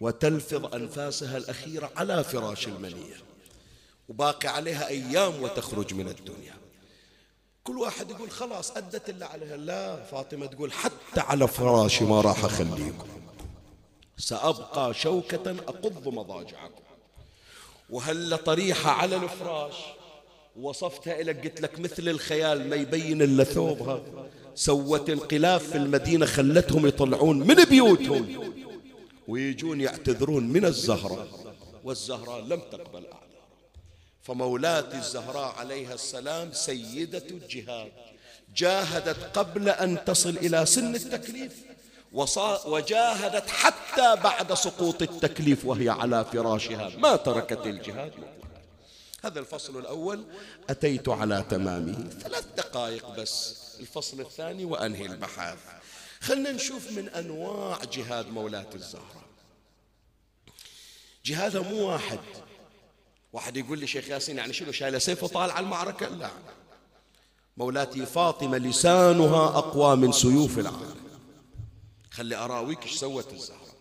وتلفظ 0.00 0.74
أنفاسها 0.74 1.36
الأخيرة 1.36 1.90
على 1.96 2.24
فراش 2.24 2.68
المنية. 2.68 3.16
وباقي 4.08 4.48
عليها 4.48 4.88
أيام 4.88 5.42
وتخرج 5.42 5.94
من 5.94 6.08
الدنيا. 6.08 6.54
كل 7.64 7.78
واحد 7.78 8.10
يقول 8.10 8.30
خلاص 8.30 8.70
أدت 8.70 9.08
اللي 9.08 9.24
عليها. 9.24 9.56
لا 9.56 10.04
فاطمة 10.04 10.46
تقول 10.46 10.72
حتى 10.72 11.20
على 11.20 11.48
فراشي 11.48 12.04
ما 12.04 12.20
راح 12.20 12.44
أخليكم. 12.44 13.15
سأبقى 14.18 14.94
شوكة 14.94 15.50
أقض 15.50 16.08
مضاجعكم. 16.08 16.82
وهل 17.90 18.38
طريحة 18.38 18.90
على 18.90 19.16
الفراش؟ 19.16 19.74
وصفتها 20.56 21.22
لك 21.22 21.44
قلت 21.44 21.60
لك 21.60 21.80
مثل 21.80 22.08
الخيال 22.08 22.68
ما 22.70 22.76
يبين 22.76 23.22
إلا 23.22 23.44
ثوبها. 23.44 24.02
سوت 24.54 25.10
انقلاب 25.10 25.60
في 25.60 25.76
المدينة 25.76 26.26
خلتهم 26.26 26.86
يطلعون 26.86 27.38
من 27.38 27.64
بيوتهم. 27.64 28.52
ويجون 29.28 29.80
يعتذرون 29.80 30.48
من 30.48 30.64
الزهرة 30.64 31.28
والزهراء 31.84 32.40
لم 32.40 32.60
تقبل 32.60 33.06
أعلى 33.06 33.26
فمولاة 34.22 34.98
الزهراء 34.98 35.54
عليها 35.54 35.94
السلام 35.94 36.52
سيدة 36.52 37.24
الجهاد 37.30 37.92
جاهدت 38.56 39.38
قبل 39.38 39.68
أن 39.68 40.04
تصل 40.04 40.36
إلى 40.36 40.66
سن 40.66 40.94
التكليف. 40.94 41.65
وجاهدت 42.66 43.50
حتى 43.50 44.16
بعد 44.24 44.54
سقوط 44.54 45.02
التكليف 45.02 45.64
وهي 45.64 45.88
على 45.88 46.24
فراشها 46.24 46.92
ما 46.98 47.16
تركت 47.16 47.66
الجهاد 47.66 48.12
هذا 49.24 49.40
الفصل 49.40 49.78
الأول 49.78 50.24
أتيت 50.70 51.08
على 51.08 51.44
تمامه. 51.50 52.10
ثلاث 52.22 52.46
دقائق 52.56 53.10
بس. 53.10 53.66
الفصل 53.80 54.20
الثاني 54.20 54.64
وأنهي 54.64 55.06
البحث 55.06 55.58
خلنا 56.20 56.52
نشوف 56.52 56.92
من 56.92 57.08
أنواع 57.08 57.78
جهاد 57.92 58.28
مولاة 58.28 58.66
الزهراء 58.74 59.26
جهادها 61.24 61.62
مو 61.62 61.88
واحد. 61.88 62.18
واحد 63.32 63.56
يقول 63.56 63.78
لي 63.78 63.86
شيخ 63.86 64.08
ياسين 64.08 64.38
يعني 64.38 64.52
شنو 64.52 64.72
شايله 64.72 64.98
سيف 64.98 65.22
وطالع 65.22 65.58
المعركة؟ 65.58 66.08
لا. 66.08 66.30
مولاتي 67.56 68.06
فاطمة 68.06 68.58
لسانها 68.58 69.58
أقوى 69.58 69.96
من 69.96 70.12
سيوف 70.12 70.58
العالم. 70.58 71.05
خلي 72.16 72.36
أراويك 72.36 72.82
إيش 72.82 72.94
سوت 72.94 73.32
الزهرة. 73.32 73.76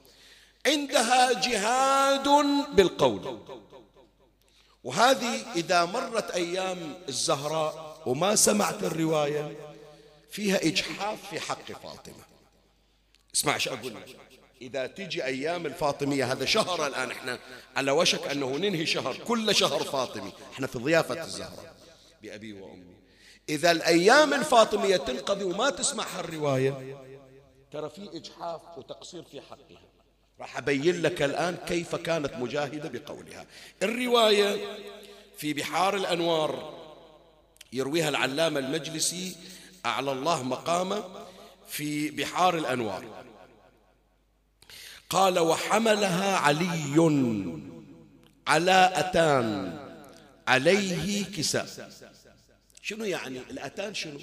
عندها 0.66 1.34
جهاد 1.34 2.28
بالقول. 2.76 3.40
وهذه 4.84 5.54
إذا 5.56 5.86
مرت 5.86 6.32
أيام 6.32 6.94
الزهراء 7.10 8.02
وما 8.06 8.36
سمعت 8.36 8.84
الرواية 8.84 9.58
فيها 10.32 10.68
إجحاف 10.68 11.30
في 11.30 11.40
حق 11.40 11.72
فاطمة. 11.72 12.26
اسمع 13.36 13.56
إيش 13.56 13.68
أقول. 13.68 13.96
لك 13.96 14.18
إذا 14.62 14.88
تجي 14.88 15.26
أيام 15.26 15.66
الفاطمية 15.66 16.32
هذا 16.32 16.46
شهر 16.46 16.88
الآن 16.88 17.12
إحنا 17.12 17.40
على 17.76 17.92
وشك 17.92 18.28
أنه 18.28 18.58
ننهي 18.58 18.86
شهر 18.86 19.18
كل 19.18 19.56
شهر 19.56 19.84
فاطمي. 19.84 20.32
إحنا 20.54 20.68
في 20.68 20.80
ضيافة 20.80 21.24
الزهرة. 21.24 21.76
بأبي 22.22 22.54
وأمي. 22.54 22.96
إذا 23.50 23.72
الأيام 23.72 24.34
الفاطمية 24.34 24.98
تنقضي 24.98 25.44
وما 25.44 25.70
تسمع 25.70 26.06
هالرواية 26.18 26.98
ترى 27.76 27.89
في 27.89 28.17
إجحاف 28.17 28.61
وتقصير 28.78 29.23
في 29.23 29.41
حقها. 29.41 29.82
راح 30.39 30.57
أبين 30.57 31.01
لك 31.01 31.21
الآن 31.21 31.55
كيف 31.55 31.95
كانت 31.95 32.34
مجاهدة 32.34 32.89
بقولها. 32.89 33.45
الرواية 33.84 34.78
في 35.38 35.53
بحار 35.53 35.95
الأنوار 35.95 36.73
يرويها 37.73 38.09
العلامة 38.09 38.59
المجلسي 38.59 39.36
أعلى 39.86 40.11
الله 40.11 40.43
مقامه 40.43 41.26
في 41.67 42.11
بحار 42.11 42.57
الأنوار. 42.57 43.26
قال 45.09 45.39
وحملها 45.39 46.38
علي 46.38 47.51
على 48.47 48.91
أتان 48.95 49.80
عليه 50.47 51.26
كساء. 51.26 51.89
شنو 52.82 53.05
يعني 53.05 53.39
الأتان 53.39 53.93
شنو؟ 53.93 54.19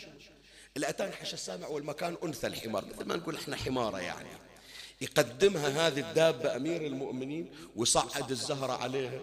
الأتان 0.77 1.12
حش 1.12 1.35
السامع 1.35 1.66
والمكان 1.68 2.16
أنثى 2.25 2.47
الحمار 2.47 2.85
مثل 2.85 3.05
ما 3.09 3.16
نقول 3.16 3.37
إحنا 3.37 3.57
حمارة 3.57 3.99
يعني. 3.99 4.29
يقدمها 5.01 5.87
هذه 5.87 6.01
الدابة 6.01 6.57
أمير 6.57 6.87
المؤمنين 6.87 7.51
ويصعد 7.77 8.31
الزهرة 8.31 8.73
عليها 8.73 9.20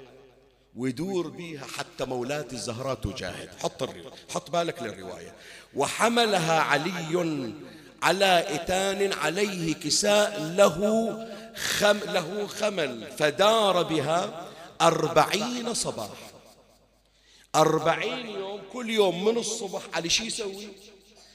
ويدور 0.75 1.27
بيها 1.27 1.65
حتى 1.65 2.05
مولاة 2.05 2.47
الزهراء 2.53 2.95
تجاهد. 2.95 3.49
حط 3.59 3.89
حط 4.29 4.51
بالك 4.51 4.81
للرواية. 4.81 5.35
وحملها 5.75 6.59
علي 6.59 7.53
على 8.01 8.55
إتان 8.55 9.13
عليه 9.13 9.73
كساء 9.73 10.39
له 10.41 10.79
خم 11.55 11.97
له 11.97 12.47
خمل 12.47 13.11
فدار 13.17 13.83
بها 13.83 14.47
أربعين 14.81 15.73
صباح 15.73 16.31
أربعين 17.55 18.25
يوم 18.25 18.61
كل 18.73 18.89
يوم 18.89 19.25
من 19.25 19.37
الصبح 19.37 19.81
على 19.93 20.09
شي 20.09 20.25
يسوي؟ 20.25 20.67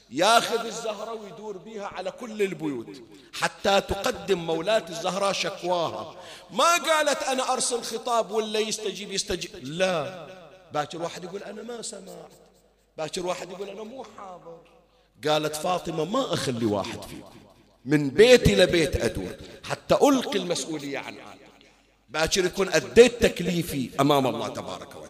ياخذ 0.09 0.65
الزهرة 0.65 1.13
ويدور 1.13 1.57
بها 1.57 1.85
على 1.85 2.11
كل 2.11 2.41
البيوت 2.41 3.01
حتى 3.33 3.81
تقدم 3.81 4.45
مولاة 4.45 4.85
الزهراء 4.89 5.31
شكواها. 5.33 6.15
ما 6.51 6.77
قالت 6.77 7.23
أنا 7.23 7.53
أرسل 7.53 7.81
خطاب 7.81 8.31
ولا 8.31 8.59
يستجيب 8.59 9.11
يستجيب. 9.11 9.51
لا. 9.63 10.27
باكر 10.73 11.01
واحد 11.01 11.23
يقول 11.23 11.43
أنا 11.43 11.63
ما 11.63 11.81
سمعت. 11.81 12.31
باكر 12.97 13.25
واحد 13.25 13.51
يقول 13.51 13.69
أنا 13.69 13.83
مو 13.83 14.05
حاضر. 14.17 14.57
قالت 15.27 15.55
فاطمة 15.55 16.05
ما 16.05 16.33
أخلي 16.33 16.65
واحد 16.65 17.01
فيكم 17.01 17.39
من 17.85 18.09
بيت 18.09 18.47
إلى 18.49 18.65
بيت 18.65 18.95
أدور. 18.95 19.35
حتى 19.63 19.95
ألقي 19.95 20.39
المسؤولية 20.39 20.99
عن 20.99 21.17
باكر 22.09 22.45
يكون 22.45 22.69
أديت 22.69 23.23
تكليفي 23.23 23.89
أمام 23.99 24.27
الله 24.27 24.47
تبارك 24.47 24.89
وتعالى. 24.89 25.04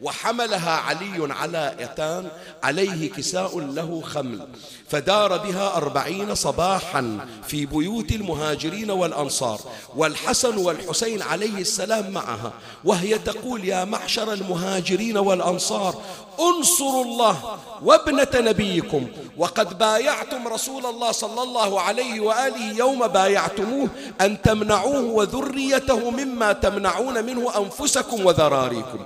وحملها 0.00 0.70
علي 0.70 1.34
على 1.34 1.76
إتان 1.80 2.28
عليه 2.62 3.10
كساء 3.10 3.60
له 3.60 4.02
خمل. 4.04 4.48
فدار 4.88 5.36
بها 5.36 5.76
أربعين 5.76 6.34
صباحا 6.34 7.26
في 7.48 7.66
بيوت 7.66 8.12
المهاجرين 8.12 8.90
والأنصار. 8.90 9.60
والحسن 9.96 10.56
والحسين 10.56 11.22
عليه 11.22 11.58
السلام 11.58 12.10
معها. 12.10 12.52
وهي 12.84 13.18
تقول 13.18 13.64
يا 13.64 13.84
معشر 13.84 14.32
المهاجرين 14.32 15.18
والأنصار 15.18 15.94
انصروا 16.40 17.04
الله 17.04 17.58
وابنة 17.82 18.50
نبيكم. 18.50 19.06
وقد 19.36 19.78
بايعتم 19.78 20.48
رسول 20.48 20.86
الله 20.86 21.12
صلى 21.12 21.42
الله 21.42 21.80
عليه 21.80 22.20
وآله 22.20 22.76
يوم 22.78 23.06
بايعتموه 23.06 23.88
أن 24.20 24.42
تمنعوه 24.42 25.00
وذريته 25.00 26.10
مما 26.10 26.52
تمنعون 26.52 27.24
منه 27.24 27.52
أنفسكم 27.58 28.26
وذراريكم. 28.26 28.98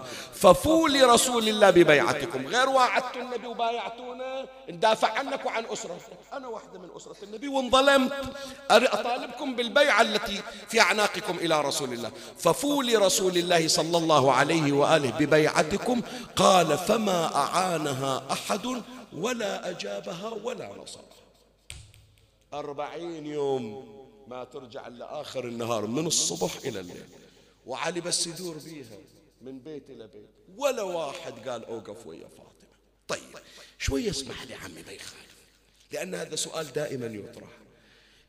ففوا 0.80 0.88
لرسول 0.88 1.48
الله 1.48 1.70
ببيعتكم. 1.70 2.46
غير 2.46 2.68
واعدتوا 2.68 3.22
النبي 3.22 3.46
وبايعتونا. 3.46 4.46
ندافع 4.68 5.18
عنك 5.18 5.46
وعن 5.46 5.64
أسرتك 5.64 6.18
أنا 6.32 6.48
واحدة 6.48 6.78
من 6.78 6.88
أسرة 6.96 7.16
النبي 7.22 7.48
وانظلمت. 7.48 8.12
أطالبكم 8.70 9.56
بالبيعة 9.56 10.02
التي 10.02 10.42
في 10.68 10.80
أعناقكم 10.80 11.36
إلى 11.36 11.60
رسول 11.60 11.92
الله. 11.92 12.10
ففوا 12.38 12.82
لرسول 12.82 13.36
الله 13.36 13.68
صلى 13.68 13.98
الله 13.98 14.32
عليه 14.32 14.72
وآله 14.72 15.10
ببيعتكم. 15.10 16.02
قال 16.36 16.78
فما 16.78 17.36
أعانها 17.36 18.22
أحد 18.32 18.82
ولا 19.12 19.70
أجابها 19.70 20.32
ولا 20.44 20.68
نصرها 20.76 21.04
أربعين 22.54 23.26
يوم 23.26 23.96
ما 24.28 24.44
ترجع 24.44 24.86
إلا 24.86 25.20
آخر 25.20 25.44
النهار 25.44 25.86
من 25.86 26.06
الصبح 26.06 26.56
إلى 26.64 26.80
الليل. 26.80 27.04
وعلي 27.66 28.00
بس 28.00 28.26
يدور 28.26 28.56
بيها. 28.64 28.98
من 29.40 29.58
بيت 29.58 29.90
إلى 29.90 30.06
بيت. 30.06 30.30
ولا 30.56 30.82
واحد 30.82 31.48
قال 31.48 31.64
أوقف 31.64 32.06
ويا 32.06 32.28
فاطمة. 32.28 32.50
طيب 33.08 33.20
شوية 33.78 34.10
اسمح 34.10 34.42
لي 34.42 34.54
عمي 34.54 34.82
ما 34.82 34.92
يخالف 34.92 35.36
لأن 35.92 36.14
هذا 36.14 36.36
سؤال 36.36 36.72
دائما 36.72 37.06
يطرح. 37.06 37.58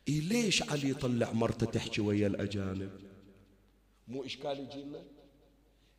إيه 0.08 0.20
ليش 0.20 0.64
علي 0.64 0.90
يطلع 0.90 1.32
مرته 1.32 1.66
تحكي 1.66 2.02
ويا 2.02 2.28
الأجانب؟ 2.28 2.90
مو 4.08 4.26
إشكال 4.26 4.60
يجينا 4.60 5.04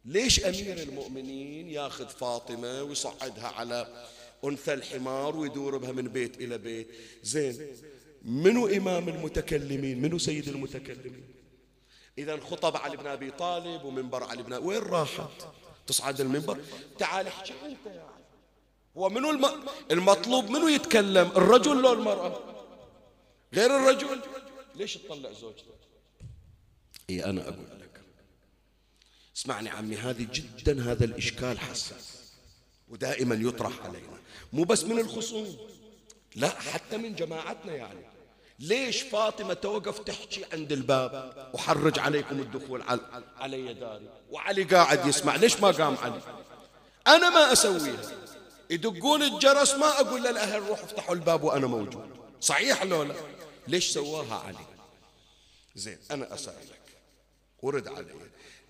ليش 0.04 0.44
أمير 0.44 0.82
المؤمنين 0.82 1.68
ياخذ 1.68 2.08
فاطمة 2.08 2.82
ويصعدها 2.82 3.46
على 3.46 4.06
أنثى 4.44 4.74
الحمار 4.74 5.36
ويدور 5.36 5.76
بها 5.76 5.92
من 5.92 6.08
بيت 6.08 6.40
إلى 6.40 6.58
بيت؟ 6.58 6.88
زين 7.22 7.66
منو 8.22 8.66
إمام 8.66 9.08
المتكلمين؟ 9.08 10.02
منو 10.02 10.18
سيد 10.18 10.48
المتكلمين؟ 10.48 11.24
إذا 12.18 12.40
خطب 12.40 12.76
علي 12.76 12.96
بن 12.96 13.06
أبي 13.06 13.30
طالب 13.30 13.84
ومنبر 13.84 14.24
علي 14.24 14.42
بن 14.42 14.52
وين 14.52 14.78
راحت؟ 14.78 15.48
تصعد 15.86 16.20
المنبر. 16.20 16.60
تعال 16.98 17.26
احكي 17.26 17.54
أنت 17.66 17.86
يا 17.86 18.08
هو 18.96 19.08
منو 19.08 19.30
الم... 19.30 19.46
المطلوب 19.90 20.50
منو 20.50 20.68
يتكلم؟ 20.68 21.28
الرجل 21.36 21.82
لو 21.82 21.92
المرأة. 21.92 22.40
غير 23.54 23.76
الرجل. 23.76 24.20
ليش 24.74 24.96
تطلع 24.96 25.32
زوجتك؟ 25.32 25.64
إي 27.10 27.24
أنا 27.24 27.42
أقول 27.42 27.80
لك. 27.80 28.00
اسمعني 29.36 29.70
عمي 29.70 29.96
هذه 29.96 30.26
جدا 30.32 30.92
هذا 30.92 31.04
الإشكال 31.04 31.58
حساس. 31.58 32.32
ودائما 32.88 33.34
يطرح 33.34 33.84
علينا. 33.84 34.20
مو 34.52 34.64
بس 34.64 34.84
من 34.84 34.98
الخصوم. 34.98 35.56
لا 36.36 36.48
حتى 36.48 36.96
من 36.96 37.14
جماعتنا 37.14 37.74
يعني 37.74 38.00
ليش 38.62 39.02
فاطمة 39.02 39.54
توقف 39.54 39.98
تحكي 39.98 40.44
عند 40.52 40.72
الباب 40.72 41.50
وحرج 41.54 41.98
عليكم 41.98 42.40
الدخول 42.40 42.82
علي 43.36 43.74
داري؟ 43.74 44.08
وعلي 44.30 44.62
قاعد 44.62 45.06
يسمع 45.06 45.36
ليش 45.36 45.60
ما 45.60 45.70
قام 45.70 45.96
علي؟ 45.96 46.20
أنا 47.06 47.30
ما 47.30 47.52
أسويها. 47.52 48.02
يدقون 48.70 49.22
الجرس 49.22 49.74
ما 49.74 50.00
أقول 50.00 50.22
للأهل 50.22 50.62
روحوا 50.62 50.84
افتحوا 50.84 51.14
الباب 51.14 51.42
وأنا 51.42 51.66
موجود. 51.66 52.10
صحيح 52.40 52.82
لو 52.82 53.02
لا؟ 53.02 53.14
ليش 53.68 53.90
سواها 53.90 54.34
علي؟ 54.34 54.66
زين 55.74 55.98
أنا 56.10 56.34
أسألك. 56.34 56.80
ورد 57.62 57.88
علي. 57.88 58.14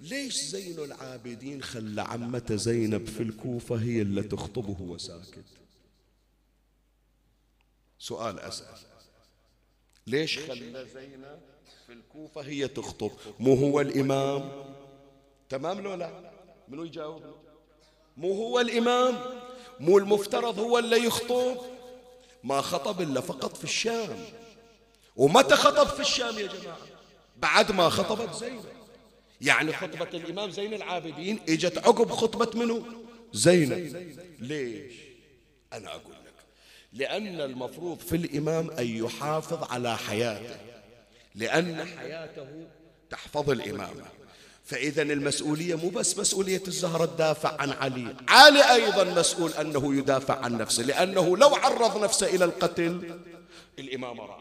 ليش 0.01 0.37
زين 0.37 0.79
العابدين 0.79 1.63
خلى 1.63 2.03
عمة 2.03 2.47
زينب 2.51 3.07
في 3.07 3.23
الكوفة 3.23 3.77
هي 3.77 4.03
اللي 4.03 4.23
تخطبه 4.23 4.71
وهو 4.71 4.99
ساكت 4.99 5.45
سؤال 7.99 8.41
أسأل. 8.41 8.92
ليش 10.07 10.39
خلى 10.39 10.87
زينب 10.95 11.41
في 11.87 11.93
الكوفة 11.93 12.41
هي 12.41 12.69
تخطب؟ 12.69 13.11
مو 13.41 13.55
هو 13.55 13.81
الإمام. 13.81 14.53
تمام 15.49 15.81
لو 15.81 15.95
لا؟ 15.95 16.33
منو 16.69 16.85
يجاوب؟ 16.85 17.23
مو 18.17 18.33
هو 18.33 18.61
الإمام. 18.61 19.19
مو 19.81 19.99
المفترض 19.99 20.59
هو 20.59 20.79
اللي 20.79 21.05
يخطب. 21.07 21.57
ما 22.45 22.61
خطب 22.61 23.01
إلا 23.01 23.21
فقط 23.21 23.57
في 23.57 23.65
الشام. 23.65 24.25
ومتى 25.17 25.57
خطب 25.57 25.87
في 25.87 26.01
الشام 26.01 26.39
يا 26.39 26.47
جماعة؟ 26.47 26.79
بعد 27.37 27.73
ما 27.73 27.89
خطبت 27.89 28.35
زينب. 28.35 28.65
يعني 29.41 29.73
خطبة 29.73 30.09
الإمام 30.15 30.51
زين 30.51 30.75
العابدين 30.75 31.41
إجت 31.49 31.79
عقب 31.79 32.11
خطبة 32.11 32.65
منه 32.65 32.87
زينب. 33.33 34.17
ليش؟ 34.39 34.95
أنا 35.73 35.89
أقول 35.89 36.22
لأن 36.93 37.41
المفروض 37.41 37.99
في 37.99 38.17
الإمام 38.17 38.71
أن 38.71 38.87
يحافظ 38.87 39.73
على 39.73 39.97
حياته 39.97 40.57
لأن 41.35 41.85
حياته 41.99 42.67
تحفظ 43.11 43.51
الإمامة 43.51 44.05
فإذا 44.65 45.03
المسؤولية 45.03 45.75
مو 45.75 45.89
بس 45.89 46.19
مسؤولية 46.19 46.63
الزهرة 46.69 47.07
تدافع 47.07 47.57
عن 47.61 47.71
علي 47.71 48.17
علي 48.29 48.73
أيضا 48.73 49.05
مسؤول 49.05 49.53
أنه 49.53 49.95
يدافع 49.95 50.41
عن 50.45 50.59
نفسه 50.59 50.83
لأنه 50.83 51.37
لو 51.37 51.55
عرض 51.55 52.05
نفسه 52.05 52.27
إلى 52.27 52.45
القتل 52.45 53.21
الإمامة 53.79 54.25
راح. 54.25 54.39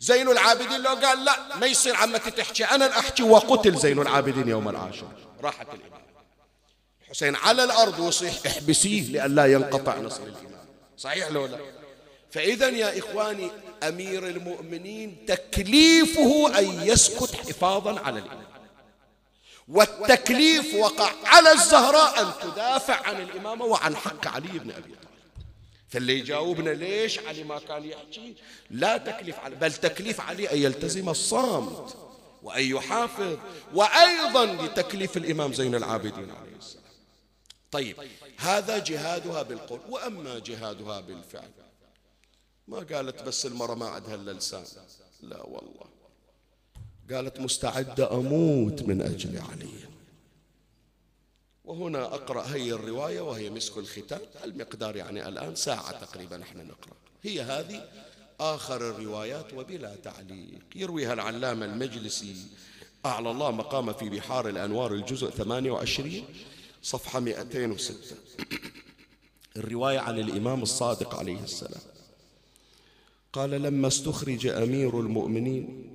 زين 0.00 0.28
العابدين 0.28 0.82
لو 0.82 0.94
قال 0.94 1.24
لا 1.24 1.56
ما 1.56 1.66
يصير 1.66 1.96
عمتي 1.96 2.30
تحكي 2.30 2.64
أنا 2.64 2.98
أحكي 2.98 3.22
وقتل 3.22 3.76
زين 3.76 4.00
العابدين 4.00 4.48
يوم 4.48 4.68
العاشر. 4.68 5.08
راحت 5.42 5.66
الإمامة 5.66 6.02
حسين 7.10 7.36
على 7.36 7.64
الأرض 7.64 7.98
ويصيح 7.98 8.34
احبسيه 8.46 9.02
لئلا 9.02 9.46
ينقطع 9.46 9.98
نصر 9.98 10.22
الإمام. 10.22 10.61
صحيح 11.02 11.28
لو 11.28 11.46
لا؟ 11.46 11.58
فإذا 12.30 12.68
يا 12.68 12.98
إخواني 12.98 13.50
أمير 13.82 14.28
المؤمنين 14.28 15.26
تكليفه 15.26 16.58
أن 16.58 16.82
يسكت 16.82 17.36
حفاظا 17.36 18.00
على 18.00 18.18
الإمام 18.18 18.46
والتكليف 19.68 20.74
وقع 20.74 21.12
على 21.24 21.52
الزهراء 21.52 22.22
أن 22.22 22.32
تدافع 22.42 23.08
عن 23.08 23.22
الإمامة 23.22 23.64
وعن 23.64 23.96
حق 23.96 24.26
علي 24.26 24.58
بن 24.58 24.70
أبي 24.70 24.82
طالب. 24.82 24.96
فاللي 25.88 26.18
يجاوبنا 26.18 26.70
ليش 26.70 27.18
علي 27.18 27.44
ما 27.44 27.58
كان 27.58 27.84
يحكي؟ 27.84 28.34
لا 28.70 28.96
تكليف 28.96 29.38
علي 29.38 29.56
بل 29.56 29.72
تكليف 29.72 30.20
علي 30.20 30.52
أن 30.52 30.58
يلتزم 30.58 31.08
الصامت 31.08 31.96
وأن 32.42 32.64
يحافظ 32.64 33.38
وأيضا 33.74 34.44
لتكليف 34.44 35.16
الإمام 35.16 35.52
زين 35.52 35.74
العابدين 35.74 36.30
عليه 36.30 36.56
السلام. 36.58 36.84
طيب 37.70 37.96
هذا 38.42 38.78
جهادها 38.78 39.42
بالقول 39.42 39.80
وأما 39.88 40.38
جهادها 40.38 41.00
بالفعل. 41.00 41.50
ما 42.68 42.78
قالت 42.78 43.22
بس 43.22 43.46
المرة 43.46 43.74
ما 43.74 43.86
عندها 43.88 44.14
إلا 44.14 44.30
لسان. 44.30 44.64
لا 45.22 45.42
والله. 45.42 45.86
قالت 47.10 47.40
مستعدة 47.40 48.14
أموت 48.14 48.82
من 48.82 49.02
أجل 49.02 49.38
علي. 49.38 49.92
وهنا 51.64 52.04
أقرأ 52.04 52.42
هي 52.46 52.72
الرواية 52.72 53.20
وهي 53.20 53.50
مسك 53.50 53.78
الختام. 53.78 54.20
المقدار 54.44 54.96
يعني 54.96 55.28
الآن 55.28 55.54
ساعة 55.54 56.04
تقريبا 56.04 56.42
إحنا 56.42 56.62
نقرأ. 56.62 56.94
هي 57.22 57.42
هذه 57.42 57.88
آخر 58.40 58.90
الروايات 58.90 59.52
وبلا 59.52 59.96
تعليق. 59.96 60.62
يرويها 60.76 61.12
العلامة 61.12 61.66
المجلسي. 61.66 62.36
أعلى 63.06 63.30
الله 63.30 63.50
مقام 63.50 63.92
في 63.92 64.08
بحار 64.08 64.48
الأنوار 64.48 64.92
الجزء 64.94 65.30
28 65.30 66.24
صفحة 66.82 67.20
206 67.20 68.16
الرواية 69.56 69.98
عن 69.98 70.18
الإمام 70.18 70.62
الصادق 70.62 71.14
عليه 71.14 71.42
السلام. 71.44 71.82
قال 73.32 73.50
لما 73.50 73.88
استخرج 73.88 74.46
أمير 74.46 75.00
المؤمنين 75.00 75.90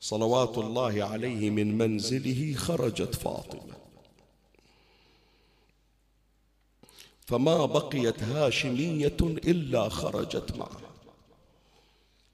صلوات 0.00 0.58
الله 0.58 1.04
عليه 1.04 1.50
من 1.50 1.78
منزله 1.78 2.54
خرجت 2.56 3.14
فاطمة. 3.14 3.78
فما 7.26 7.66
بقيت 7.66 8.22
هاشمية 8.22 9.16
إلا 9.20 9.88
خرجت 9.88 10.56
معه 10.56 10.80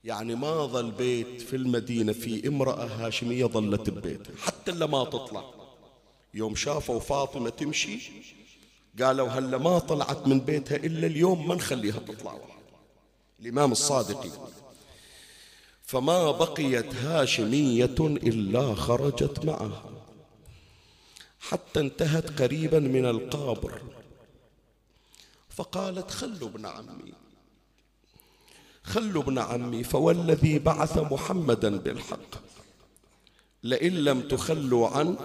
يعني 0.05 0.35
ما 0.35 0.67
ظل 0.67 0.91
بيت 0.91 1.43
في 1.43 1.57
المدينة 1.57 2.13
في 2.13 2.49
امرأة 2.49 2.87
هاشمية 2.87 3.45
ظلت 3.45 3.91
ببيت 3.91 4.39
حتى 4.39 4.73
لما 4.73 5.05
تطلع. 5.05 5.64
يوم 6.35 6.55
شافوا 6.55 7.01
فاطمة 7.01 7.51
تمشي 7.51 7.99
قالوا 9.01 9.29
هلا 9.29 9.59
ما 9.59 9.79
طلعت 9.79 10.27
من 10.27 10.41
بيتها 10.41 10.77
إلا 10.77 11.07
اليوم 11.07 11.49
ما 11.49 11.55
نخليها 11.55 11.99
تطلع. 11.99 12.39
الإمام 13.41 13.73
الصادق 13.73 14.51
فما 15.83 16.31
بقيت 16.31 16.95
هاشمية 16.95 17.97
إلا 18.01 18.75
خرجت 18.75 19.45
معها. 19.45 19.91
حتى 21.41 21.81
انتهت 21.81 22.43
قريبا 22.43 22.79
من 22.79 23.07
القابر. 23.07 23.83
فقالت 25.49 26.11
خلوا 26.11 26.49
ابن 26.49 26.67
عمي. 26.67 27.13
خلوا 28.83 29.23
ابن 29.23 29.39
عمي 29.39 29.85
فوالذي 29.85 30.59
بعث 30.59 30.99
محمدا 30.99 31.79
بالحق. 31.79 32.45
لئن 33.63 33.93
لم 33.93 34.29
تخلوا 34.29 34.89
عنه 34.89 35.19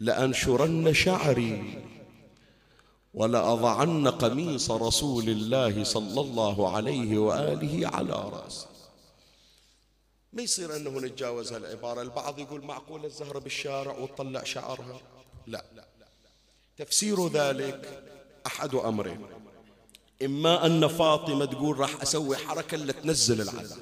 لأنشرن 0.00 0.94
شعري 0.94 1.84
ولأضعن 3.14 4.08
قميص 4.08 4.70
رسول 4.70 5.28
الله 5.28 5.84
صلى 5.84 6.20
الله 6.20 6.76
عليه 6.76 7.18
وآله 7.18 7.88
على 7.88 8.12
رأسي 8.12 8.66
ما 10.32 10.42
يصير 10.42 10.76
أنه 10.76 11.00
نتجاوز 11.00 11.52
هالعبارة؟ 11.52 12.02
البعض 12.02 12.38
يقول 12.38 12.64
معقول 12.64 13.04
الزهرة 13.04 13.38
بالشارع 13.38 13.98
وتطلع 13.98 14.44
شعرها؟ 14.44 15.00
لا. 15.46 15.64
تفسير 16.76 17.28
ذلك 17.28 18.02
أحد 18.46 18.74
أمرين. 18.74 19.26
إما 20.22 20.66
أن 20.66 20.88
فاطمة 20.88 21.44
تقول 21.44 21.78
راح 21.78 22.02
أسوي 22.02 22.36
حركة 22.36 22.76
لتنزل 22.76 23.40
العذاب. 23.40 23.78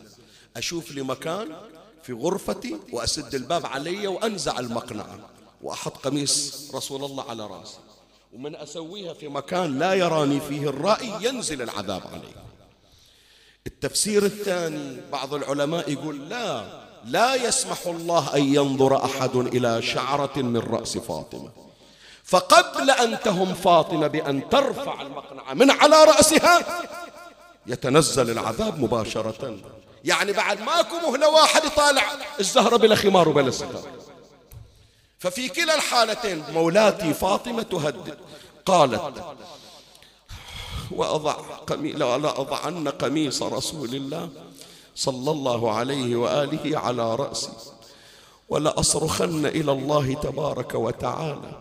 أشوف 0.56 0.90
لي 0.90 1.02
مكان 1.02 1.56
في 2.02 2.12
غرفتي 2.12 2.76
وأسد 2.92 3.34
الباب 3.34 3.66
علي 3.66 4.06
وأنزع 4.06 4.58
المقنعة. 4.58 5.30
وأحط 5.64 5.96
قميص 6.06 6.70
رسول 6.74 7.04
الله 7.04 7.24
على 7.30 7.46
رأسي. 7.46 7.78
ومن 8.32 8.56
أسويها 8.56 9.14
في 9.14 9.28
مكان 9.28 9.78
لا 9.78 9.94
يراني 9.94 10.40
فيه 10.40 10.68
الرأي 10.68 11.12
ينزل 11.20 11.62
العذاب 11.62 12.02
علي 12.12 12.34
التفسير 13.66 14.24
الثاني 14.24 15.00
بعض 15.12 15.34
العلماء 15.34 15.90
يقول 15.90 16.28
لا 16.28 16.64
لا 17.04 17.34
يسمح 17.34 17.86
الله 17.86 18.36
أن 18.36 18.54
ينظر 18.54 19.04
أحد 19.04 19.36
إلى 19.36 19.82
شعرة 19.82 20.36
من 20.36 20.56
رأس 20.56 20.98
فاطمة. 20.98 21.50
فقبل 22.24 22.90
أن 22.90 23.20
تهم 23.20 23.54
فاطمة 23.54 24.06
بأن 24.06 24.48
ترفع 24.48 25.02
المقنعة 25.02 25.54
من 25.54 25.70
على 25.70 26.04
رأسها 26.04 26.64
يتنزل 27.66 28.30
العذاب 28.30 28.80
مباشرة. 28.80 29.58
يعني 30.04 30.32
بعد 30.32 30.60
ماكو 30.60 31.10
مهلة 31.10 31.28
واحد 31.28 31.64
يطالع 31.64 32.02
الزهرة 32.40 32.76
بلا 32.76 32.94
خمار 32.94 33.28
وبلا 33.28 33.50
ستار. 33.50 34.03
ففي 35.24 35.48
كلا 35.48 35.74
الحالتين 35.74 36.42
مولاتي 36.52 37.14
فاطمة 37.14 37.62
تهدد. 37.62 38.18
قالت 38.66 39.24
وأضع 40.90 41.32
قمي 41.66 41.92
لا 41.92 42.40
أضعن 42.40 42.88
قميص 42.88 43.42
رسول 43.42 43.94
الله 43.94 44.28
صلى 44.96 45.30
الله 45.30 45.72
عليه 45.72 46.16
وآله 46.16 46.78
على 46.78 47.14
رأسي. 47.14 47.52
ولأصرخن 48.48 49.46
إلى 49.46 49.72
الله 49.72 50.14
تبارك 50.14 50.74
وتعالى. 50.74 51.52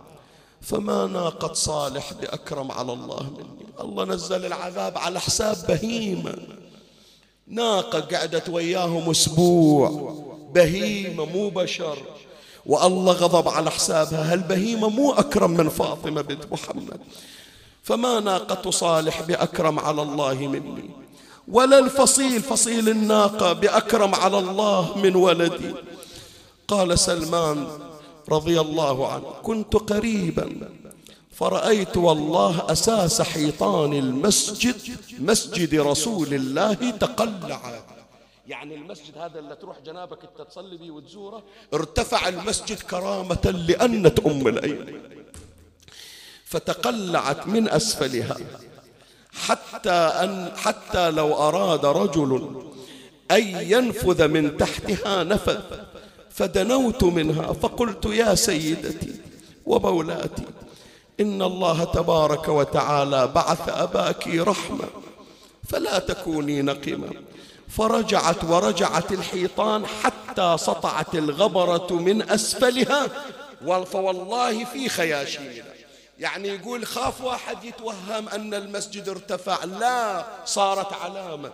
فما 0.61 1.07
ناقة 1.07 1.53
صالح 1.53 2.13
بأكرم 2.13 2.71
على 2.71 2.93
الله 2.93 3.23
مني. 3.23 3.65
الله 3.79 4.05
نزل 4.05 4.45
العذاب 4.45 4.97
على 4.97 5.19
حساب 5.19 5.57
بهيمة. 5.67 6.35
ناقة 7.47 7.99
قعدت 7.99 8.49
وياهم 8.49 9.09
أسبوع. 9.09 10.15
بهيمة 10.53 11.25
مو 11.25 11.49
بشر. 11.49 11.97
والله 12.65 13.13
غضب 13.13 13.47
على 13.47 13.71
حسابها. 13.71 14.33
هالبهيمة 14.33 14.89
مو 14.89 15.11
أكرم 15.11 15.51
من 15.51 15.69
فاطمة 15.69 16.21
بنت 16.21 16.43
محمد. 16.51 16.99
فما 17.83 18.19
ناقة 18.19 18.71
صالح 18.71 19.21
بأكرم 19.21 19.79
على 19.79 20.01
الله 20.01 20.33
مني 20.33 20.89
ولا 21.47 21.79
الفصيل 21.79 22.41
فصيل 22.41 22.89
الناقة 22.89 23.53
بأكرم 23.53 24.15
على 24.15 24.39
الله 24.39 24.97
من 24.97 25.15
ولدي. 25.15 25.73
قال 26.67 26.99
سلمان 26.99 27.67
رضي 28.29 28.61
الله 28.61 29.07
عنه 29.07 29.23
كنت 29.43 29.75
قريبا 29.75 30.69
فرأيت 31.31 31.97
والله 31.97 32.71
أساس 32.71 33.21
حيطان 33.21 33.93
المسجد 33.93 34.75
مسجد 35.19 35.75
رسول 35.75 36.33
الله 36.33 36.73
تقلع 36.73 37.61
يعني 38.47 38.75
المسجد 38.75 39.17
هذا 39.17 39.39
اللي 39.39 39.55
تروح 39.55 39.79
جنابك 39.79 40.19
انت 40.23 40.49
تصلي 40.49 40.77
به 40.77 40.91
وتزوره؟ 40.91 41.43
ارتفع 41.73 42.27
المسجد 42.27 42.79
كرامة 42.79 43.63
لأنة 43.67 44.15
أم 44.25 44.47
الأيمن 44.47 45.01
فتقلعت 46.45 47.47
من 47.47 47.69
أسفلها. 47.69 48.37
حتى 49.33 49.89
أن 49.91 50.51
حتى 50.55 51.11
لو 51.11 51.33
أراد 51.33 51.85
رجل 51.85 52.63
أن 53.31 53.43
ينفذ 53.71 54.27
من 54.27 54.57
تحتها 54.57 55.23
نفذ. 55.23 55.61
فدنوت 56.29 57.03
منها. 57.03 57.53
فقلت 57.53 58.05
يا 58.05 58.35
سيدتي 58.35 59.15
ومولاتي 59.65 60.43
إن 61.19 61.41
الله 61.41 61.83
تبارك 61.83 62.47
وتعالى 62.47 63.27
بعث 63.27 63.69
أباك 63.69 64.27
رحمة 64.27 64.87
فلا 65.69 65.99
تكوني 65.99 66.61
نقمة 66.61 67.09
فرجعت 67.77 68.43
ورجعت 68.43 69.11
الحيطان 69.11 69.85
حتى 69.85 70.55
سطعت 70.59 71.15
الغبرة 71.15 71.93
من 71.93 72.29
أسفلها. 72.29 73.07
فوالله 73.83 74.65
في 74.65 74.89
خياشيمنا 74.89 75.73
يعني 76.19 76.47
يقول 76.47 76.85
خاف 76.85 77.21
واحد 77.21 77.63
يتوهم 77.63 78.29
أن 78.29 78.53
المسجد 78.53 79.09
ارتفع. 79.09 79.63
لا 79.63 80.25
صارت 80.45 80.93
علامة. 80.93 81.53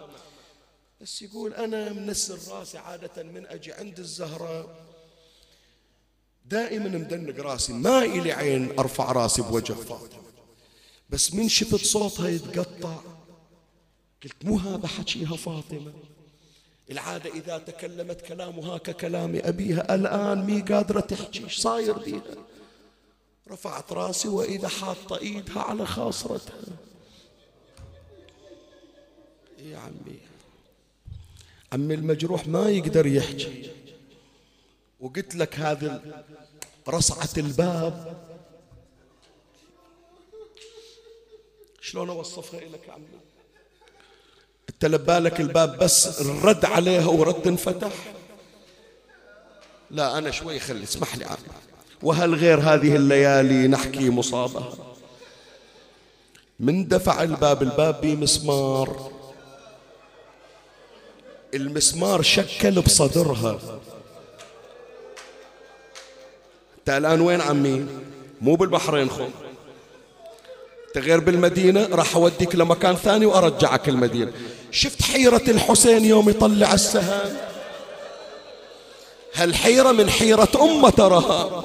بس 1.02 1.22
يقول 1.22 1.54
أنا 1.54 1.94
منسر 1.94 2.40
راسي 2.54 2.78
عادة 2.78 3.24
من 3.24 3.46
أجي 3.48 3.74
عند 3.74 4.00
الزهرة 4.00 4.70
دائما 6.46 6.90
مدنق 6.90 7.46
راسي 7.46 7.74
ما 7.74 8.00
إلي 8.00 8.32
عين 8.32 8.80
أرفع 8.80 9.12
راسي 9.12 9.42
بوجه 9.42 9.74
فاطمة. 9.74 10.20
بس 11.10 11.34
من 11.34 11.50
شفت 11.50 11.86
صوتها 11.86 12.30
يتقطع. 12.30 12.96
قلت 14.24 14.46
مو 14.46 14.58
هذا 14.58 14.88
حكيها 14.88 15.36
فاطمة. 15.36 15.94
العادة 16.92 17.30
إذا 17.30 17.58
تكلمت 17.58 18.22
كلامها 18.22 18.78
ككلام 18.78 19.42
أبيها 19.44 19.96
الآن 19.96 20.46
مي 20.46 20.62
قادرة 20.62 21.00
تحكي 21.00 21.44
إيش 21.44 21.60
صاير 21.60 21.98
بيها؟ 21.98 22.22
رفعت 23.52 23.94
رأسي 23.94 24.28
وإذا 24.28 24.68
حاطة 24.68 25.18
إيدها 25.18 25.62
على 25.62 25.86
خاصرتها. 25.86 26.62
يا 29.60 29.78
عمي 29.78 30.20
عمي 31.74 31.94
المجروح 31.94 32.48
ما 32.48 32.70
يقدر 32.70 33.08
يحكي. 33.08 33.72
وقلت 35.00 35.36
لك 35.36 35.60
هذه 35.60 36.24
رصعة 36.88 37.30
الباب. 37.38 38.26
شلون 41.82 42.10
أوصفها 42.10 42.60
لك 42.60 42.90
عمي؟ 42.90 43.29
انت 44.84 44.92
لبالك 44.92 45.40
الباب 45.40 45.78
بس 45.78 46.22
رد 46.22 46.66
عليها 46.66 47.08
ورد 47.08 47.48
انفتح. 47.48 47.92
لا 49.92 50.18
أنا 50.18 50.32
شوي 50.32 50.60
خلي 50.60 50.84
اسمح 50.84 51.16
لي. 51.16 51.26
عمي 51.26 51.38
وهل 52.04 52.36
غير 52.36 52.60
هذه 52.60 52.96
الليالي 52.96 53.68
نحكي 53.68 54.10
مصابها 54.10 54.74
من 56.60 56.88
دفع 56.88 57.24
الباب 57.24 57.64
الباب 57.64 58.02
بمسمار. 58.02 59.12
المسمار 61.54 62.22
شكل 62.22 62.82
بصدرها. 62.82 63.60
انت 66.80 66.90
الان 66.90 67.22
وين 67.22 67.42
عمي؟ 67.42 67.86
مو 68.42 68.56
بالبحرين 68.56 69.10
خو. 69.10 69.28
تغير 70.94 71.20
بالمدينة 71.20 71.88
راح 71.92 72.16
أوديك 72.16 72.56
لمكان 72.56 72.96
ثاني 72.96 73.26
وأرجعك 73.26 73.90
المدينة. 73.90 74.32
شفت 74.72 75.02
حيرة 75.02 75.44
الحسين 75.48 76.06
يوم 76.06 76.30
يطلع 76.30 76.74
السهام؟ 76.74 77.38
هالحيرة 79.34 79.92
من 79.92 80.10
حيرة 80.10 80.50
أمة 80.62 80.90
تراها. 80.90 81.64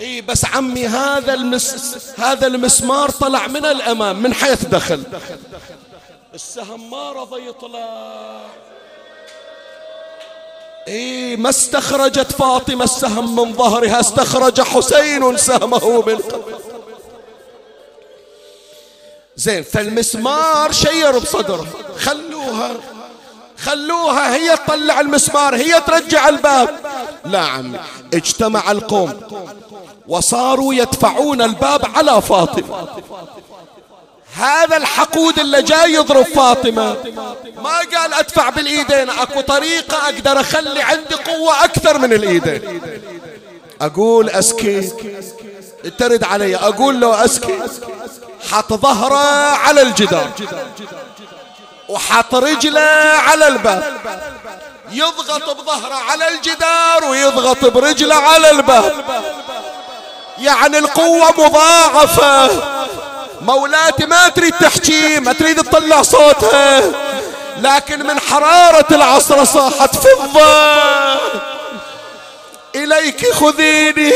إي 0.00 0.20
بس 0.20 0.44
عمي 0.44 0.86
هذا 0.86 1.34
المس 1.34 1.96
هذا 2.18 2.46
المسمار 2.46 3.10
طلع 3.10 3.46
من 3.46 3.64
الأمام 3.64 4.22
من 4.22 4.34
حيث 4.34 4.64
دخل. 4.64 5.02
السهم 6.34 6.90
ما 6.90 7.12
رضى 7.12 7.48
يطلع. 7.48 8.40
إي 10.88 11.36
ما 11.36 11.50
استخرجت 11.50 12.32
فاطمة 12.32 12.84
السهم 12.84 13.36
من 13.36 13.54
ظهرها 13.54 14.00
استخرج 14.00 14.60
حسين 14.60 15.36
سهمه 15.36 16.02
من 16.06 16.18
زين 19.40 19.62
فالمسمار 19.62 20.72
شير 20.72 21.18
بصدره. 21.18 21.66
خلوها 21.98 22.70
خلوها 23.58 24.34
هي 24.34 24.56
تطلع 24.56 25.00
المسمار 25.00 25.56
هي 25.56 25.80
ترجع 25.80 26.28
الباب. 26.28 26.68
لا 27.24 27.38
عمي 27.38 27.78
اجتمع 28.14 28.70
القوم 28.70 29.20
وصاروا 30.08 30.74
يدفعون 30.74 31.42
الباب 31.42 31.80
على 31.94 32.22
فاطمة. 32.22 32.88
هذا 34.34 34.76
الحقود 34.76 35.38
اللي 35.38 35.62
جاي 35.62 35.94
يضرب 35.94 36.24
فاطمة. 36.24 36.96
ما 37.56 37.78
قال 37.94 38.14
أدفع 38.14 38.50
بالإيدين 38.50 39.10
أكو 39.10 39.40
طريقة 39.40 39.96
أقدر 40.04 40.40
أخلي 40.40 40.82
عندي 40.82 41.14
قوة 41.14 41.64
أكثر 41.64 41.98
من 41.98 42.12
الإيدين. 42.12 42.80
أقول 43.80 44.30
أسكي 44.30 44.92
ترد 45.98 46.24
علي 46.24 46.56
أقول 46.56 47.00
له 47.00 47.24
أسكي. 47.24 47.58
حط 48.50 48.72
ظهره 48.72 49.56
على 49.56 49.82
الجدار. 49.82 50.30
وحط 51.88 52.34
رجله 52.34 52.80
على 53.28 53.48
الباب. 53.48 54.00
يضغط 54.90 55.50
بظهره 55.50 55.94
على 55.94 56.28
الجدار 56.28 57.04
ويضغط 57.04 57.64
برجله 57.64 58.14
على 58.14 58.50
الباب. 58.50 59.04
يعني 60.38 60.78
القوة 60.78 61.32
مضاعفة. 61.38 62.50
مولاتي 63.40 64.06
ما 64.06 64.28
تريد 64.28 64.54
تحكي 64.54 65.20
ما 65.20 65.32
تريد 65.32 65.62
تطلع 65.62 66.02
صوتها. 66.02 66.82
لكن 67.56 68.06
من 68.06 68.20
حرارة 68.20 68.86
العصر 68.90 69.44
صاحت 69.44 69.96
فضة. 69.96 71.20
إليك 72.74 73.32
خذيني. 73.32 74.12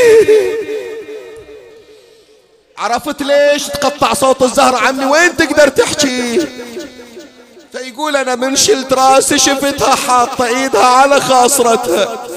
عرفت 2.77 3.21
ليش 3.21 3.67
تقطع 3.67 4.13
صوت 4.13 4.41
الزهر 4.41 4.75
عمي؟ 4.75 5.05
وين 5.05 5.37
تقدر 5.37 5.67
تحكي؟ 5.67 6.47
فيقول 7.71 8.15
أنا 8.15 8.35
من 8.35 8.55
شلت 8.55 8.93
راسي 8.93 9.37
شفتها 9.39 9.95
حاطة 9.95 10.45
إيدها 10.45 10.85
على 10.85 11.21
خاصرتها. 11.21 12.27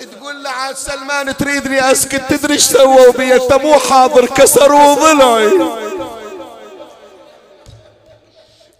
تقول 0.00 0.42
له 0.44 0.50
عاد 0.50 0.76
سلمان 0.76 1.36
تريدني 1.36 1.92
أسكت 1.92 2.22
تدري 2.30 2.54
إيش 2.54 2.62
سووا 2.62 3.12
بي؟ 3.12 3.34
أنت 3.34 3.52
مو 3.52 3.78
حاضر 3.78 4.26
كسروا 4.26 4.94
ضلعي 4.94 5.50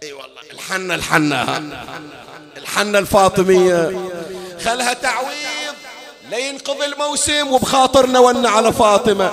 إي 0.03 0.13
والله 0.13 0.41
الحنة 0.51 0.95
الحنة 0.95 1.61
الحنة 2.57 2.99
الفاطمية. 2.99 4.09
خلها 4.65 4.93
تعويض 4.93 5.50
لينقضي 6.31 6.85
الموسم 6.85 7.53
وبخاطرنا 7.53 8.19
ون 8.19 8.45
على 8.45 8.73
فاطمة. 8.73 9.31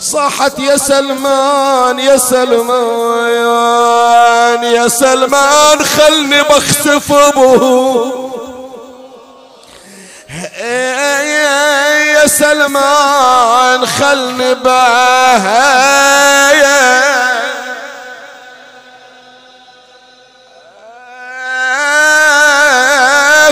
صاحت 0.00 0.58
يا 0.58 0.76
سلمان 0.76 1.98
يا 1.98 2.16
سلمان 2.16 3.44
يا 4.64 4.88
سلمان 4.88 5.84
خلني 5.84 6.42
بخسف 6.42 7.12
أبوه. 7.12 8.30
يا 12.24 12.26
سلمان 12.26 13.86
خلني 13.86 14.54
بهايا 14.54 15.84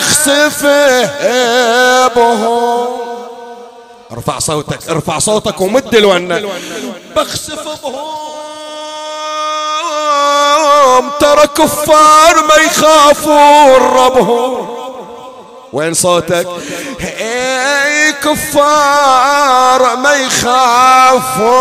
اخسفه 0.03 1.05
بهم 2.09 2.87
ارفع 4.13 4.39
صوتك 4.39 4.89
ارفع 4.91 5.19
صوتك 5.19 5.61
ومد 5.61 5.95
الونة. 5.95 6.49
بخسف 7.17 7.69
بهم 7.85 8.03
ترى 11.21 11.47
كفار 11.47 12.45
ما 12.49 12.55
يخافون 12.55 13.83
ربهم. 13.97 14.69
وين 15.73 15.95
صوتك؟ 15.95 16.47
اي 17.01 18.13
كفار 18.13 19.97
ما 19.97 20.13
يخافون. 20.13 21.53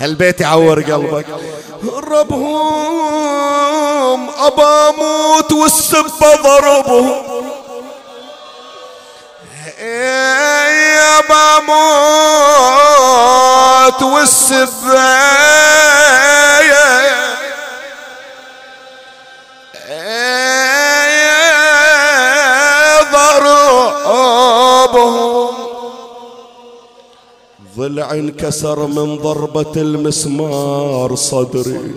هالبيت 0.00 0.40
يعور 0.40 0.82
قلبك. 0.82 1.26
ربهم 2.08 3.10
أبا 4.30 4.90
موت 4.90 5.52
والسبة 5.52 6.34
ضربهم. 6.42 7.40
يا 9.80 11.20
موت 11.60 12.80
والسبة 14.02 15.00
ضلع 27.80 28.12
انكسر 28.14 28.86
من 28.86 29.16
ضربة 29.16 29.72
المسمار 29.76 31.14
صدري. 31.14 31.94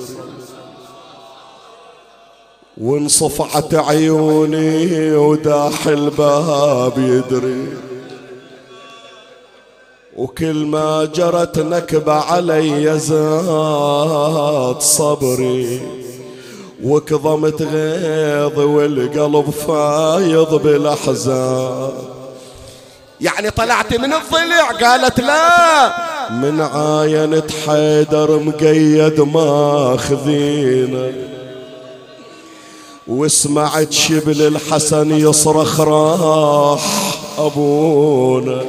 وانصفعت 2.78 3.76
عيوني 3.76 5.16
وداح 5.16 5.88
الباب 5.88 6.94
يدري. 6.98 7.68
وكل 10.18 10.66
ما 10.66 11.06
جرت 11.06 11.60
نكبة 11.60 12.14
علي 12.14 13.00
زاد 13.00 14.82
صبري. 14.82 15.82
وكظمت 16.84 17.62
غيظ 17.62 18.60
والقلب 18.60 19.50
فايض 19.50 20.62
بالأحزان. 20.64 22.23
يعني 23.24 23.50
طلعت 23.52 23.94
من 23.94 24.14
الضلع؟ 24.14 24.72
قالت 24.72 25.20
لا. 25.20 25.94
من 26.32 26.62
عاينة 26.62 27.44
حيدر 27.68 28.40
مقيد 28.40 29.22
ماخذينا 29.22 31.12
وسمعت 33.08 33.94
شبل 33.94 34.42
الحسن 34.42 35.12
يصرخ 35.12 35.80
راح 35.80 37.16
أبونا. 37.38 38.64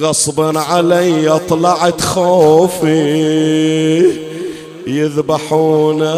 غصبا 0.00 0.60
علي 0.60 1.40
طلعت 1.48 2.00
خوفي. 2.00 2.94
يذبحونا 4.86 6.14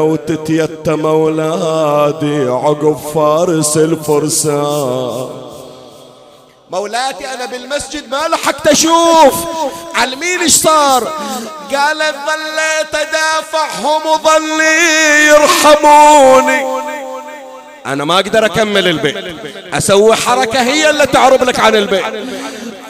وتتيتم 0.00 1.06
أولادي 1.06 2.48
عقب 2.48 2.96
فارس 3.14 3.76
الفرسان. 3.76 5.28
مولاتي 6.70 7.34
أنا 7.34 7.46
بالمسجد 7.46 8.08
ما 8.10 8.28
لحقت 8.28 8.66
أشوف. 8.66 9.34
على 9.94 10.16
مين 10.16 10.40
إيش 10.40 10.52
صار؟ 10.52 11.04
قالت 11.74 12.14
ظليت 12.26 12.94
أدافعهم 12.94 14.06
وظلي 14.06 15.26
يرحموني. 15.26 16.78
أنا 17.86 18.04
ما 18.04 18.14
أقدر 18.14 18.46
أكمل 18.46 18.88
البيت. 18.88 19.16
أسوي 19.74 20.16
حركة 20.16 20.62
هي 20.62 20.90
اللي 20.90 21.06
تعرب 21.06 21.42
لك 21.42 21.60
عن 21.60 21.76
البيت. 21.76 22.04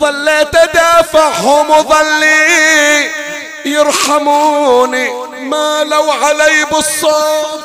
ظليت 0.01 0.55
أدافعهم 0.55 1.71
وظلي 1.71 3.18
يرحموني 3.65 5.11
ما 5.41 5.85
لو 5.85 6.11
علي 6.11 6.65
بالصوت. 6.73 7.65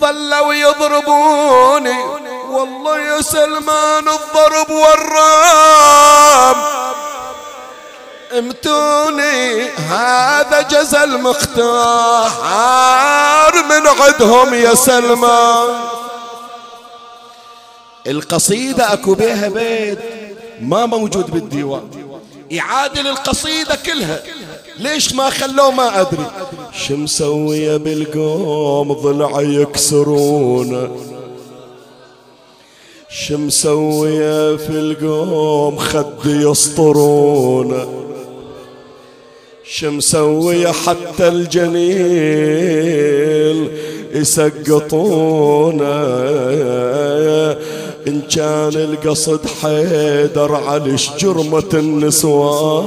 ظلوا 0.00 0.54
يضربوني. 0.54 2.04
والله 2.50 3.00
يا 3.00 3.20
سلمان 3.20 4.08
الضرب 4.08 4.70
والرام. 4.70 6.56
امتوني 8.38 9.68
هذا 9.70 10.60
جزل 10.60 11.20
مختار. 11.20 12.32
من 13.54 13.86
عدهم 13.86 14.54
يا 14.54 14.74
سلمان. 14.74 15.88
القصيدة 18.06 18.92
أكو 18.92 19.14
بيها 19.14 19.48
بيت. 19.48 20.27
ما 20.60 20.86
موجود 20.86 21.30
بالديوان. 21.30 21.82
يعادل 22.50 23.06
القصيدة 23.06 23.78
كلها. 23.86 24.22
ليش 24.78 25.14
ما 25.14 25.30
خلوه 25.30 25.70
ما 25.70 26.00
أدري. 26.00 26.26
شو 26.72 26.96
مسوية 26.96 27.76
بالقوم 27.76 28.92
ضلع 28.92 29.40
يكسرونه 29.40 30.96
شو 33.10 33.36
مسوية 33.36 34.56
في 34.56 34.70
القوم 34.70 35.76
خد 35.76 36.26
يسطرونه 36.26 37.88
شو 39.64 39.90
مسوية 39.90 40.72
حتى 40.72 41.28
الجنيل 41.28 42.68
يسقطونه 44.12 45.84
إن 48.08 48.22
كان 48.22 48.74
القصد 48.74 49.46
حيدر 49.46 50.54
على 50.54 50.94
جرمة 50.94 51.70
النسوان؟ 51.74 52.86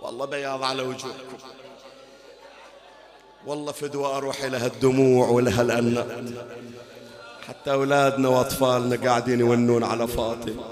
والله 0.00 0.26
بياض 0.26 0.62
على 0.62 0.82
وجوهكم. 0.82 1.38
والله 3.46 3.72
فدوى 3.72 4.06
أروح 4.06 4.44
لها 4.44 4.66
الدموع 4.66 5.28
ولها 5.28 5.62
الأنات 5.62 6.06
حتى 7.48 7.72
أولادنا 7.72 8.28
وأطفالنا 8.28 9.08
قاعدين 9.08 9.40
يونون 9.40 9.84
على 9.84 10.08
فاطمة. 10.08 10.64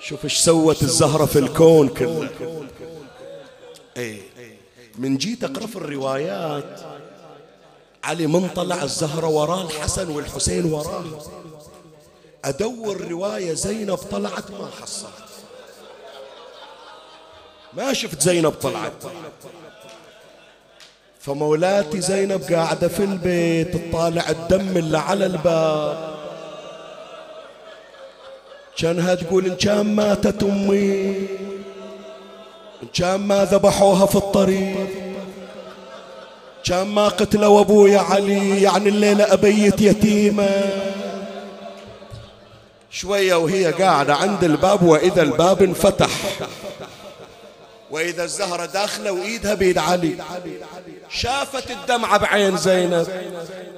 شوف 0.00 0.24
إيش 0.24 0.36
سوت 0.38 0.82
الزهرة 0.82 1.24
في 1.24 1.38
الكون 1.38 1.88
كله. 1.88 2.28
إيه. 3.96 4.20
من 4.98 5.16
جيت 5.16 5.44
أقرأ 5.44 5.66
في 5.66 5.76
الروايات. 5.76 6.80
علي 8.04 8.26
من 8.26 8.48
طلع 8.48 8.82
الزهرة 8.82 9.26
وراه 9.26 9.62
الحسن 9.62 10.10
والحسين 10.10 10.64
وراه. 10.64 11.04
أدور 12.44 13.08
رواية 13.08 13.52
زينب 13.52 13.96
طلعت 13.96 14.50
ما 14.50 14.70
حصلت. 14.82 15.10
ما 17.72 17.92
شفت 17.92 18.20
زينب 18.20 18.50
طلعت. 18.52 18.92
فمولاتي 21.20 22.00
زينب 22.00 22.42
قاعدة 22.42 22.88
في 22.88 23.04
البيت 23.04 23.76
تطالع 23.76 24.30
الدم 24.30 24.76
اللي 24.76 24.98
على 24.98 25.26
الباب. 25.26 26.16
كانها 28.76 29.14
تقول 29.14 29.46
إن 29.46 29.56
كان 29.56 29.94
ماتت 29.94 30.42
أمي. 30.42 31.28
كان 32.94 33.20
ما 33.20 33.44
ذبحوها 33.44 34.06
في 34.06 34.16
الطريق. 34.16 34.88
كان 36.64 36.86
ما 36.86 37.08
قتلوا 37.08 37.60
أبويا 37.60 37.98
علي 37.98 38.62
يعني 38.62 38.88
الليلة 38.88 39.32
أبيت 39.32 39.80
يتيمة. 39.80 40.50
شوية 42.90 43.34
وهي 43.34 43.72
قاعدة 43.72 44.14
عند 44.14 44.44
الباب 44.44 44.82
وإذا 44.82 45.22
الباب 45.22 45.62
انفتح. 45.62 46.10
وإذا 47.90 48.24
الزهرة 48.24 48.66
داخلة 48.66 49.12
وإيدها 49.12 49.54
بيد 49.54 49.78
علي. 49.78 50.16
شافت 51.10 51.70
الدمعة 51.70 52.18
بعين 52.18 52.56
زينب. 52.56 53.06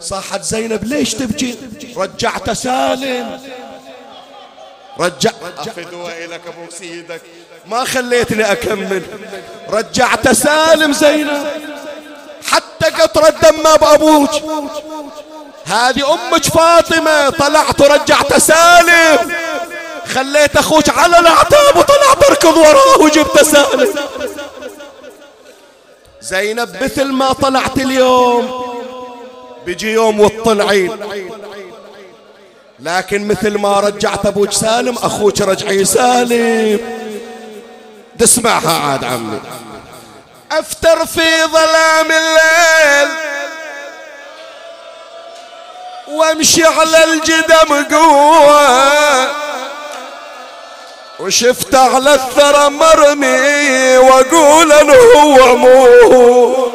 صاحت 0.01 0.43
زينب 0.43 0.85
ليش 0.85 1.15
تبكي؟ 1.15 1.57
رجعت 1.97 2.51
سالم. 2.51 3.41
رجع 4.99 5.33
أفدوا 5.59 6.25
إليك 6.25 6.41
أبو 6.47 6.71
سيدك. 6.71 7.23
ما 7.67 7.85
خليتني 7.85 8.53
أكمل. 8.53 9.03
رجعت 9.71 10.29
سالم 10.29 10.93
زينب. 10.93 11.47
حتى 12.47 13.03
قطرة 13.03 13.29
دم 13.29 13.63
بأبوك 13.81 14.31
هذه 15.67 16.15
أمك 16.15 16.45
فاطمة. 16.45 17.31
طلعت 17.31 17.81
ورجعت 17.81 18.37
سالم. 18.37 19.33
خليت 20.07 20.57
أخوك 20.57 20.89
على 20.89 21.19
الأعتاب 21.19 21.77
وطلعت 21.77 22.31
أركض 22.31 22.57
وراه 22.57 22.99
وجبت 23.01 23.43
سالم. 23.43 23.95
زينب 26.21 26.83
مثل 26.83 27.05
ما 27.05 27.33
طلعت 27.33 27.77
اليوم. 27.77 28.69
بيجي 29.67 29.93
يوم 29.93 30.21
وتطلعين 30.21 30.97
لكن 32.81 33.29
مثل 33.29 33.59
ما 33.59 33.81
رجعت 33.81 34.27
أبوك 34.27 34.53
سالم 34.53 34.95
أخوك 35.03 35.41
رجعي 35.41 35.85
سالم 35.85 36.81
تسمعها 38.19 38.91
عاد 38.91 39.05
عمي. 39.05 39.41
أفتر 40.53 41.07
في 41.07 41.45
ظلام 41.45 42.07
الليل 42.13 43.09
وامشي 46.09 46.65
على 46.65 47.05
الجدم 47.05 47.85
قوة 47.97 49.29
وشفت 51.21 51.75
على 51.75 52.15
الثرى 52.15 52.71
مرمي 52.71 53.99
وأقول 53.99 54.73
انه 54.73 54.95
هو 55.17 55.57
مو. 55.57 56.69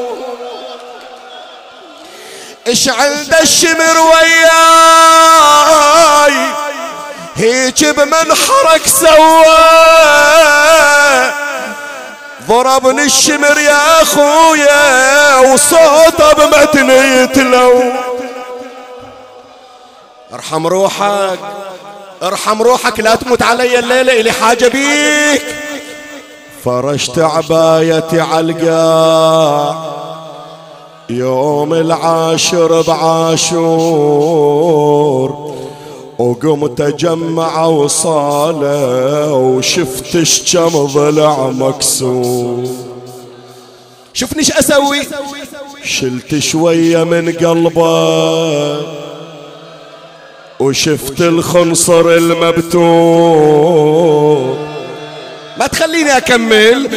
إيش 2.68 2.90
عند 2.90 3.36
الشمر 3.42 3.98
وياي؟ 4.00 4.44
هيك 7.36 7.86
بمنحرك 7.86 8.82
سوى 8.86 9.46
ضربني 12.48 13.04
الشمر 13.04 13.58
يا 13.60 14.02
أخويا 14.02 15.40
وصوته 15.40 16.34
بمتني 16.38 16.94
يتلو 17.24 17.84
ارحم 20.34 20.68
روحك 20.68 21.40
ارحم 22.24 22.62
روحك 22.62 23.00
لا 23.00 23.16
تموت 23.16 23.42
علي 23.42 23.80
الليلة 23.80 24.20
إلي 24.20 24.32
حاجة 24.32 24.68
بيك. 24.68 25.42
فرشت 26.66 27.20
عبايتي 27.20 28.22
عالقاع 28.22 29.76
يوم 31.10 31.74
العاشر 31.74 32.82
بعاشور 32.82 34.14
وقمت 36.24 36.82
أجمع 36.82 37.66
وصالة 37.66 39.34
وشفت 39.34 40.18
كم 40.54 40.86
ضلع 40.86 41.50
مكسور. 41.50 42.70
شوفني 44.14 44.40
إيش 44.40 44.52
أسوي؟ 44.52 45.02
شلت 45.84 46.40
شوية 46.40 47.04
من 47.04 47.32
قلبه 47.32 48.82
وشفت 50.60 51.22
الخنصر 51.22 52.10
المبتور. 52.10 53.58
ما 55.60 55.68
تخليني 55.68 56.18
أكمل. 56.18 56.90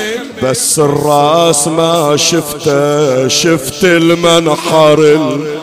بس 0.43 0.79
الراس 0.79 1.69
ما 1.69 2.17
شفته 2.17 3.29
شفت 3.29 3.85
المنحر 3.85 4.99
ال... 4.99 5.57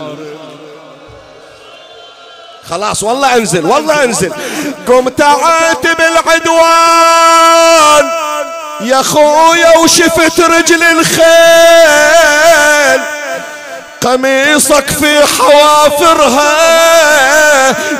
خلاص 2.69 3.03
والله 3.03 3.35
انزل 3.35 3.65
والله 3.65 4.03
انزل 4.03 4.31
قمت 4.87 5.21
اعاتب 5.21 5.97
العدوان 6.01 7.43
يا 8.81 9.01
خويا 9.01 9.77
وشفت 9.77 10.39
رجل 10.39 10.83
الخيل. 10.83 11.23
قميصك 14.01 14.89
في 14.89 15.21
حوافرها 15.37 16.51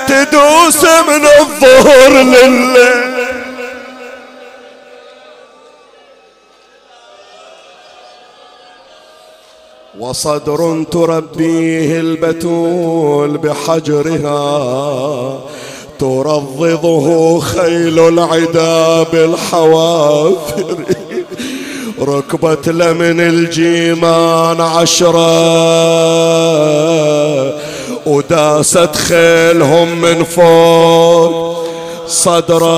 تدوس 0.08 0.84
من 0.84 1.26
الظهر 1.40 2.10
لليل 2.10 3.13
وصدر 10.04 10.84
تربيه 10.92 12.00
البتول 12.00 13.38
بحجرها 13.38 14.40
ترضضه 16.00 17.40
خيل 17.40 18.00
العدا 18.00 19.04
بالحوافر 19.04 20.76
ركبت 22.02 22.70
لمن 22.70 23.20
الجيمان 23.20 24.62
عشرة 24.62 25.14
وداست 28.06 28.96
خيلهم 28.96 30.02
من 30.02 30.24
فوق. 30.24 31.54
صدره 32.08 32.74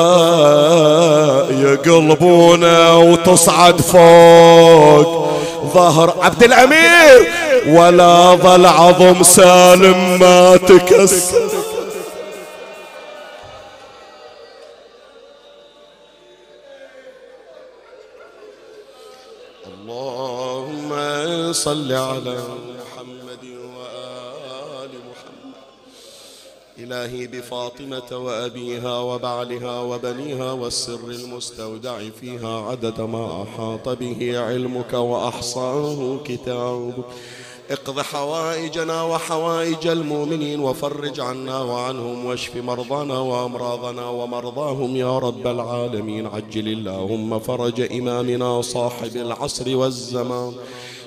يقلبونه 1.51 2.99
وتصعد 2.99 3.81
فوق. 3.81 5.34
ظهر 5.73 6.15
عبد 6.21 6.43
الأمير. 6.43 7.31
ولا 7.67 8.35
ظل 8.35 8.65
عظم 8.65 9.23
سالم 9.23 10.19
ما 10.19 10.57
تكسر. 10.57 11.49
اللهم 19.65 21.53
صل 21.53 21.91
على 21.91 22.37
إلهي 26.79 27.27
بفاطمة 27.27 28.09
وأبيها 28.11 28.99
وبعلها 28.99 29.79
وبنيها 29.79 30.51
والسر 30.51 31.09
المستودع 31.09 31.99
فيها 32.21 32.61
عدد 32.61 33.01
ما 33.01 33.43
أحاط 33.43 33.89
به 33.89 34.39
علمك 34.39 34.93
وأحصاه 34.93 36.17
كتابك 36.25 37.05
اقض 37.71 37.99
حوائجنا 37.99 39.03
وحوائج 39.03 39.87
المؤمنين 39.87 40.59
وفرج 40.59 41.19
عنا 41.19 41.61
وعنهم 41.61 42.25
واشف 42.25 42.55
مرضانا 42.55 43.19
وأمراضنا 43.19 44.09
ومرضاهم 44.09 44.95
يا 44.95 45.19
رب 45.19 45.47
العالمين. 45.47 46.25
عجل 46.27 46.67
اللهم 46.67 47.39
فرج 47.39 47.81
إمامنا 47.91 48.61
صاحب 48.61 49.15
العصر 49.15 49.75
والزمان. 49.75 50.53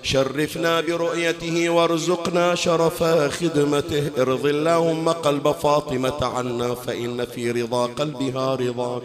شرفنا 0.02 0.80
برؤيته 0.80 1.70
وارزقنا 1.70 2.54
شرف 2.54 3.02
خدمته. 3.38 4.10
ارض 4.18 4.46
اللهم 4.46 5.08
قلب 5.08 5.52
فاطمة 5.52 6.24
عنا 6.24 6.74
فإن 6.74 7.24
في 7.24 7.50
رضا 7.50 7.86
قلبها 7.86 8.54
رضاك 8.54 9.02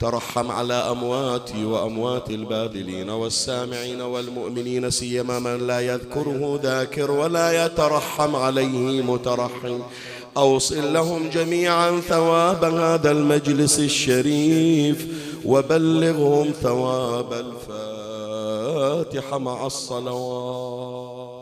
ترحم 0.00 0.50
على 0.50 0.74
أمواتي 0.74 1.64
وأموات 1.64 2.30
الباذلين 2.30 3.10
والسامعين 3.10 4.00
والمؤمنين 4.00 4.90
سيما 4.90 5.38
من 5.38 5.66
لا 5.66 5.80
يذكره 5.80 6.60
ذاكر 6.62 7.10
ولا 7.10 7.64
يترحم 7.64 8.36
عليه 8.36 9.02
مترحم. 9.02 9.78
أوصل 10.36 10.92
لهم 10.92 11.28
جميعا 11.28 12.00
ثواب 12.00 12.64
هذا 12.64 13.10
المجلس 13.10 13.78
الشريف 13.78 15.06
وبلغهم 15.44 16.50
ثواب 16.62 17.32
الفاتحة 18.72 19.38
مع 19.38 19.66
الصلوات. 19.66 21.41